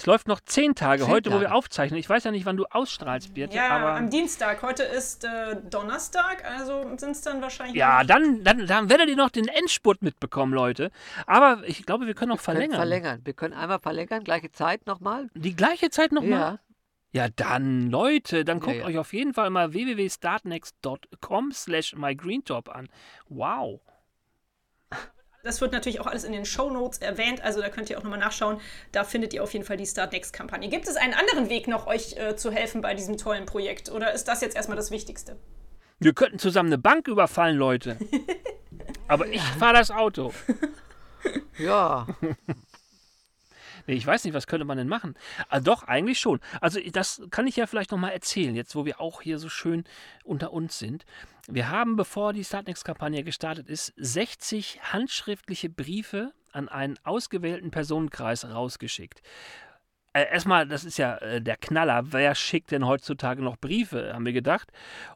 Es 0.00 0.06
läuft 0.06 0.28
noch 0.28 0.40
zehn 0.40 0.74
Tage, 0.74 1.02
Zehn 1.02 1.10
heute, 1.12 1.30
wo 1.30 1.34
wir 1.40 1.48
Tage. 1.48 1.54
aufzeichnen. 1.54 2.00
Ich 2.00 2.08
weiß 2.08 2.24
ja 2.24 2.30
nicht, 2.30 2.46
wann 2.46 2.56
du 2.56 2.64
ausstrahlst, 2.64 3.34
Birte, 3.34 3.54
Ja, 3.54 3.68
aber. 3.68 3.96
am 3.96 4.08
Dienstag. 4.08 4.62
Heute 4.62 4.82
ist 4.82 5.24
äh, 5.24 5.56
Donnerstag, 5.68 6.42
also 6.50 6.84
sind 6.96 7.10
es 7.10 7.20
dann 7.20 7.42
wahrscheinlich. 7.42 7.76
Ja, 7.76 8.00
noch- 8.00 8.06
dann, 8.08 8.42
dann, 8.42 8.66
dann 8.66 8.88
werdet 8.88 9.10
ihr 9.10 9.16
noch 9.16 9.28
den 9.28 9.46
Endspurt 9.46 10.00
mitbekommen, 10.00 10.54
Leute. 10.54 10.90
Aber 11.26 11.60
ich 11.66 11.84
glaube, 11.84 12.06
wir 12.06 12.14
können 12.14 12.32
auch 12.32 12.36
Können 12.36 12.44
verlängern. 12.56 12.76
verlängern. 12.78 13.20
Wir 13.24 13.34
können 13.34 13.52
einmal 13.52 13.78
verlängern, 13.78 14.24
gleiche 14.24 14.50
Zeit 14.50 14.86
nochmal. 14.86 15.28
Die 15.34 15.54
gleiche 15.54 15.90
Zeit 15.90 16.12
nochmal? 16.12 16.30
Ja. 16.30 16.58
Ja, 17.12 17.28
dann, 17.28 17.90
Leute, 17.90 18.46
dann 18.46 18.60
guckt 18.60 18.76
ja. 18.76 18.84
euch 18.86 18.96
auf 18.96 19.12
jeden 19.12 19.34
Fall 19.34 19.50
mal 19.50 19.74
www.startnext.com 19.74 21.52
slash 21.52 21.94
mygreentop 21.94 22.70
an. 22.70 22.88
Wow. 23.28 23.80
Das 25.42 25.60
wird 25.60 25.72
natürlich 25.72 26.00
auch 26.00 26.06
alles 26.06 26.24
in 26.24 26.32
den 26.32 26.44
Shownotes 26.44 26.98
erwähnt, 26.98 27.42
also 27.42 27.60
da 27.60 27.70
könnt 27.70 27.88
ihr 27.88 27.98
auch 27.98 28.02
nochmal 28.02 28.18
nachschauen. 28.18 28.60
Da 28.92 29.04
findet 29.04 29.32
ihr 29.32 29.42
auf 29.42 29.52
jeden 29.52 29.64
Fall 29.64 29.76
die 29.76 29.86
Start 29.86 30.12
Next-Kampagne. 30.12 30.68
Gibt 30.68 30.86
es 30.86 30.96
einen 30.96 31.14
anderen 31.14 31.48
Weg 31.48 31.66
noch, 31.66 31.86
euch 31.86 32.16
äh, 32.16 32.36
zu 32.36 32.50
helfen 32.50 32.82
bei 32.82 32.94
diesem 32.94 33.16
tollen 33.16 33.46
Projekt? 33.46 33.90
Oder 33.90 34.12
ist 34.12 34.24
das 34.24 34.42
jetzt 34.42 34.54
erstmal 34.54 34.76
das 34.76 34.90
Wichtigste? 34.90 35.36
Wir 35.98 36.12
könnten 36.12 36.38
zusammen 36.38 36.68
eine 36.68 36.78
Bank 36.78 37.08
überfallen, 37.08 37.56
Leute. 37.56 37.96
Aber 39.08 39.26
ich 39.26 39.42
fahre 39.42 39.74
das 39.74 39.90
Auto. 39.90 40.32
Ja. 41.58 42.06
Ich 43.96 44.06
weiß 44.06 44.24
nicht, 44.24 44.34
was 44.34 44.46
könnte 44.46 44.64
man 44.64 44.78
denn 44.78 44.88
machen? 44.88 45.14
Also 45.48 45.64
doch, 45.64 45.84
eigentlich 45.84 46.18
schon. 46.18 46.40
Also 46.60 46.80
das 46.92 47.22
kann 47.30 47.46
ich 47.46 47.56
ja 47.56 47.66
vielleicht 47.66 47.90
nochmal 47.90 48.12
erzählen, 48.12 48.54
jetzt 48.54 48.74
wo 48.74 48.84
wir 48.84 49.00
auch 49.00 49.22
hier 49.22 49.38
so 49.38 49.48
schön 49.48 49.84
unter 50.24 50.52
uns 50.52 50.78
sind. 50.78 51.04
Wir 51.48 51.70
haben, 51.70 51.96
bevor 51.96 52.32
die 52.32 52.44
Startnext-Kampagne 52.44 53.24
gestartet 53.24 53.68
ist, 53.68 53.92
60 53.96 54.80
handschriftliche 54.92 55.68
Briefe 55.68 56.32
an 56.52 56.68
einen 56.68 56.98
ausgewählten 57.04 57.70
Personenkreis 57.70 58.44
rausgeschickt. 58.44 59.22
Äh, 60.12 60.26
erstmal, 60.32 60.66
das 60.66 60.84
ist 60.84 60.98
ja 60.98 61.16
äh, 61.18 61.40
der 61.40 61.56
Knaller. 61.56 62.12
Wer 62.12 62.34
schickt 62.34 62.72
denn 62.72 62.86
heutzutage 62.86 63.42
noch 63.42 63.56
Briefe, 63.56 64.12
haben 64.12 64.24
wir 64.24 64.32
gedacht. 64.32 64.72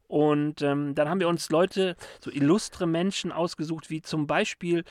Und 0.07 0.63
ähm, 0.63 0.95
dann 0.95 1.09
haben 1.09 1.19
wir 1.19 1.29
uns 1.29 1.51
Leute, 1.51 1.97
so 2.21 2.31
illustre 2.31 2.87
Menschen 2.87 3.33
ausgesucht, 3.33 3.91
wie 3.91 4.03
zum 4.03 4.29
Beispiel 4.29 4.85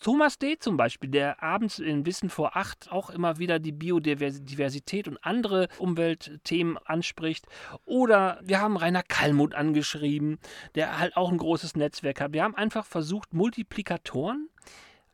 Thomas 0.00 0.38
D. 0.38 0.58
zum 0.58 0.76
Beispiel, 0.76 1.08
der 1.08 1.42
abends 1.42 1.78
in 1.78 2.04
Wissen 2.04 2.28
vor 2.28 2.56
acht 2.56 2.92
auch 2.92 3.08
immer 3.08 3.38
wieder 3.38 3.58
die 3.58 3.72
Biodiversität 3.72 5.08
und 5.08 5.16
andere 5.24 5.68
Umweltthemen 5.78 6.76
anspricht. 6.84 7.46
Oder 7.86 8.40
wir 8.42 8.60
haben 8.60 8.76
Rainer 8.76 9.02
Kallmuth 9.02 9.54
angeschrieben, 9.54 10.38
der 10.74 10.98
halt 10.98 11.16
auch 11.16 11.30
ein 11.30 11.38
großes 11.38 11.74
Netzwerk 11.76 12.20
hat. 12.20 12.34
Wir 12.34 12.42
haben 12.42 12.54
einfach 12.54 12.84
versucht, 12.84 13.32
Multiplikatoren 13.32 14.50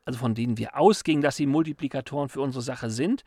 also 0.05 0.19
von 0.19 0.35
denen 0.35 0.59
wir 0.59 0.77
ausgingen, 0.77 1.23
dass 1.23 1.37
sie 1.37 1.47
Multiplikatoren 1.47 2.29
für 2.29 2.41
unsere 2.41 2.63
Sache 2.63 2.91
sind, 2.91 3.25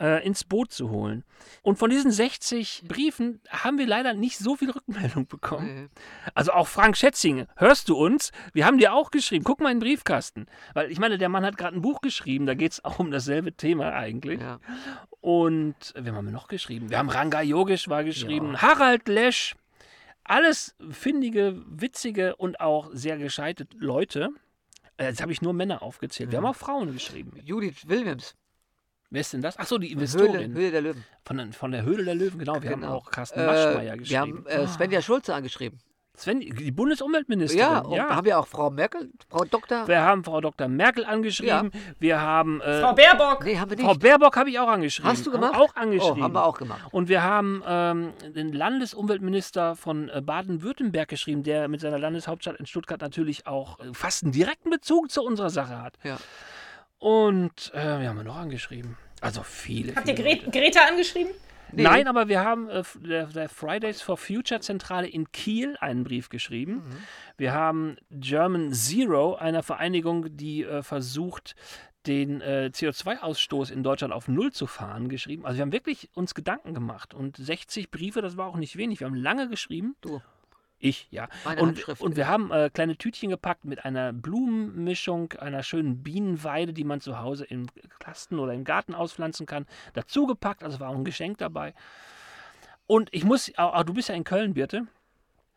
äh, 0.00 0.24
ins 0.24 0.44
Boot 0.44 0.72
zu 0.72 0.90
holen. 0.90 1.24
Und 1.62 1.78
von 1.78 1.90
diesen 1.90 2.10
60 2.10 2.84
Briefen 2.86 3.40
haben 3.48 3.78
wir 3.78 3.86
leider 3.86 4.14
nicht 4.14 4.38
so 4.38 4.56
viel 4.56 4.70
Rückmeldung 4.70 5.26
bekommen. 5.26 5.90
Also 6.34 6.52
auch 6.52 6.68
Frank 6.68 6.96
Schätzing, 6.96 7.46
hörst 7.56 7.88
du 7.88 7.96
uns? 7.96 8.32
Wir 8.52 8.66
haben 8.66 8.78
dir 8.78 8.94
auch 8.94 9.10
geschrieben. 9.10 9.44
Guck 9.44 9.60
mal 9.60 9.70
in 9.70 9.78
den 9.78 9.86
Briefkasten. 9.86 10.46
Weil 10.74 10.90
ich 10.90 10.98
meine, 10.98 11.18
der 11.18 11.28
Mann 11.28 11.44
hat 11.44 11.56
gerade 11.56 11.76
ein 11.76 11.82
Buch 11.82 12.00
geschrieben, 12.00 12.46
da 12.46 12.54
geht 12.54 12.72
es 12.72 12.84
auch 12.84 12.98
um 12.98 13.10
dasselbe 13.10 13.52
Thema 13.52 13.92
eigentlich. 13.92 14.40
Ja. 14.40 14.60
Und 15.20 15.92
wen 15.94 16.14
haben 16.14 16.26
wir 16.26 16.32
noch 16.32 16.48
geschrieben? 16.48 16.90
Wir 16.90 16.98
haben 16.98 17.10
Ranga 17.10 17.42
Yogesh 17.42 17.88
war 17.88 18.04
geschrieben, 18.04 18.60
Harald 18.60 19.08
Lesch. 19.08 19.54
Alles 20.24 20.76
findige, 20.90 21.60
witzige 21.66 22.36
und 22.36 22.60
auch 22.60 22.90
sehr 22.92 23.18
gescheite 23.18 23.66
Leute. 23.76 24.30
Äh, 25.00 25.06
Jetzt 25.06 25.22
habe 25.22 25.32
ich 25.32 25.40
nur 25.42 25.52
Männer 25.52 25.82
aufgezählt. 25.82 26.30
Wir 26.30 26.38
haben 26.38 26.46
auch 26.46 26.56
Frauen 26.56 26.92
geschrieben. 26.92 27.32
Judith 27.44 27.88
Williams. 27.88 28.34
Wer 29.08 29.22
ist 29.22 29.32
denn 29.32 29.42
das? 29.42 29.56
Achso, 29.58 29.78
die 29.78 29.88
Höhle, 29.88 29.94
Investorin. 29.94 30.52
Höhle 30.54 30.70
der 30.70 30.80
Löwen. 30.82 31.04
Von, 31.24 31.36
der- 31.38 31.52
von 31.52 31.72
der 31.72 31.82
Höhle 31.82 32.04
der 32.04 32.14
Löwen, 32.14 32.38
genau. 32.38 32.62
Wir 32.62 32.70
haben 32.70 32.80
Genau. 32.82 32.94
auch 32.94 33.10
Carsten 33.10 33.40
Äh, 33.40 33.46
Maschmeyer 33.46 33.92
wir 33.94 33.96
geschrieben. 33.98 34.20
haben 34.20 34.46
äh, 34.46 34.66
Svenja 34.68 35.02
Schulze 35.02 35.34
angeschrieben. 35.34 35.78
Sven, 36.20 36.40
die 36.40 36.70
Bundesumweltministerin. 36.70 37.66
Ja, 37.66 37.78
und 37.78 37.98
haben 37.98 38.26
wir 38.26 38.38
auch 38.38 38.46
Frau 38.46 38.70
Merkel, 38.70 39.10
Frau 39.28 39.44
Doktor. 39.44 39.88
Wir 39.88 40.02
haben 40.02 40.22
Frau 40.22 40.40
Dr. 40.40 40.68
Merkel 40.68 41.04
angeschrieben. 41.04 41.70
Wir 41.98 42.20
haben 42.20 42.60
äh, 42.60 42.80
Frau 42.80 42.92
Baerbock, 42.92 43.44
Nee, 43.44 43.58
haben 43.58 43.70
wir 43.70 43.76
nicht. 43.78 43.86
Frau 43.86 43.94
Baerbock 43.94 44.36
habe 44.36 44.50
ich 44.50 44.58
auch 44.58 44.68
angeschrieben. 44.68 45.10
Hast 45.10 45.26
du 45.26 45.32
Haben 45.32 45.40
gemacht? 45.40 45.58
Auch 45.58 45.74
angeschrieben. 45.76 46.20
Oh, 46.20 46.24
haben 46.24 46.34
wir 46.34 46.44
auch 46.44 46.58
gemacht. 46.58 46.82
Und 46.92 47.08
wir 47.08 47.22
haben 47.22 47.62
ähm, 47.66 48.12
den 48.34 48.52
Landesumweltminister 48.52 49.76
von 49.76 50.10
äh, 50.10 50.20
Baden-Württemberg 50.20 51.08
geschrieben, 51.08 51.42
der 51.42 51.68
mit 51.68 51.80
seiner 51.80 51.98
Landeshauptstadt 51.98 52.56
in 52.56 52.66
Stuttgart 52.66 53.00
natürlich 53.00 53.46
auch 53.46 53.80
äh, 53.80 53.84
fast 53.94 54.22
einen 54.22 54.32
direkten 54.32 54.70
Bezug 54.70 55.10
zu 55.10 55.22
unserer 55.22 55.50
Sache 55.50 55.80
hat. 55.80 55.94
Ja. 56.04 56.18
Und 56.98 57.72
äh, 57.74 58.00
wir 58.00 58.08
haben 58.10 58.16
wir 58.18 58.24
noch 58.24 58.36
angeschrieben. 58.36 58.98
Also 59.22 59.42
viele. 59.42 59.94
habt 59.96 60.06
ihr 60.08 60.14
Gre 60.14 60.34
Leute. 60.34 60.50
Greta 60.50 60.80
angeschrieben? 60.86 61.32
Nee. 61.72 61.82
Nein, 61.82 62.08
aber 62.08 62.28
wir 62.28 62.44
haben 62.44 62.68
äh, 62.68 62.82
der 63.02 63.48
Fridays 63.48 64.02
for 64.02 64.16
Future 64.16 64.60
Zentrale 64.60 65.08
in 65.08 65.30
Kiel 65.32 65.76
einen 65.80 66.04
Brief 66.04 66.28
geschrieben. 66.28 66.74
Mhm. 66.74 66.96
Wir 67.36 67.52
haben 67.52 67.96
German 68.10 68.72
Zero, 68.72 69.34
einer 69.34 69.62
Vereinigung, 69.62 70.36
die 70.36 70.64
äh, 70.64 70.82
versucht, 70.82 71.54
den 72.06 72.40
äh, 72.40 72.70
CO2-Ausstoß 72.72 73.70
in 73.70 73.82
Deutschland 73.82 74.12
auf 74.12 74.28
Null 74.28 74.52
zu 74.52 74.66
fahren, 74.66 75.08
geschrieben. 75.08 75.44
Also 75.44 75.58
wir 75.58 75.62
haben 75.62 75.72
wirklich 75.72 76.08
uns 76.14 76.34
Gedanken 76.34 76.72
gemacht. 76.72 77.12
Und 77.12 77.36
60 77.36 77.90
Briefe, 77.90 78.22
das 78.22 78.36
war 78.36 78.46
auch 78.46 78.56
nicht 78.56 78.76
wenig. 78.76 79.00
Wir 79.00 79.06
haben 79.06 79.14
lange 79.14 79.48
geschrieben. 79.48 79.96
Du. 80.00 80.20
Ich, 80.82 81.08
ja. 81.10 81.28
Meine 81.44 81.62
Und, 81.62 81.86
und 82.00 82.16
wir 82.16 82.26
haben 82.26 82.50
äh, 82.50 82.70
kleine 82.72 82.96
Tütchen 82.96 83.28
gepackt 83.28 83.66
mit 83.66 83.84
einer 83.84 84.14
Blumenmischung, 84.14 85.34
einer 85.34 85.62
schönen 85.62 86.02
Bienenweide, 86.02 86.72
die 86.72 86.84
man 86.84 87.02
zu 87.02 87.18
Hause 87.18 87.44
im 87.44 87.66
Kasten 87.98 88.38
oder 88.38 88.54
im 88.54 88.64
Garten 88.64 88.94
auspflanzen 88.94 89.44
kann, 89.44 89.66
dazu 89.92 90.26
gepackt. 90.26 90.64
Also 90.64 90.80
war 90.80 90.88
auch 90.88 90.96
ein 90.96 91.04
Geschenk 91.04 91.36
dabei. 91.36 91.74
Und 92.86 93.10
ich 93.12 93.24
muss, 93.24 93.52
auch, 93.58 93.74
auch 93.74 93.82
du 93.84 93.92
bist 93.92 94.08
ja 94.08 94.14
in 94.14 94.24
Köln, 94.24 94.54
Birte. 94.54 94.86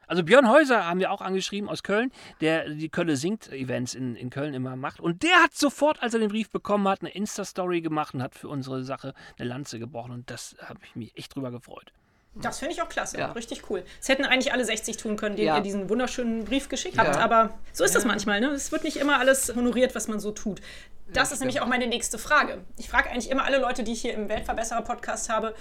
Also 0.08 0.24
Björn 0.24 0.50
Häuser 0.50 0.86
haben 0.86 1.00
wir 1.00 1.10
auch 1.10 1.22
angeschrieben 1.22 1.70
aus 1.70 1.84
Köln, 1.84 2.12
der 2.42 2.70
die 2.70 2.90
Kölle 2.90 3.16
singt 3.16 3.50
Events 3.52 3.96
in, 3.96 4.18
in 4.18 4.30
Köln 4.30 4.54
immer 4.54 4.76
macht. 4.76 5.00
Und 5.00 5.24
der 5.24 5.42
hat 5.42 5.56
sofort, 5.56 6.04
als 6.04 6.14
er 6.14 6.20
den 6.20 6.30
Brief 6.30 6.50
bekommen 6.50 6.86
hat, 6.90 7.00
eine 7.00 7.12
Insta-Story 7.12 7.80
gemacht 7.80 8.14
und 8.14 8.22
hat 8.22 8.36
für 8.36 8.50
unsere 8.50 8.84
Sache 8.84 9.14
eine 9.40 9.48
Lanze 9.48 9.80
gebrochen. 9.80 10.12
Und 10.12 10.30
das 10.30 10.58
habe 10.62 10.82
ich 10.84 10.98
mich 10.98 11.18
echt 11.18 11.34
drüber 11.34 11.50
gefreut. 11.50 11.94
Das 12.36 12.60
finde 12.60 12.74
ich 12.74 12.82
auch 12.82 12.90
klasse, 12.90 13.18
Ja. 13.20 13.32
richtig 13.34 13.70
cool. 13.70 13.84
Es 14.02 14.10
hätten 14.10 14.26
eigentlich 14.26 14.54
alle 14.54 14.66
60 14.66 14.98
tun 14.98 15.18
können, 15.18 15.36
denen 15.36 15.48
Ja. 15.50 15.58
ihr 15.58 15.62
diesen 15.64 15.88
wunderschönen 15.90 16.46
Brief 16.46 16.68
geschickt 16.68 16.96
Ja. 16.98 17.06
habt, 17.06 17.18
aber 17.18 17.52
so 17.74 17.84
ist 17.84 17.94
das 17.96 18.06
manchmal. 18.06 18.40
Ne? 18.42 18.48
Es 18.48 18.72
wird 18.72 18.84
nicht 18.84 18.98
immer 18.98 19.20
alles 19.20 19.54
honoriert, 19.56 19.94
was 19.94 20.08
man 20.08 20.20
so 20.20 20.32
tut. 20.32 20.60
Das 21.14 21.32
ist 21.32 21.40
nämlich 21.42 21.62
auch 21.62 21.68
meine 21.68 21.86
nächste 21.86 22.18
Frage. 22.18 22.60
Ich 22.78 22.90
frage 22.90 23.10
eigentlich 23.12 23.30
immer 23.30 23.44
alle 23.46 23.60
Leute, 23.60 23.84
die 23.84 23.94
ich 23.94 24.02
hier 24.02 24.14
im 24.16 24.30
Weltverbesserer-Podcast 24.30 25.30
habe, 25.30 25.54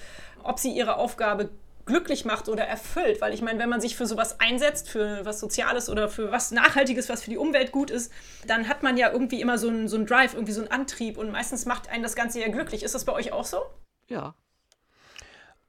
ob 0.43 0.59
sie 0.59 0.71
ihre 0.73 0.97
Aufgabe 0.97 1.51
glücklich 1.85 2.25
macht 2.25 2.49
oder 2.49 2.65
erfüllt. 2.65 3.21
Weil 3.21 3.35
ich 3.35 3.43
meine, 3.43 3.59
wenn 3.59 3.69
man 3.69 3.81
sich 3.81 3.97
für 3.97 4.07
sowas 4.07 4.41
einsetzt, 4.41 4.89
für 4.89 5.25
was 5.27 5.41
Soziales 5.41 5.91
oder 5.91 6.09
für 6.09 6.31
was 6.33 6.53
Nachhaltiges, 6.53 7.09
was 7.09 7.23
für 7.25 7.31
die 7.31 7.37
Umwelt 7.39 7.73
gut 7.73 7.91
ist, 7.91 8.11
dann 8.47 8.69
hat 8.69 8.83
man 8.83 8.97
ja 8.97 9.11
irgendwie 9.11 9.41
immer 9.41 9.59
so 9.59 9.69
einen, 9.69 9.89
so 9.89 9.97
einen 9.97 10.07
Drive, 10.07 10.33
irgendwie 10.35 10.53
so 10.53 10.61
einen 10.63 10.71
Antrieb 10.71 11.19
und 11.19 11.31
meistens 11.33 11.67
macht 11.67 11.91
einen 11.91 12.03
das 12.05 12.15
Ganze 12.15 12.41
ja 12.41 12.49
glücklich. 12.49 12.83
Ist 12.83 12.95
das 12.95 13.05
bei 13.05 13.13
euch 13.13 13.33
auch 13.33 13.45
so? 13.45 13.61
Ja. 14.09 14.35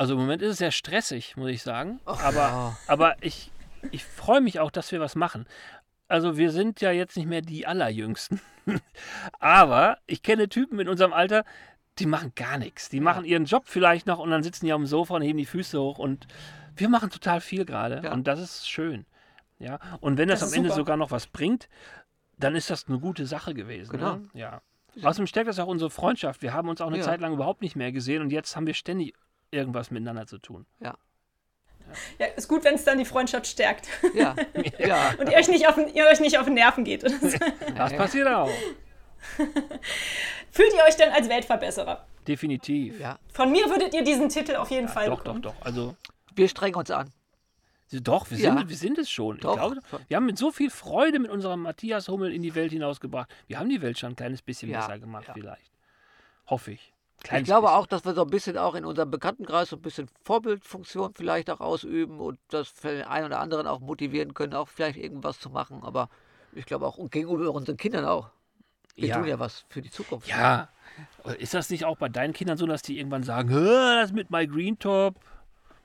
Also 0.04 0.16
im 0.16 0.20
Moment 0.20 0.42
ist 0.42 0.52
es 0.52 0.58
sehr 0.58 0.72
stressig, 0.72 1.38
muss 1.38 1.50
ich 1.50 1.64
sagen. 1.64 2.02
Ach, 2.06 2.22
aber 2.24 2.78
aber 2.88 3.16
ich, 3.22 3.52
ich 3.92 4.04
freue 4.04 4.42
mich 4.42 4.60
auch, 4.60 4.70
dass 4.70 4.92
wir 4.92 5.00
was 5.00 5.16
machen. 5.16 5.46
Also 6.10 6.36
wir 6.38 6.52
sind 6.52 6.82
ja 6.82 6.92
jetzt 6.92 7.16
nicht 7.16 7.26
mehr 7.30 7.40
die 7.42 7.66
Allerjüngsten. 7.66 8.42
aber 9.40 9.98
ich 10.06 10.22
kenne 10.22 10.50
Typen 10.50 10.78
in 10.80 10.90
unserem 10.90 11.14
Alter, 11.14 11.46
Die 12.00 12.06
machen 12.06 12.34
gar 12.36 12.58
nichts. 12.58 12.90
Die 12.90 13.00
machen 13.00 13.24
ihren 13.24 13.46
Job 13.46 13.64
vielleicht 13.68 14.06
noch 14.06 14.20
und 14.20 14.30
dann 14.32 14.44
sitzen 14.44 14.66
die 14.66 14.74
auf 14.74 14.80
dem 14.82 14.88
Sofa 14.88 15.16
und 15.16 15.22
heben 15.22 15.38
die 15.38 15.46
Füße 15.46 15.80
hoch 15.80 16.00
und 16.00 16.28
wir 16.76 16.90
machen 16.90 17.10
total 17.10 17.40
viel 17.40 17.64
gerade 17.66 18.02
Ja. 18.04 18.12
und 18.12 18.28
das 18.28 18.42
ist 18.42 18.68
schön. 18.70 19.06
Ja, 19.60 19.80
und 20.02 20.18
wenn 20.18 20.28
das, 20.28 20.42
Das 20.42 20.52
am 20.52 20.58
Ende 20.58 20.70
super. 20.70 20.78
sogar 20.82 20.98
noch 20.98 21.12
was 21.12 21.28
bringt, 21.28 21.70
dann 22.38 22.56
ist 22.56 22.70
das 22.70 22.90
eine 22.90 23.00
gute 23.00 23.26
Sache 23.26 23.54
gewesen. 23.54 23.92
Genau. 23.92 24.16
Ne? 24.18 24.30
Ja. 24.34 24.62
Außerdem 25.02 25.28
stärkt 25.28 25.48
das 25.48 25.60
auch 25.60 25.68
unsere 25.68 25.90
Freundschaft. 25.90 26.42
Wir 26.42 26.54
haben 26.54 26.68
uns 26.68 26.82
auch 26.82 26.88
eine 26.88 26.98
Ja. 26.98 27.04
Zeit 27.04 27.22
lang 27.22 27.32
überhaupt 27.34 27.62
nicht 27.62 27.78
mehr 27.78 27.94
gesehen 27.94 28.22
und 28.22 28.32
jetzt 28.32 28.56
haben 28.58 28.68
wir 28.68 28.74
ständig 28.74 29.14
irgendwas 29.54 29.92
miteinander 29.92 30.26
zu 30.28 30.38
tun. 30.40 30.66
Ja, 30.80 30.98
ist 32.38 32.48
gut, 32.48 32.64
wenn 32.64 32.76
es 32.76 32.86
dann 32.86 32.98
die 32.98 33.06
Freundschaft 33.06 33.46
stärkt 33.46 33.88
Ja, 34.14 34.36
ja. 34.80 35.14
und 35.20 35.30
ihr 35.30 35.38
euch 35.38 35.50
nicht 35.50 35.68
auf, 35.68 35.76
den- 35.76 35.94
ihr 35.94 36.06
euch 36.08 36.20
nicht 36.20 36.38
auf 36.40 36.46
den 36.46 36.54
Nerven 36.56 36.84
geht. 36.84 37.04
oder 37.04 37.18
so. 37.20 37.38
Das 37.76 37.94
passiert 37.94 38.28
auch. 38.28 38.50
Fühlt 40.52 40.74
ihr 40.74 40.84
euch 40.88 40.96
denn 40.96 41.12
als 41.12 41.30
Weltverbesserer? 41.30 42.06
Definitiv. 42.28 43.00
ja. 43.00 43.20
Von 43.34 43.52
mir 43.52 43.66
würdet 43.70 43.94
ihr 43.94 44.04
diesen 44.04 44.30
Titel 44.30 44.56
auf 44.56 44.72
jeden 44.72 44.88
Fall 44.88 45.08
Doch, 45.08 45.18
doch, 45.18 45.24
bekommen. 45.36 45.42
doch. 45.42 45.56
Also, 45.62 45.96
Wir 46.36 46.48
strengen 46.48 46.76
uns 46.76 46.90
an. 46.92 47.12
doch, 47.92 48.30
wir 48.32 48.38
Ja. 48.38 48.56
sind, 48.58 48.70
wir 48.70 48.78
sind 48.78 48.98
es 48.98 49.10
schon. 49.12 49.38
Doch. 49.40 49.54
Ich 49.54 49.60
glaube, 49.60 49.80
wir 50.08 50.18
haben 50.18 50.26
mit 50.26 50.38
so 50.38 50.52
viel 50.52 50.70
Freude 50.70 51.20
mit 51.20 51.32
unserem 51.32 51.62
Matthias 51.62 52.08
Hummel 52.08 52.34
in 52.34 52.42
die 52.42 52.56
Welt 52.56 52.72
hinausgebracht. 52.72 53.30
Wir 53.48 53.60
haben 53.60 53.70
die 53.70 53.82
Welt 53.82 54.00
schon 54.00 54.14
ein 54.14 54.16
kleines 54.16 54.42
bisschen 54.42 54.70
Ja, 54.70 54.80
besser 54.82 55.00
gemacht, 55.00 55.26
ja. 55.28 55.34
vielleicht. 55.34 55.72
Hoffe 56.48 56.72
ich. 56.72 56.93
Ich 57.24 57.44
glaube 57.46 57.68
bisschen. 57.68 57.78
auch, 57.80 57.86
dass 57.88 58.04
wir 58.06 58.14
so 58.14 58.22
ein 58.24 58.30
bisschen 58.30 58.58
auch 58.58 58.76
in 58.76 58.86
unserem 58.86 59.10
Bekanntenkreis 59.10 59.70
so 59.70 59.78
ein 59.78 59.82
bisschen 59.82 60.08
Vorbildfunktion 60.24 61.14
vielleicht 61.16 61.50
auch 61.50 61.62
ausüben 61.62 62.20
und 62.20 62.38
das 62.50 62.68
für 62.68 62.90
den 62.92 63.04
einen 63.04 63.28
oder 63.28 63.40
anderen 63.40 63.66
auch 63.68 63.80
motivieren 63.80 64.34
können, 64.34 64.54
auch 64.54 64.68
vielleicht 64.68 64.98
irgendwas 64.98 65.40
zu 65.40 65.50
machen. 65.50 65.82
Aber 65.84 66.10
ich 66.52 66.66
glaube 66.66 66.86
auch 66.86 66.98
und 66.98 67.12
gegenüber 67.12 67.52
unseren 67.52 67.78
Kindern 67.78 68.06
auch. 68.06 68.30
Wir 68.96 69.08
Ja. 69.08 69.18
tun 69.18 69.26
ja 69.28 69.40
was 69.40 69.66
für 69.70 69.82
die 69.82 69.90
Zukunft. 69.90 70.28
Ja. 70.28 70.70
Ist 71.40 71.54
das 71.54 71.70
nicht 71.70 71.86
auch 71.86 71.98
bei 71.98 72.10
deinen 72.10 72.34
Kindern 72.34 72.58
so, 72.58 72.68
dass 72.68 72.82
die 72.84 73.00
irgendwann 73.00 73.24
sagen, 73.24 73.50
"Hä, 73.50 74.02
das 74.02 74.12
mit 74.12 74.30
My 74.30 74.46
Green 74.46 74.78
Top? 74.78 75.16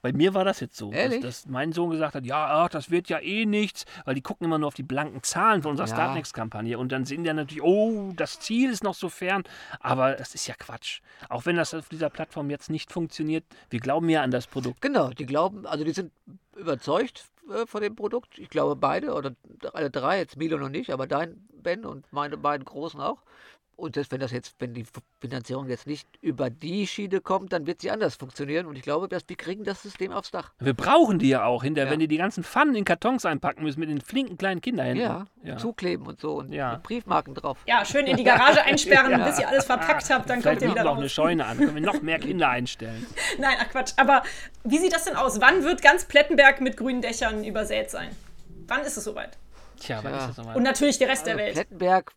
Bei 0.01 0.13
mir 0.13 0.33
war 0.33 0.45
das 0.45 0.59
jetzt 0.59 0.77
so, 0.77 0.91
dass, 0.91 1.19
dass 1.19 1.47
mein 1.47 1.73
Sohn 1.73 1.89
gesagt 1.89 2.15
hat, 2.15 2.25
ja, 2.25 2.63
ach, 2.63 2.69
das 2.69 2.89
wird 2.89 3.09
ja 3.09 3.19
eh 3.19 3.45
nichts, 3.45 3.85
weil 4.05 4.15
die 4.15 4.21
gucken 4.21 4.45
immer 4.45 4.57
nur 4.57 4.67
auf 4.67 4.73
die 4.73 4.83
blanken 4.83 5.23
Zahlen 5.23 5.61
von 5.61 5.71
unserer 5.71 5.87
Ja. 5.87 5.93
Startnext-Kampagne 5.95 6.77
und 6.77 6.91
dann 6.91 7.05
sehen 7.05 7.23
die 7.23 7.33
natürlich, 7.33 7.63
oh, 7.63 8.11
das 8.15 8.39
Ziel 8.39 8.71
ist 8.71 8.83
noch 8.83 8.95
so 8.95 9.09
fern, 9.09 9.43
aber 9.79 10.13
das 10.13 10.35
ist 10.35 10.47
ja 10.47 10.55
Quatsch. 10.57 11.01
Auch 11.27 11.45
wenn 11.45 11.55
das 11.55 11.73
auf 11.73 11.89
dieser 11.89 12.09
Plattform 12.09 12.49
jetzt 12.49 12.69
nicht 12.69 12.91
funktioniert, 12.91 13.43
wir 13.69 13.79
glauben 13.79 14.09
ja 14.09 14.21
an 14.23 14.31
das 14.31 14.47
Produkt. 14.47 14.81
Genau, 14.81 15.09
die 15.09 15.25
glauben, 15.25 15.65
also 15.65 15.83
die 15.83 15.91
sind 15.91 16.11
überzeugt 16.55 17.25
äh, 17.49 17.65
von 17.65 17.81
dem 17.81 17.95
Produkt. 17.95 18.37
Ich 18.37 18.49
glaube 18.49 18.75
beide 18.75 19.13
oder 19.13 19.33
alle 19.73 19.89
drei, 19.89 20.19
jetzt 20.19 20.37
Milo 20.37 20.57
noch 20.57 20.69
nicht, 20.69 20.91
aber 20.91 21.07
dein 21.07 21.47
Ben 21.53 21.85
und 21.85 22.11
meine 22.11 22.37
beiden 22.37 22.65
Großen 22.65 22.99
auch. 23.01 23.23
Und 23.79 23.95
selbst 23.95 24.11
wenn 24.11 24.19
das 24.19 24.31
jetzt, 24.31 24.55
wenn 24.59 24.73
die 24.73 24.85
Finanzierung 25.21 25.67
jetzt 25.69 25.87
nicht 25.87 26.07
über 26.21 26.49
die 26.49 26.85
Schiene 26.85 27.21
kommt, 27.21 27.53
dann 27.53 27.65
wird 27.65 27.81
sie 27.81 27.89
anders 27.91 28.15
funktionieren. 28.15 28.65
Und 28.65 28.75
ich 28.75 28.81
glaube, 28.81 29.07
dass 29.07 29.23
wir 29.27 29.37
kriegen 29.37 29.63
das 29.63 29.81
System 29.81 30.11
aufs 30.11 30.31
Dach. 30.31 30.51
Wir 30.59 30.73
brauchen 30.73 31.17
die 31.19 31.29
ja 31.29 31.45
auch 31.45 31.63
hinterher, 31.63 31.87
Ja. 31.87 31.91
wenn 31.93 31.99
die 31.99 32.07
die 32.09 32.17
ganzen 32.17 32.43
Pfannen 32.43 32.75
in 32.75 32.83
Kartons 32.85 33.25
einpacken 33.25 33.63
müssen 33.63 33.79
mit 33.79 33.89
den 33.89 34.01
flinken 34.01 34.37
kleinen 34.37 34.59
Kinderhänden. 34.61 35.03
Ja, 35.03 35.25
ja. 35.43 35.57
zukleben 35.57 36.05
und 36.07 36.19
so 36.19 36.39
und 36.39 36.51
Ja. 36.51 36.73
mit 36.73 36.83
Briefmarken 36.83 37.33
drauf. 37.35 37.57
Ja, 37.65 37.85
schön 37.85 38.05
in 38.05 38.17
die 38.17 38.23
Garage 38.25 38.61
einsperren, 38.63 39.11
Ja. 39.19 39.25
bis 39.25 39.39
ihr 39.39 39.47
alles 39.47 39.65
verpackt 39.65 40.09
habt, 40.09 40.29
dann 40.29 40.41
Vielleicht 40.41 40.59
kommt 40.59 40.61
ihr 40.61 40.75
wieder 40.75 40.83
wir 40.83 40.89
auch 40.91 40.95
eine 40.95 41.03
raus. 41.05 41.11
Scheune 41.11 41.45
an, 41.45 41.57
können 41.57 41.75
wir 41.75 41.81
noch 41.81 42.01
mehr 42.01 42.19
Kinder 42.19 42.49
einstellen. 42.49 43.05
Nein, 43.39 43.55
ach 43.61 43.69
Quatsch. 43.69 43.93
Aber 43.95 44.23
wie 44.65 44.77
sieht 44.77 44.93
das 44.93 45.05
denn 45.05 45.15
aus? 45.15 45.39
Wann 45.39 45.63
wird 45.63 45.81
ganz 45.81 46.05
Plettenberg 46.05 46.59
mit 46.59 46.75
grünen 46.75 47.01
Dächern 47.01 47.43
übersät 47.45 47.89
sein? 47.89 48.09
Wann 48.67 48.81
ist 48.81 48.97
es 48.97 49.03
soweit? 49.05 49.37
Tja, 49.79 49.99
wann 50.03 50.13
ist 50.13 50.27
das 50.27 50.37
nochmal? 50.37 50.57
Und 50.57 50.63
natürlich 50.63 50.97
der 50.97 51.07
Rest 51.07 51.25
der 51.25 51.35
Also 51.35 51.45
Welt. 51.45 51.53
Plettenberg, 51.55 52.11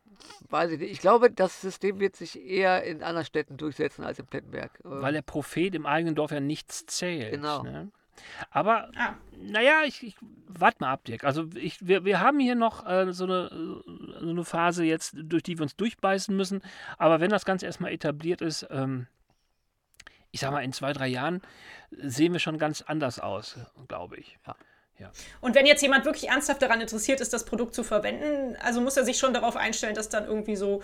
weiß 0.51 0.73
ich 0.73 0.81
nicht. 0.81 0.93
Ich 0.93 1.01
glaube, 1.01 1.31
das 1.31 1.61
System 1.61 2.01
wird 2.01 2.17
sich 2.17 2.41
eher 2.41 2.83
in 2.85 3.03
anderen 3.03 3.25
Städten 3.27 3.57
durchsetzen 3.57 4.05
als 4.05 4.19
in 4.19 4.27
Plettenberg. 4.27 4.79
Weil 4.83 5.13
der 5.13 5.23
Prophet 5.23 5.75
im 5.75 5.87
eigenen 5.87 6.15
Dorf 6.15 6.31
ja 6.31 6.41
nichts 6.41 6.87
zählt. 6.87 7.33
Genau. 7.33 7.63
Ne? 7.63 7.91
Aber, 8.51 8.91
Ah. 8.97 9.15
naja, 9.37 9.83
ich, 9.87 10.03
ich 10.03 10.17
warte 10.47 10.79
mal 10.81 10.93
ab, 10.93 11.05
Dirk. 11.05 11.25
Also 11.25 11.49
ich, 11.55 11.87
wir, 11.87 12.05
wir 12.05 12.21
haben 12.21 12.39
hier 12.39 12.55
noch 12.55 12.87
äh, 12.87 13.13
so, 13.13 13.25
eine, 13.25 13.49
so 14.21 14.29
eine 14.29 14.45
Phase 14.45 14.85
jetzt, 14.85 15.15
durch 15.17 15.43
die 15.43 15.59
wir 15.59 15.63
uns 15.63 15.77
durchbeißen 15.77 16.37
müssen. 16.37 16.63
Aber 16.99 17.21
wenn 17.21 17.31
das 17.31 17.45
Ganze 17.45 17.67
erstmal 17.67 17.93
etabliert 17.93 18.43
ist, 18.43 18.67
ähm, 18.71 19.07
ich 20.31 20.41
sag 20.41 20.51
mal, 20.51 20.63
in 20.65 20.73
zwei, 20.73 20.93
drei 20.93 21.09
Jahren 21.09 21.43
sehen 21.91 22.33
wir 22.33 22.41
schon 22.41 22.59
ganz 22.59 22.83
anders 22.83 23.19
aus, 23.19 23.59
glaube 23.89 24.17
ich. 24.17 24.39
Und 25.41 25.55
wenn 25.55 25.67
jetzt 25.67 25.83
jemand 25.83 26.05
wirklich 26.05 26.29
ernsthaft 26.29 26.63
daran 26.63 26.81
interessiert 26.81 27.21
ist, 27.21 27.33
das 27.33 27.45
Produkt 27.45 27.75
zu 27.75 27.83
verwenden, 27.83 28.57
also 28.63 28.81
muss 28.81 28.97
er 28.97 29.05
sich 29.05 29.19
schon 29.19 29.35
darauf 29.35 29.57
einstellen, 29.57 29.95
das 29.95 30.09
dann 30.09 30.27
irgendwie 30.27 30.57
so, 30.57 30.83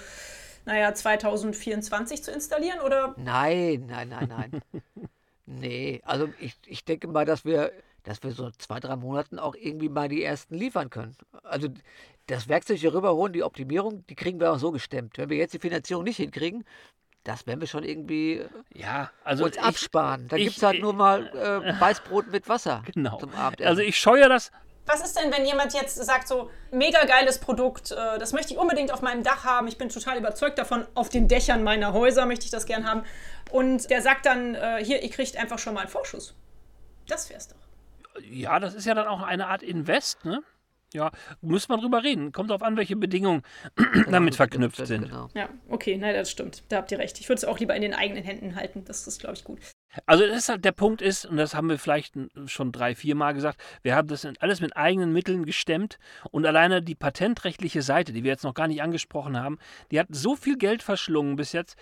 naja, 0.65 0.95
2024 0.95 2.23
zu 2.23 2.31
installieren? 2.31 2.81
Oder 2.81 3.15
Nein, 3.17 3.87
nein, 3.87 4.09
nein, 4.09 4.29
nein. 4.29 4.63
nee, 5.47 6.01
also 6.05 6.29
ich, 6.41 6.57
ich 6.67 6.85
denke 6.85 7.09
mal, 7.09 7.25
dass 7.25 7.45
wir, 7.45 7.73
dass 8.03 8.23
wir 8.23 8.33
so 8.33 8.51
zwei, 8.59 8.81
drei 8.81 8.97
Monaten 8.97 9.39
auch 9.39 9.55
irgendwie 9.55 9.89
mal 9.89 10.09
die 10.09 10.23
ersten 10.23 10.55
liefern 10.55 10.91
können. 10.91 11.17
Also 11.43 11.69
das 12.27 12.49
Werkzeug 12.49 12.79
hier 12.79 12.95
rüberholen, 12.95 13.33
die 13.33 13.43
Optimierung, 13.43 14.07
die 14.07 14.15
kriegen 14.15 14.41
wir 14.41 14.53
auch 14.53 14.59
so 14.59 14.71
gestemmt. 14.71 15.17
Wenn 15.19 15.31
wir 15.31 15.39
jetzt 15.39 15.55
die 15.55 15.59
Finanzierung 15.59 16.05
nicht 16.05 16.19
hinkriegen, 16.19 16.65
das 17.25 17.47
werden 17.47 17.61
wir 17.61 17.69
schon 17.69 17.85
irgendwie 17.85 18.45
Ja, 18.73 19.11
also 19.25 19.45
uns 19.45 19.57
ich, 19.57 19.63
absparen. 19.63 20.29
Da 20.29 20.37
gibt 20.37 20.57
es 20.57 20.63
halt 20.63 20.81
nur 20.81 20.93
mal 20.93 21.27
äh, 21.29 21.81
Weißbrot 21.81 22.31
mit 22.31 22.49
Wasser 22.49 22.83
Genau. 22.95 23.19
zum 23.19 23.35
Abendessen. 23.35 23.69
Also 23.69 23.83
ich 23.83 23.99
scheue 23.99 24.29
das 24.29 24.51
was 24.89 25.03
ist 25.05 25.19
denn, 25.19 25.31
wenn 25.31 25.45
jemand 25.45 25.75
jetzt 25.75 25.97
sagt, 25.97 26.27
so, 26.27 26.51
mega 26.71 27.05
geiles 27.05 27.39
Produkt, 27.39 27.91
äh, 27.93 28.19
das 28.19 28.33
möchte 28.33 28.55
ich 28.55 28.59
unbedingt 28.59 28.91
auf 28.91 29.03
meinem 29.03 29.23
Dach 29.23 29.45
haben, 29.45 29.69
ich 29.69 29.77
bin 29.77 29.91
total 29.91 30.17
überzeugt 30.17 30.59
davon, 30.59 30.87
auf 30.95 31.11
den 31.11 31.29
Dächern 31.29 31.63
meiner 31.63 31.93
Häuser 31.93 32.25
möchte 32.25 32.47
ich 32.47 32.51
das 32.51 32.65
gern 32.65 32.89
haben. 32.89 33.05
Und 33.51 33.91
der 33.91 34.01
sagt 34.01 34.25
dann, 34.25 34.55
äh, 34.55 34.83
hier, 34.83 35.03
ihr 35.03 35.11
kriegt 35.11 35.37
einfach 35.37 35.59
schon 35.59 35.75
mal 35.75 35.81
einen 35.81 35.91
Vorschuss. 35.91 36.35
Das 37.07 37.29
wär's 37.29 37.49
doch. 37.49 38.23
Ja, 38.23 38.59
das 38.59 38.75
ist 38.75 38.87
ja 38.87 38.95
dann 38.95 39.07
auch 39.07 39.23
eine 39.23 39.47
Art 39.49 39.63
Invest, 39.63 40.25
ne? 40.25 40.43
Ja, 40.95 41.11
muss 41.41 41.69
man 41.69 41.81
drüber 41.81 42.03
reden. 42.03 42.33
Kommt 42.33 42.51
darauf 42.51 42.63
an, 42.63 42.77
welche 42.77 42.97
Bedingungen 42.97 43.43
damit 44.11 44.35
verknüpft 44.35 44.87
sind. 44.87 45.05
Genau. 45.05 45.29
Ja, 45.35 45.51
okay, 45.69 45.97
nein, 45.97 46.15
das 46.15 46.31
stimmt. 46.31 46.63
Da 46.69 46.79
habt 46.79 46.91
ihr 46.93 46.99
recht. 46.99 47.21
Ich 47.21 47.29
würde 47.29 47.39
es 47.39 47.45
auch 47.45 47.59
lieber 47.59 47.75
in 47.77 47.83
den 47.83 47.95
eigenen 47.95 48.25
Händen 48.25 48.55
halten. 48.55 48.85
Das 48.85 49.07
ist, 49.07 49.21
glaube 49.21 49.35
ich, 49.37 49.45
gut. 49.45 49.59
Also 50.07 50.27
das 50.27 50.37
ist 50.37 50.49
halt, 50.49 50.65
der 50.65 50.73
Punkt 50.73 51.03
ist, 51.03 51.25
und 51.25 51.37
das 51.37 51.55
haben 51.55 51.69
wir 51.69 51.79
vielleicht 51.79 52.15
schon 52.47 52.73
drei, 52.73 52.95
vier 52.95 53.15
Mal 53.15 53.33
gesagt, 53.33 53.61
wir 53.83 53.97
haben 53.97 54.09
das 54.09 54.27
alles 54.41 54.61
mit 54.61 54.77
eigenen 54.77 55.13
Mitteln 55.13 55.45
gestemmt 55.45 55.99
und 56.31 56.47
alleine 56.47 56.83
die 56.83 56.95
patentrechtliche 56.95 57.83
Seite, 57.83 58.13
die 58.13 58.23
wir 58.23 58.31
jetzt 58.31 58.45
noch 58.45 58.55
gar 58.55 58.69
nicht 58.69 58.83
angesprochen 58.83 59.39
haben, 59.39 59.59
die 59.91 59.99
hat 59.99 60.09
so 60.11 60.37
viel 60.37 60.57
Geld 60.57 60.83
verschlungen 60.83 61.37
bis 61.37 61.53
jetzt, 61.53 61.77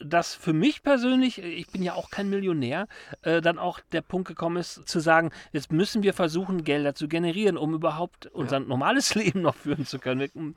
dass 0.00 0.34
für 0.34 0.52
mich 0.52 0.82
persönlich, 0.82 1.42
ich 1.42 1.68
bin 1.68 1.82
ja 1.82 1.94
auch 1.94 2.10
kein 2.10 2.28
Millionär, 2.28 2.86
äh, 3.22 3.40
dann 3.40 3.58
auch 3.58 3.80
der 3.92 4.02
Punkt 4.02 4.28
gekommen 4.28 4.58
ist, 4.58 4.86
zu 4.86 5.00
sagen, 5.00 5.30
jetzt 5.52 5.72
müssen 5.72 6.02
wir 6.02 6.12
versuchen, 6.12 6.64
Gelder 6.64 6.94
zu 6.94 7.08
generieren, 7.08 7.56
um 7.56 7.74
überhaupt 7.74 8.26
unser 8.26 8.60
normales 8.60 9.14
Leben 9.14 9.42
noch 9.42 9.54
führen 9.54 9.86
zu 9.86 9.98
können. 9.98 10.20
Wir, 10.20 10.54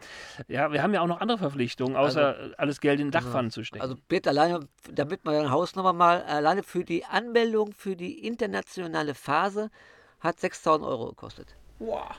ja, 0.48 0.72
wir 0.72 0.84
haben 0.84 0.94
ja 0.94 1.02
auch 1.02 1.08
noch 1.08 1.22
andere 1.22 1.38
Verpflichtungen, 1.38 1.96
außer 1.96 2.52
alles 2.58 2.82
Geld 2.82 3.00
in 3.00 3.12
Dachpfannen 3.12 3.52
zu 3.52 3.64
stecken. 3.64 3.82
Also 3.82 3.96
Bert, 4.08 4.28
alleine, 4.28 4.68
damit 4.92 5.24
man 5.24 5.36
eine 5.36 5.52
Hausnummer 5.52 5.94
mal, 5.94 6.24
alleine 6.24 6.64
für 6.64 6.84
die 6.90 7.06
Anmeldung 7.06 7.72
für 7.74 7.96
die 7.96 8.26
internationale 8.26 9.14
Phase 9.14 9.70
hat 10.20 10.40
6000 10.40 10.88
Euro 10.88 11.10
gekostet. 11.10 11.56
Wow. 11.78 12.10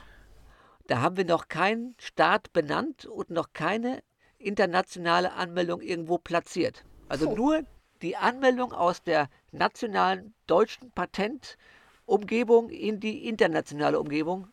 Da 0.87 1.01
haben 1.01 1.17
wir 1.17 1.25
noch 1.25 1.47
keinen 1.47 1.95
Staat 1.99 2.51
benannt 2.53 3.05
und 3.05 3.29
noch 3.29 3.53
keine 3.53 4.01
internationale 4.39 5.33
Anmeldung 5.33 5.81
irgendwo 5.81 6.17
platziert. 6.17 6.83
Also 7.07 7.29
Puh. 7.29 7.35
nur 7.35 7.63
die 8.01 8.17
Anmeldung 8.17 8.73
aus 8.73 9.03
der 9.03 9.29
nationalen 9.51 10.33
deutschen 10.47 10.91
Patentumgebung 10.91 12.69
in 12.69 12.99
die 12.99 13.27
internationale 13.27 13.99
Umgebung. 13.99 14.47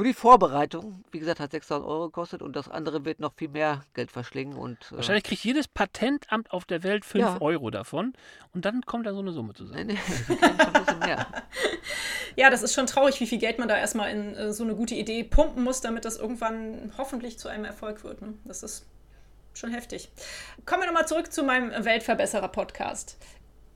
Nur 0.00 0.06
die 0.06 0.14
Vorbereitung, 0.14 1.04
wie 1.10 1.18
gesagt, 1.18 1.40
hat 1.40 1.50
6000 1.50 1.86
Euro 1.86 2.06
gekostet 2.06 2.40
und 2.40 2.56
das 2.56 2.70
andere 2.70 3.04
wird 3.04 3.20
noch 3.20 3.34
viel 3.36 3.50
mehr 3.50 3.82
Geld 3.92 4.10
verschlingen. 4.10 4.56
Und, 4.56 4.78
äh, 4.92 4.96
Wahrscheinlich 4.96 5.24
kriegt 5.24 5.44
jedes 5.44 5.68
Patentamt 5.68 6.52
auf 6.52 6.64
der 6.64 6.82
Welt 6.82 7.04
5 7.04 7.22
Ja. 7.22 7.40
Euro 7.42 7.68
davon 7.68 8.14
und 8.54 8.64
dann 8.64 8.80
kommt 8.86 9.04
da 9.04 9.12
so 9.12 9.18
eine 9.18 9.32
Summe 9.32 9.52
zusammen. 9.52 9.88
nee, 9.88 9.98
nee, 10.26 10.36
mehr. 11.04 11.26
Ja, 12.34 12.48
das 12.48 12.62
ist 12.62 12.72
schon 12.72 12.86
traurig, 12.86 13.20
wie 13.20 13.26
viel 13.26 13.36
Geld 13.36 13.58
man 13.58 13.68
da 13.68 13.76
erstmal 13.76 14.10
in 14.10 14.34
äh, 14.36 14.54
so 14.54 14.64
eine 14.64 14.74
gute 14.74 14.94
Idee 14.94 15.22
pumpen 15.22 15.62
muss, 15.62 15.82
damit 15.82 16.06
das 16.06 16.16
irgendwann 16.16 16.94
hoffentlich 16.96 17.38
zu 17.38 17.48
einem 17.48 17.66
Erfolg 17.66 18.02
wird. 18.02 18.22
Ne? 18.22 18.32
Das 18.46 18.62
ist 18.62 18.86
schon 19.52 19.70
heftig. 19.70 20.08
Kommen 20.64 20.80
wir 20.80 20.86
nochmal 20.86 21.08
zurück 21.08 21.30
zu 21.30 21.42
meinem 21.42 21.84
Weltverbesserer-Podcast. 21.84 23.18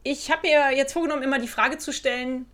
Ich 0.05 0.31
habe 0.31 0.49
mir 0.49 0.75
jetzt 0.75 0.95
vorgenommen, 0.95 1.23
immer 1.23 1.39
die 1.39 1.49
Frage 1.49 1.77
zu 1.77 1.93
stellen, 1.93 2.47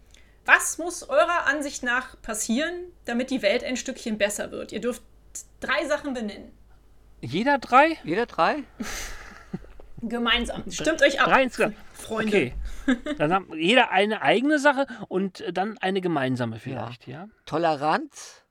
was 0.45 0.78
muss 0.78 1.09
eurer 1.09 1.47
Ansicht 1.47 1.82
nach 1.82 2.20
passieren, 2.22 2.93
damit 3.05 3.30
die 3.30 3.43
Welt 3.43 3.62
ein 3.64 3.76
Stückchen 3.76 4.18
besser 4.18 4.51
wird? 4.51 4.72
Ihr 4.72 4.80
dürft 4.80 5.03
drei 5.61 5.86
Sachen 5.86 6.14
benennen. 6.14 6.51
Jeder 7.20 7.59
drei? 7.59 7.99
Jeder 8.05 8.26
drei? 8.26 8.64
Gemeinsam. 10.03 10.64
Stimmt 10.70 11.03
euch 11.03 11.20
ab, 11.20 11.26
Drei 11.26 11.43
insgesamt. 11.43 11.76
Freunde. 11.93 12.28
Okay. 12.28 12.55
Dann 13.18 13.32
haben 13.32 13.55
jeder 13.59 13.91
eine 13.91 14.22
eigene 14.22 14.59
Sache 14.59 14.86
und 15.09 15.45
dann 15.53 15.76
eine 15.78 16.01
gemeinsame 16.01 16.59
vielleicht, 16.59 17.07
ja? 17.07 17.28
Toleranz 17.45 18.43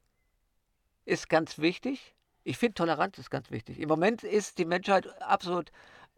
ist 1.05 1.27
ganz 1.27 1.57
wichtig. 1.57 2.13
Ich 2.43 2.57
finde, 2.57 2.75
Toleranz 2.75 3.17
ist 3.17 3.31
ganz 3.31 3.49
wichtig. 3.49 3.79
Im 3.79 3.89
Moment 3.89 4.23
ist 4.23 4.59
die 4.59 4.65
Menschheit 4.65 5.07
absolut 5.21 5.71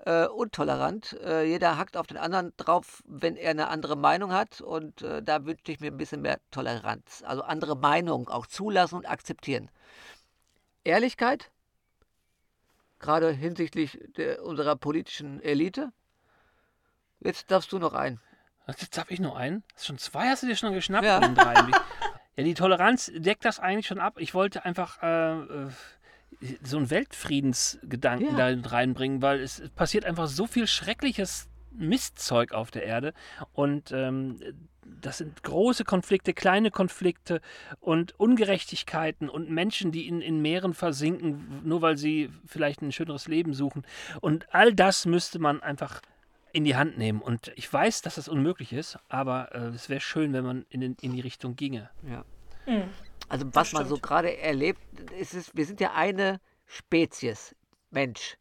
äh, 0.05 0.25
untolerant. 0.25 1.13
Äh, 1.23 1.43
jeder 1.43 1.77
hackt 1.77 1.97
auf 1.97 2.07
den 2.07 2.17
anderen 2.17 2.53
drauf, 2.57 3.03
wenn 3.05 3.35
er 3.35 3.51
eine 3.51 3.67
andere 3.67 3.95
Meinung 3.95 4.33
hat. 4.33 4.61
Und 4.61 5.01
äh, 5.01 5.21
da 5.21 5.45
wünsche 5.45 5.71
ich 5.71 5.79
mir 5.79 5.91
ein 5.91 5.97
bisschen 5.97 6.21
mehr 6.21 6.39
Toleranz. 6.51 7.23
Also 7.25 7.43
andere 7.43 7.75
Meinungen 7.75 8.27
auch 8.27 8.47
zulassen 8.47 8.95
und 8.95 9.05
akzeptieren. 9.09 9.69
Ehrlichkeit, 10.83 11.51
gerade 12.99 13.31
hinsichtlich 13.31 13.99
der, 14.17 14.43
unserer 14.43 14.75
politischen 14.75 15.41
Elite. 15.41 15.91
Jetzt 17.19 17.51
darfst 17.51 17.71
du 17.71 17.79
noch 17.79 17.93
ein. 17.93 18.19
Jetzt 18.67 18.97
darf 18.97 19.11
ich 19.11 19.19
noch 19.19 19.35
einen. 19.35 19.63
Schon 19.77 19.97
zwei 19.97 20.29
hast 20.29 20.43
du 20.43 20.47
dir 20.47 20.55
schon 20.55 20.73
geschnappt 20.73 21.05
Ja. 21.05 21.19
Ja, 22.37 22.45
die 22.45 22.53
Toleranz 22.53 23.11
deckt 23.13 23.43
das 23.43 23.59
eigentlich 23.59 23.87
schon 23.87 23.99
ab. 23.99 24.15
Ich 24.17 24.33
wollte 24.33 24.63
einfach 24.63 25.03
äh, 25.03 25.39
äh, 25.41 25.69
so 26.63 26.77
einen 26.77 26.89
Weltfriedensgedanken 26.89 28.37
Ja. 28.37 28.51
da 28.55 28.69
reinbringen, 28.69 29.21
weil 29.21 29.39
es, 29.41 29.61
passiert 29.75 30.05
einfach 30.05 30.27
so 30.27 30.47
viel 30.47 30.67
schreckliches 30.67 31.49
Mistzeug 31.71 32.51
auf 32.51 32.71
der 32.71 32.83
Erde. 32.83 33.13
Und 33.53 33.91
ähm, 33.91 34.39
das 34.83 35.19
sind 35.19 35.43
große 35.43 35.83
Konflikte, 35.85 36.33
kleine 36.33 36.71
Konflikte 36.71 37.41
und 37.79 38.19
Ungerechtigkeiten 38.19 39.29
und 39.29 39.49
Menschen, 39.49 39.91
die 39.91 40.07
in, 40.07 40.21
in 40.21 40.41
Meeren 40.41 40.73
versinken, 40.73 41.61
nur 41.63 41.81
weil 41.81 41.97
sie 41.97 42.29
vielleicht 42.45 42.81
ein 42.81 42.91
schöneres 42.91 43.27
Leben 43.27 43.53
suchen. 43.53 43.83
Und 44.19 44.53
all 44.53 44.73
das 44.73 45.05
müsste 45.05 45.39
man 45.39 45.61
einfach 45.61 46.01
in 46.53 46.65
die 46.65 46.75
Hand 46.75 46.97
nehmen. 46.97 47.21
Und 47.21 47.51
ich 47.55 47.71
weiß, 47.71 48.01
dass 48.01 48.15
das 48.15 48.27
unmöglich 48.27 48.73
ist, 48.73 48.99
aber 49.07 49.55
äh, 49.55 49.67
es 49.67 49.87
wäre 49.87 50.01
schön, 50.01 50.33
wenn 50.33 50.43
man 50.43 50.65
in, 50.69 50.81
in 50.81 51.13
die 51.13 51.21
Richtung 51.21 51.55
ginge. 51.55 51.89
Ja. 52.07 52.25
Mhm. 52.65 52.89
Also 53.31 53.45
was 53.53 53.71
man 53.71 53.87
so 53.87 53.97
gerade 53.97 54.37
erlebt, 54.39 54.81
ist 55.17 55.33
es, 55.33 55.55
wir 55.55 55.65
sind 55.65 55.79
ja 55.79 55.93
eine 55.93 56.41
Spezies, 56.65 57.55
Mensch. 57.89 58.37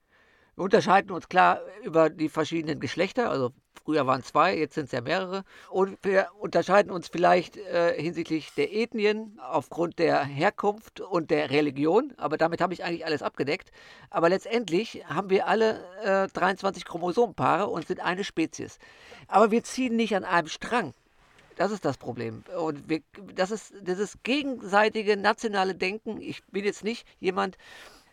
Wir 0.57 0.64
unterscheiden 0.64 1.12
uns 1.12 1.28
klar 1.28 1.61
über 1.84 2.11
die 2.11 2.28
verschiedenen 2.28 2.80
Geschlechter, 2.80 3.30
also 3.30 3.53
früher 3.84 4.09
waren 4.09 4.24
zwei, 4.24 4.59
jetzt 4.59 4.74
sind 4.74 4.86
es 4.86 4.91
ja 4.91 5.01
mehrere. 5.01 5.45
Und 5.70 5.97
wir 6.03 6.30
unterscheiden 6.41 6.91
uns 6.91 7.07
vielleicht 7.07 7.57
äh, 7.57 8.03
hinsichtlich 8.03 8.53
der 8.57 8.74
Ethnien 8.74 9.38
aufgrund 9.41 10.01
der 10.01 10.24
Herkunft 10.24 11.01
und 11.01 11.30
der 11.30 11.51
Religion, 11.51 12.12
aber 12.16 12.36
damit 12.36 12.61
habe 12.61 12.74
ich 12.74 12.82
eigentlich 12.82 13.07
alles 13.07 13.22
abgedeckt. 13.22 13.70
Aber 14.11 14.28
letztendlich 14.28 15.05
haben 15.07 15.30
wir 15.30 15.47
alle 15.47 15.84
äh, 16.03 16.26
23 16.32 16.84
Chromosomenpaare 16.84 17.68
und 17.68 17.86
sind 17.86 18.01
eine 18.01 18.24
Spezies. 18.24 18.80
Aber 19.28 19.53
wir 19.53 19.62
ziehen 19.62 19.95
nicht 19.95 20.16
an 20.16 20.24
einem 20.24 20.49
Strang. 20.49 20.95
Das 21.61 21.72
ist 21.72 21.84
das 21.84 21.98
Problem. 21.98 22.42
Und 22.58 22.88
wir, 22.88 23.02
das 23.34 23.50
ist 23.50 23.74
dieses 23.82 24.16
gegenseitige 24.22 25.18
nationale 25.18 25.74
Denken. 25.74 26.18
Ich 26.18 26.42
bin 26.46 26.64
jetzt 26.64 26.84
nicht 26.84 27.06
jemand, 27.18 27.58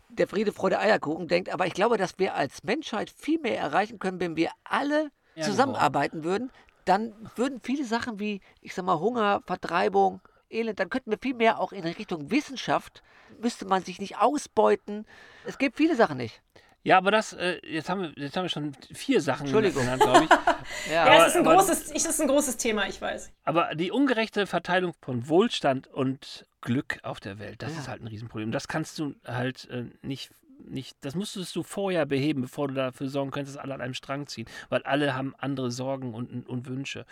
der 0.09 0.27
Friede, 0.27 0.51
Freude, 0.51 0.79
Eierkuchen 0.79 1.29
denkt, 1.29 1.53
aber 1.53 1.65
ich 1.65 1.73
glaube, 1.73 1.95
dass 1.95 2.19
wir 2.19 2.35
als 2.35 2.65
Menschheit 2.65 3.09
viel 3.09 3.39
mehr 3.39 3.57
erreichen 3.57 3.99
können, 3.99 4.19
wenn 4.19 4.35
wir 4.35 4.51
alle 4.65 5.11
Ja, 5.35 5.43
zusammenarbeiten 5.43 6.25
würden. 6.25 6.51
Dann 6.83 7.13
würden 7.37 7.61
viele 7.63 7.85
Sachen 7.85 8.19
wie, 8.19 8.41
ich 8.59 8.73
sag 8.73 8.83
mal, 8.83 8.99
Hunger, 8.99 9.41
Vertreibung, 9.45 10.19
Elend, 10.49 10.81
dann 10.81 10.89
könnten 10.89 11.11
wir 11.11 11.17
viel 11.17 11.33
mehr 11.33 11.61
auch 11.61 11.71
in 11.71 11.85
Richtung 11.85 12.29
Wissenschaft, 12.29 13.01
müsste 13.39 13.65
man 13.65 13.81
sich 13.81 14.01
nicht 14.01 14.17
ausbeuten. 14.17 15.05
Es 15.45 15.57
gibt 15.57 15.77
viele 15.77 15.95
Sachen 15.95 16.17
nicht. 16.17 16.41
Ja, 16.87 16.97
aber 16.99 17.11
das, 17.11 17.33
äh, 17.33 17.59
jetzt, 17.67 17.89
haben 17.89 18.01
wir, 18.01 18.13
jetzt 18.15 18.37
haben 18.37 18.45
wir 18.45 18.49
schon 18.49 18.71
vier 18.93 19.19
Sachen 19.19 19.47
Entschuldigung. 19.47 19.83
genannt, 19.83 20.01
glaube 20.03 20.23
ich. 20.23 20.29
Ja, 20.91 21.03
Aber- 21.03 21.21
es 21.23 21.27
ist, 21.27 21.35
ein 21.35 21.45
aber- 21.45 21.55
großes, 21.57 21.89
ich- 21.91 21.95
es 21.97 22.05
ist 22.05 22.21
ein 22.21 22.27
großes 22.29 22.55
Thema, 22.57 22.87
ich 22.87 23.01
weiß. 23.01 23.31
Aber 23.43 23.75
die 23.75 23.91
ungerechte 23.91 24.47
Verteilung 24.47 24.93
von 25.01 25.27
Wohlstand 25.27 25.87
und 25.87 26.45
Glück 26.61 26.99
auf 27.03 27.19
der 27.19 27.39
Welt, 27.39 27.61
das 27.61 27.73
Ja. 27.73 27.79
ist 27.79 27.87
halt 27.89 28.01
ein 28.01 28.07
Riesenproblem. 28.07 28.51
Das 28.53 28.69
kannst 28.69 28.99
du 28.99 29.15
halt 29.25 29.69
äh, 29.69 29.85
nicht, 30.01 30.31
nicht, 30.65 30.95
das 31.01 31.13
musstest 31.13 31.55
du 31.57 31.63
vorher 31.63 32.05
beheben, 32.05 32.41
bevor 32.43 32.69
du 32.69 32.73
dafür 32.73 33.09
sorgen 33.09 33.31
könntest, 33.31 33.57
dass 33.57 33.63
alle 33.63 33.73
an 33.75 33.81
einem 33.81 33.93
Strang 33.93 34.27
ziehen. 34.27 34.47
Weil 34.69 34.83
alle 34.83 35.13
haben 35.13 35.35
andere 35.37 35.71
Sorgen 35.71 36.13
und, 36.13 36.47
und 36.47 36.67
Wünsche. 36.67 37.05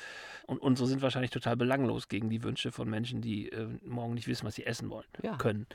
Und 0.47 0.59
unsere 0.61 0.87
sind 0.87 1.01
wahrscheinlich 1.01 1.31
total 1.31 1.57
belanglos 1.57 2.07
gegen 2.07 2.29
die 2.29 2.43
Wünsche 2.43 2.71
von 2.71 2.89
Menschen, 2.89 3.21
die 3.21 3.49
äh, 3.51 3.67
morgen 3.83 4.13
nicht 4.13 4.27
wissen, 4.27 4.45
was 4.47 4.55
sie 4.55 4.65
essen 4.65 4.89
wollen, 4.89 5.05
Ja. 5.21 5.35
können. 5.37 5.67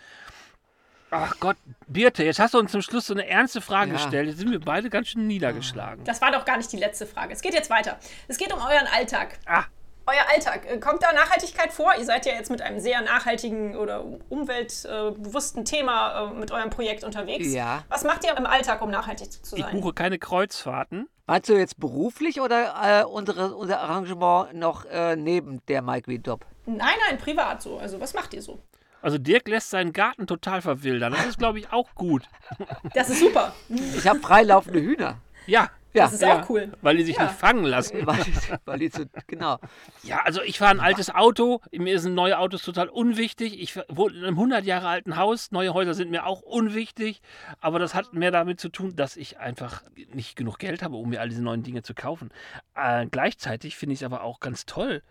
Ach 1.10 1.34
Gott, 1.40 1.56
Birte, 1.88 2.22
jetzt 2.24 2.38
hast 2.38 2.54
du 2.54 2.58
uns 2.58 2.70
zum 2.72 2.82
Schluss 2.82 3.06
so 3.06 3.14
eine 3.14 3.26
ernste 3.28 3.60
Frage 3.60 3.90
Ja. 3.90 3.96
gestellt. 3.96 4.28
Jetzt 4.28 4.38
sind 4.38 4.50
wir 4.50 4.60
beide 4.60 4.90
ganz 4.90 5.08
schön 5.08 5.26
niedergeschlagen. 5.26 6.04
Das 6.04 6.20
war 6.20 6.30
doch 6.30 6.44
gar 6.44 6.56
nicht 6.56 6.70
die 6.72 6.76
letzte 6.76 7.06
Frage. 7.06 7.32
Es 7.32 7.42
geht 7.42 7.54
jetzt 7.54 7.68
weiter. 7.70 7.98
Es 8.28 8.38
geht 8.38 8.52
um 8.52 8.60
euren 8.60 8.86
Alltag. 8.94 9.38
Ah. 9.46 9.64
Euer 10.06 10.24
Alltag. 10.32 10.66
Äh, 10.66 10.78
Kommt 10.78 11.02
da 11.02 11.12
Nachhaltigkeit 11.12 11.72
vor? 11.72 11.92
Ihr 11.98 12.04
seid 12.04 12.26
ja 12.26 12.32
jetzt 12.32 12.50
mit 12.50 12.62
einem 12.62 12.80
sehr 12.80 13.00
nachhaltigen 13.02 13.76
oder 13.76 14.04
umweltbewussten 14.28 15.64
Thema 15.64 16.30
äh, 16.30 16.34
mit 16.34 16.50
eurem 16.50 16.70
Projekt 16.70 17.04
unterwegs. 17.04 17.52
Ja. 17.52 17.84
Was 17.88 18.04
macht 18.04 18.24
ihr 18.24 18.36
im 18.36 18.46
Alltag, 18.46 18.80
um 18.82 18.90
nachhaltig 18.90 19.30
zu 19.44 19.56
Ich 19.56 19.62
sein? 19.62 19.80
buche 19.80 19.92
keine 19.92 20.18
Kreuzfahrten. 20.18 21.08
Meinst 21.26 21.48
du 21.48 21.54
jetzt 21.56 21.78
beruflich 21.78 22.40
oder 22.40 22.74
äh, 22.82 23.04
unsere, 23.04 23.54
unser 23.54 23.80
Arrangement 23.80 24.54
noch 24.54 24.84
äh, 24.86 25.14
neben 25.16 25.64
der 25.66 25.82
Mike 25.82 26.08
wie 26.10 26.16
Job? 26.16 26.44
Nein, 26.66 26.94
nein, 27.08 27.18
privat 27.18 27.62
so. 27.62 27.78
Also 27.78 28.00
was 28.00 28.14
macht 28.14 28.34
ihr 28.34 28.42
so? 28.42 28.58
Also 29.02 29.18
Dirk 29.18 29.48
lässt 29.48 29.70
seinen 29.70 29.92
Garten 29.92 30.26
total 30.26 30.60
verwildern. 30.62 31.12
Das 31.12 31.26
ist, 31.26 31.38
glaube 31.38 31.58
ich, 31.58 31.72
auch 31.72 31.94
gut. 31.94 32.24
Das 32.94 33.08
ist 33.10 33.20
super. 33.20 33.54
Ich 33.68 34.06
habe 34.06 34.20
freilaufende 34.20 34.80
Hühner. 34.80 35.18
Ja. 35.46 35.70
Ja, 35.92 36.04
Das 36.04 36.12
ist 36.12 36.22
ja, 36.22 36.40
auch 36.40 36.48
cool. 36.50 36.72
Weil 36.82 36.98
die 36.98 37.02
sich 37.02 37.16
Ja. 37.16 37.24
nicht 37.24 37.34
fangen 37.34 37.64
lassen. 37.64 38.06
weil, 38.06 38.22
die- 38.22 38.32
weil 38.64 38.78
die 38.78 38.90
zu, 38.90 39.06
genau. 39.26 39.58
Ja, 40.04 40.20
also 40.24 40.40
ich 40.40 40.58
fahre 40.58 40.70
ein 40.70 40.78
altes 40.80 41.12
Auto. 41.12 41.60
Mir 41.72 41.98
sind 41.98 42.14
neue 42.14 42.38
Autos 42.38 42.62
total 42.62 42.88
unwichtig. 42.88 43.60
Ich 43.60 43.74
wohne 43.88 44.14
in 44.16 44.24
einem 44.24 44.36
100 44.36 44.64
Jahre 44.64 44.86
alten 44.86 45.16
Haus. 45.16 45.50
Neue 45.50 45.74
Häuser 45.74 45.94
sind 45.94 46.12
mir 46.12 46.26
auch 46.26 46.42
unwichtig. 46.42 47.22
Aber 47.60 47.80
das 47.80 47.94
hat 47.96 48.12
mehr 48.12 48.30
damit 48.30 48.60
zu 48.60 48.68
tun, 48.68 48.94
dass 48.94 49.16
ich 49.16 49.38
einfach 49.40 49.82
nicht 50.14 50.36
genug 50.36 50.60
Geld 50.60 50.82
habe, 50.84 50.94
um 50.94 51.08
mir 51.08 51.20
all 51.20 51.28
diese 51.28 51.42
neuen 51.42 51.64
Dinge 51.64 51.82
zu 51.82 51.92
kaufen. 51.94 52.30
Äh, 52.76 53.06
gleichzeitig 53.06 53.76
finde 53.76 53.94
ich 53.94 54.00
es 54.02 54.04
aber 54.06 54.22
auch 54.22 54.38
ganz 54.38 54.66
toll, 54.66 55.02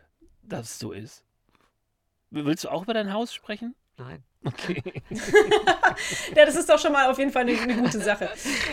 dass 0.43 0.61
es 0.71 0.79
so 0.79 0.93
ist. 0.93 1.25
Willst 2.31 2.63
du 2.63 2.69
auch 2.69 2.83
über 2.83 2.93
dein 2.93 3.11
Haus 3.11 3.33
sprechen? 3.33 3.75
Nein. 3.99 4.23
Okay. 4.45 4.81
Ja, 6.35 6.45
das 6.45 6.55
ist 6.55 6.69
doch 6.69 6.79
schon 6.79 6.93
mal 6.93 7.09
auf 7.11 7.17
jeden 7.17 7.31
Fall 7.31 7.41
eine, 7.41 7.59
eine 7.59 7.75
gute 7.75 7.99
Sache. 7.99 8.29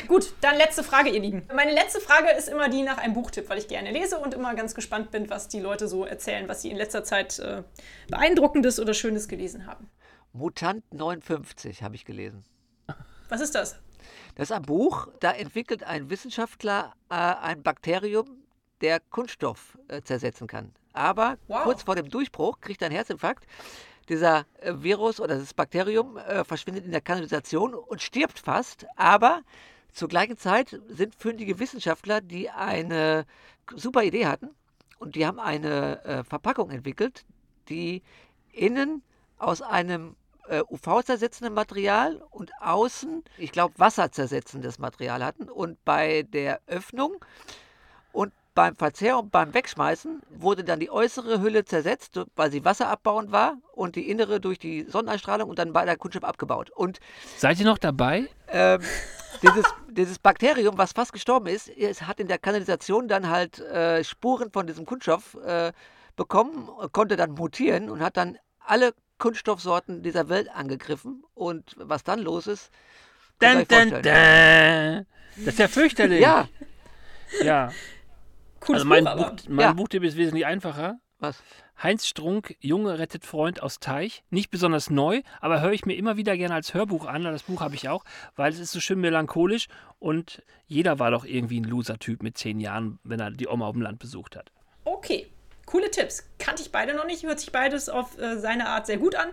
Gut, 0.06 0.32
dann 0.40 0.56
letzte 0.56 0.84
Frage, 0.84 1.10
ihr 1.10 1.20
Lieben. 1.20 1.42
Meine 1.52 1.72
letzte 1.72 2.00
Frage 2.00 2.30
ist 2.30 2.48
immer 2.48 2.68
die 2.68 2.82
nach 2.82 2.98
einem 2.98 3.14
Buchtipp, 3.14 3.48
weil 3.48 3.58
ich 3.58 3.66
gerne 3.66 3.90
lese 3.90 4.18
und 4.18 4.34
immer 4.34 4.54
ganz 4.54 4.74
gespannt 4.74 5.10
bin, 5.10 5.28
was 5.28 5.48
die 5.48 5.58
Leute 5.58 5.88
so 5.88 6.04
erzählen, 6.04 6.48
was 6.48 6.62
sie 6.62 6.70
in 6.70 6.76
letzter 6.76 7.02
Zeit 7.02 7.38
äh, 7.40 7.64
beeindruckendes 8.08 8.78
oder 8.78 8.94
Schönes 8.94 9.26
gelesen 9.26 9.66
haben. 9.66 9.90
Mutant 10.32 10.84
59 10.92 11.82
habe 11.82 11.96
ich 11.96 12.04
gelesen. 12.04 12.44
Was 13.28 13.40
ist 13.40 13.54
das? 13.56 13.76
Das 14.36 14.50
ist 14.50 14.52
ein 14.56 14.62
Buch, 14.62 15.08
da 15.20 15.32
entwickelt 15.32 15.82
ein 15.82 16.10
Wissenschaftler 16.10 16.94
äh, 17.10 17.14
ein 17.14 17.62
Bakterium, 17.64 18.44
der 18.82 19.00
Kunststoff 19.00 19.76
äh, 19.88 20.02
zersetzen 20.02 20.46
kann. 20.46 20.72
Aber 20.92 21.38
Wow. 21.48 21.64
kurz 21.64 21.82
vor 21.82 21.96
dem 21.96 22.08
Durchbruch 22.08 22.60
kriegt 22.60 22.82
er 22.82 22.86
einen 22.86 22.94
Herzinfarkt. 22.96 23.46
Dieser 24.08 24.46
äh, 24.60 24.72
Virus 24.76 25.20
oder 25.20 25.38
das 25.38 25.54
Bakterium 25.54 26.16
äh, 26.16 26.44
verschwindet 26.44 26.84
in 26.84 26.92
der 26.92 27.00
Kanalisation 27.00 27.74
und 27.74 28.02
stirbt 28.02 28.38
fast. 28.38 28.86
Aber 28.96 29.42
zur 29.92 30.08
gleichen 30.08 30.36
Zeit 30.36 30.78
sind 30.88 31.14
fündige 31.14 31.58
Wissenschaftler, 31.58 32.20
die 32.20 32.50
eine 32.50 33.26
super 33.74 34.02
Idee 34.02 34.26
hatten 34.26 34.50
und 34.98 35.14
die 35.16 35.26
haben 35.26 35.40
eine 35.40 36.04
äh, 36.04 36.24
Verpackung 36.24 36.70
entwickelt, 36.70 37.24
die 37.68 38.02
innen 38.52 39.02
aus 39.38 39.62
einem 39.62 40.16
äh, 40.48 40.62
UV-zersetzenden 40.68 41.54
Material 41.54 42.22
und 42.30 42.50
außen, 42.60 43.24
ich 43.36 43.52
glaube, 43.52 43.74
wasserzersetzendes 43.78 44.78
Material 44.78 45.24
hatten. 45.24 45.48
Und 45.48 45.84
bei 45.84 46.22
der 46.22 46.60
Öffnung 46.66 47.24
beim 48.56 48.74
Verzehr 48.74 49.18
und 49.18 49.30
beim 49.30 49.54
Wegschmeißen 49.54 50.22
wurde 50.30 50.64
dann 50.64 50.80
die 50.80 50.90
äußere 50.90 51.40
Hülle 51.40 51.64
zersetzt, 51.64 52.18
weil 52.34 52.50
sie 52.50 52.64
wasserabbauend 52.64 53.30
war 53.30 53.58
und 53.72 53.94
die 53.94 54.10
innere 54.10 54.40
durch 54.40 54.58
die 54.58 54.82
Sonneneinstrahlung 54.88 55.48
und 55.48 55.60
dann 55.60 55.74
war 55.74 55.84
der 55.84 55.96
Kunststoff 55.96 56.24
abgebaut. 56.24 56.70
Und 56.70 56.98
Seid 57.36 57.60
ihr 57.60 57.66
noch 57.66 57.78
dabei? 57.78 58.28
ähm, 58.48 58.80
dieses, 59.42 59.64
dieses 59.90 60.18
Bakterium, 60.18 60.76
was 60.78 60.92
fast 60.92 61.12
gestorben 61.12 61.46
ist, 61.46 61.68
es 61.68 62.02
hat 62.02 62.18
in 62.18 62.26
der 62.26 62.38
Kanalisation 62.38 63.06
dann 63.06 63.28
halt 63.28 63.60
äh, 63.60 64.02
Spuren 64.02 64.50
von 64.50 64.66
diesem 64.66 64.86
Kunststoff 64.86 65.36
äh, 65.46 65.72
bekommen, 66.16 66.68
konnte 66.92 67.16
dann 67.16 67.32
mutieren 67.32 67.90
und 67.90 68.00
hat 68.00 68.16
dann 68.16 68.38
alle 68.58 68.94
Kunststoffsorten 69.18 70.02
dieser 70.02 70.28
Welt 70.30 70.48
angegriffen. 70.48 71.22
Und 71.34 71.76
was 71.78 72.02
dann 72.02 72.20
los 72.20 72.46
ist, 72.46 72.70
Dun, 73.38 73.66
dun, 73.68 73.90
dun. 73.90 74.02
Das 74.02 75.06
ist 75.36 75.58
ja 75.58 75.68
fürchterlich. 75.68 76.22
Ja, 76.22 76.48
ja. 77.42 77.70
Cooles 78.66 78.82
Also 78.82 78.88
mein, 78.88 79.04
Buch. 79.04 79.30
Buch, 79.30 79.36
mein 79.48 79.60
Ja. 79.66 79.72
Buchtipp 79.72 80.02
ist 80.04 80.16
wesentlich 80.16 80.44
einfacher. 80.46 80.98
was? 81.18 81.42
Heinz 81.82 82.06
Strunk, 82.06 82.56
Junge 82.60 82.98
rettet 82.98 83.24
Freund 83.26 83.62
aus 83.62 83.80
Teich. 83.80 84.22
Nicht 84.30 84.50
besonders 84.50 84.88
neu, 84.88 85.20
aber 85.42 85.60
höre 85.60 85.72
ich 85.72 85.84
mir 85.84 85.94
immer 85.94 86.16
wieder 86.16 86.34
gerne 86.36 86.54
als 86.54 86.72
Hörbuch 86.72 87.04
an. 87.06 87.22
Das 87.24 87.42
Buch 87.42 87.60
habe 87.60 87.74
ich 87.74 87.88
auch, 87.90 88.02
weil 88.34 88.50
es 88.50 88.58
ist 88.58 88.72
so 88.72 88.80
schön 88.80 88.98
melancholisch 89.00 89.68
und 89.98 90.42
jeder 90.66 90.98
war 90.98 91.10
doch 91.10 91.24
irgendwie 91.26 91.60
ein 91.60 91.64
Loser-Typ 91.64 92.22
mit 92.22 92.38
zehn 92.38 92.60
Jahren, 92.60 92.98
wenn 93.04 93.20
er 93.20 93.30
die 93.30 93.46
Oma 93.46 93.66
auf 93.66 93.72
dem 93.74 93.82
Land 93.82 93.98
besucht 93.98 94.36
hat. 94.36 94.50
Okay, 94.84 95.26
coole 95.66 95.90
Tipps. 95.90 96.26
Kannte 96.38 96.62
ich 96.62 96.72
beide 96.72 96.94
noch 96.94 97.04
nicht, 97.06 97.24
hört 97.24 97.40
sich 97.40 97.52
beides 97.52 97.88
auf 97.90 98.18
äh, 98.18 98.38
seine 98.38 98.68
Art 98.68 98.86
sehr 98.86 98.96
gut 98.96 99.14
an. 99.14 99.28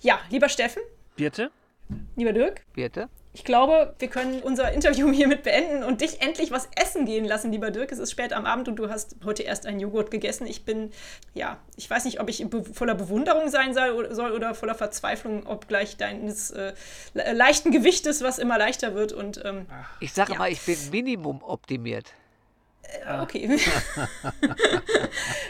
Ja, 0.00 0.18
lieber 0.30 0.48
Steffen, 0.48 0.82
Birte? 1.16 1.50
Lieber 2.16 2.32
Dirk, 2.32 2.62
Birte? 2.74 3.08
ich 3.38 3.44
glaube, 3.44 3.94
wir 4.00 4.08
können 4.08 4.42
unser 4.42 4.72
Interview 4.72 5.12
hiermit 5.12 5.44
beenden 5.44 5.84
und 5.84 6.00
dich 6.00 6.20
endlich 6.22 6.50
was 6.50 6.68
essen 6.74 7.04
gehen 7.04 7.24
lassen, 7.24 7.52
lieber 7.52 7.70
Dirk. 7.70 7.92
Es 7.92 8.00
ist 8.00 8.10
spät 8.10 8.32
am 8.32 8.46
Abend 8.46 8.66
und 8.66 8.76
du 8.76 8.88
hast 8.90 9.14
heute 9.24 9.44
erst 9.44 9.64
einen 9.64 9.78
Joghurt 9.78 10.10
gegessen. 10.10 10.44
Ich 10.46 10.64
bin, 10.64 10.90
ja, 11.34 11.58
ich 11.76 11.88
weiß 11.88 12.04
nicht, 12.04 12.20
ob 12.20 12.28
ich 12.28 12.44
voller 12.72 12.96
Bewunderung 12.96 13.48
sein 13.48 13.74
soll 13.74 13.90
oder 13.90 14.54
voller 14.54 14.74
Verzweiflung, 14.74 15.46
obgleich 15.46 15.96
deines 15.96 16.50
äh, 16.50 16.72
leichten 17.14 17.70
Gewichtes, 17.70 18.22
was 18.22 18.40
immer 18.40 18.58
leichter 18.58 18.94
wird. 18.94 19.12
Und, 19.12 19.40
ähm, 19.44 19.66
ich 20.00 20.12
sage 20.12 20.32
ja. 20.32 20.38
mal, 20.38 20.50
ich 20.50 20.60
bin 20.62 20.76
Minimum 20.90 21.40
optimiert. 21.42 22.12
Äh, 23.06 23.20
okay. 23.20 23.58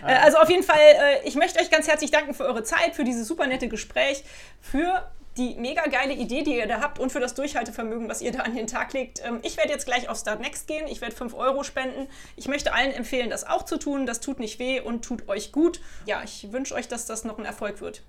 Äh, 0.06 0.14
also 0.14 0.38
auf 0.38 0.48
jeden 0.48 0.62
Fall, 0.62 0.78
äh, 0.78 1.26
ich 1.26 1.34
möchte 1.34 1.58
euch 1.60 1.70
ganz 1.70 1.88
herzlich 1.88 2.12
danken 2.12 2.32
für 2.32 2.44
eure 2.44 2.62
Zeit, 2.62 2.94
für 2.94 3.02
dieses 3.02 3.26
super 3.26 3.48
nette 3.48 3.68
Gespräch, 3.68 4.22
für 4.60 5.10
die 5.38 5.54
mega 5.54 5.84
geile 5.86 6.12
Idee, 6.12 6.42
die 6.42 6.56
ihr 6.56 6.66
da 6.66 6.80
habt 6.80 6.98
und 6.98 7.10
für 7.10 7.20
das 7.20 7.34
Durchhaltevermögen, 7.34 8.08
was 8.08 8.20
ihr 8.20 8.32
da 8.32 8.40
an 8.40 8.54
den 8.54 8.66
Tag 8.66 8.92
legt. 8.92 9.22
Ähm, 9.24 9.38
ich 9.42 9.56
werde 9.56 9.70
jetzt 9.70 9.86
gleich 9.86 10.08
auf 10.08 10.18
Start 10.18 10.40
Next 10.40 10.66
gehen. 10.66 10.86
Ich 10.88 11.00
werde 11.00 11.14
5 11.14 11.34
Euro 11.34 11.62
spenden. 11.62 12.08
Ich 12.36 12.48
möchte 12.48 12.74
allen 12.74 12.92
empfehlen, 12.92 13.30
das 13.30 13.44
auch 13.44 13.64
zu 13.64 13.78
tun. 13.78 14.04
Das 14.04 14.20
tut 14.20 14.40
nicht 14.40 14.58
weh 14.58 14.80
und 14.80 15.04
tut 15.04 15.28
euch 15.28 15.52
gut. 15.52 15.80
Ja, 16.06 16.22
ich 16.24 16.52
wünsche 16.52 16.74
euch, 16.74 16.88
dass 16.88 17.06
das 17.06 17.24
noch 17.24 17.38
ein 17.38 17.44
Erfolg 17.44 17.80
wird. 17.80 18.02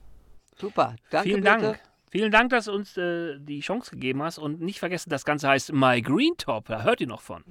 Super, 0.58 0.96
danke. 1.10 1.30
Vielen 1.30 1.44
bitte. 1.44 1.62
Dank. 1.62 1.80
Vielen 2.12 2.32
Dank, 2.32 2.50
dass 2.50 2.66
du 2.66 2.74
uns 2.74 2.98
äh, 2.98 3.38
die 3.38 3.60
Chance 3.60 3.92
gegeben 3.92 4.24
hast. 4.24 4.40
Und 4.40 4.62
nicht 4.62 4.80
vergessen, 4.80 5.12
das 5.12 5.24
Ganze 5.24 5.48
heißt 5.48 5.72
My 5.72 6.02
Green 6.02 6.36
Top. 6.38 6.66
Da 6.68 6.82
hört 6.82 7.02
ihr 7.02 7.08
noch 7.08 7.22
von. 7.22 7.44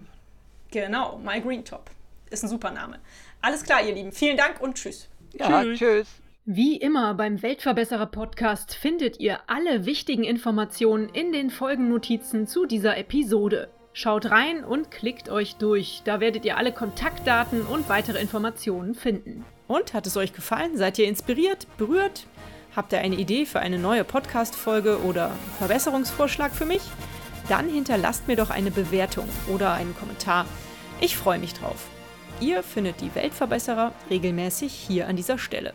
Genau, 0.72 1.18
My 1.18 1.40
Green 1.40 1.64
Top. 1.64 1.90
Ist 2.30 2.42
ein 2.42 2.48
super 2.48 2.72
Name. 2.72 2.98
Alles 3.40 3.62
klar, 3.62 3.82
ihr 3.82 3.94
Lieben. 3.94 4.12
Vielen 4.12 4.36
Dank 4.36 4.60
und 4.60 4.74
tschüss. 4.74 5.08
Ja, 5.32 5.62
tschüss. 5.62 5.78
tschüss. 5.78 6.08
Wie 6.50 6.78
immer 6.78 7.12
beim 7.12 7.42
Weltverbesserer 7.42 8.06
Podcast 8.06 8.74
findet 8.74 9.20
ihr 9.20 9.38
alle 9.48 9.84
wichtigen 9.84 10.24
Informationen 10.24 11.10
in 11.10 11.30
den 11.30 11.50
Folgennotizen 11.50 12.46
zu 12.46 12.64
dieser 12.64 12.96
Episode. 12.96 13.68
Schaut 13.92 14.30
rein 14.30 14.64
und 14.64 14.90
klickt 14.90 15.28
euch 15.28 15.56
durch. 15.56 16.00
Da 16.06 16.20
werdet 16.20 16.46
ihr 16.46 16.56
alle 16.56 16.72
Kontaktdaten 16.72 17.66
und 17.66 17.90
weitere 17.90 18.18
Informationen 18.18 18.94
finden. 18.94 19.44
Und 19.66 19.92
hat 19.92 20.06
es 20.06 20.16
euch 20.16 20.32
gefallen? 20.32 20.78
Seid 20.78 20.98
ihr 20.98 21.06
inspiriert, 21.06 21.66
berührt? 21.76 22.24
Habt 22.74 22.94
ihr 22.94 23.00
eine 23.00 23.16
Idee 23.16 23.44
für 23.44 23.60
eine 23.60 23.78
neue 23.78 24.04
Podcast-Folge 24.04 25.02
oder 25.02 25.32
Verbesserungsvorschlag 25.58 26.52
für 26.52 26.64
mich? 26.64 26.82
Dann 27.50 27.68
hinterlasst 27.68 28.26
mir 28.26 28.36
doch 28.36 28.48
eine 28.48 28.70
Bewertung 28.70 29.28
oder 29.52 29.74
einen 29.74 29.94
Kommentar. 29.94 30.46
Ich 31.02 31.14
freue 31.14 31.40
mich 31.40 31.52
drauf. 31.52 31.90
Ihr 32.40 32.62
findet 32.62 33.02
die 33.02 33.14
Weltverbesserer 33.14 33.92
regelmäßig 34.08 34.72
hier 34.72 35.08
an 35.08 35.16
dieser 35.16 35.36
Stelle 35.36 35.74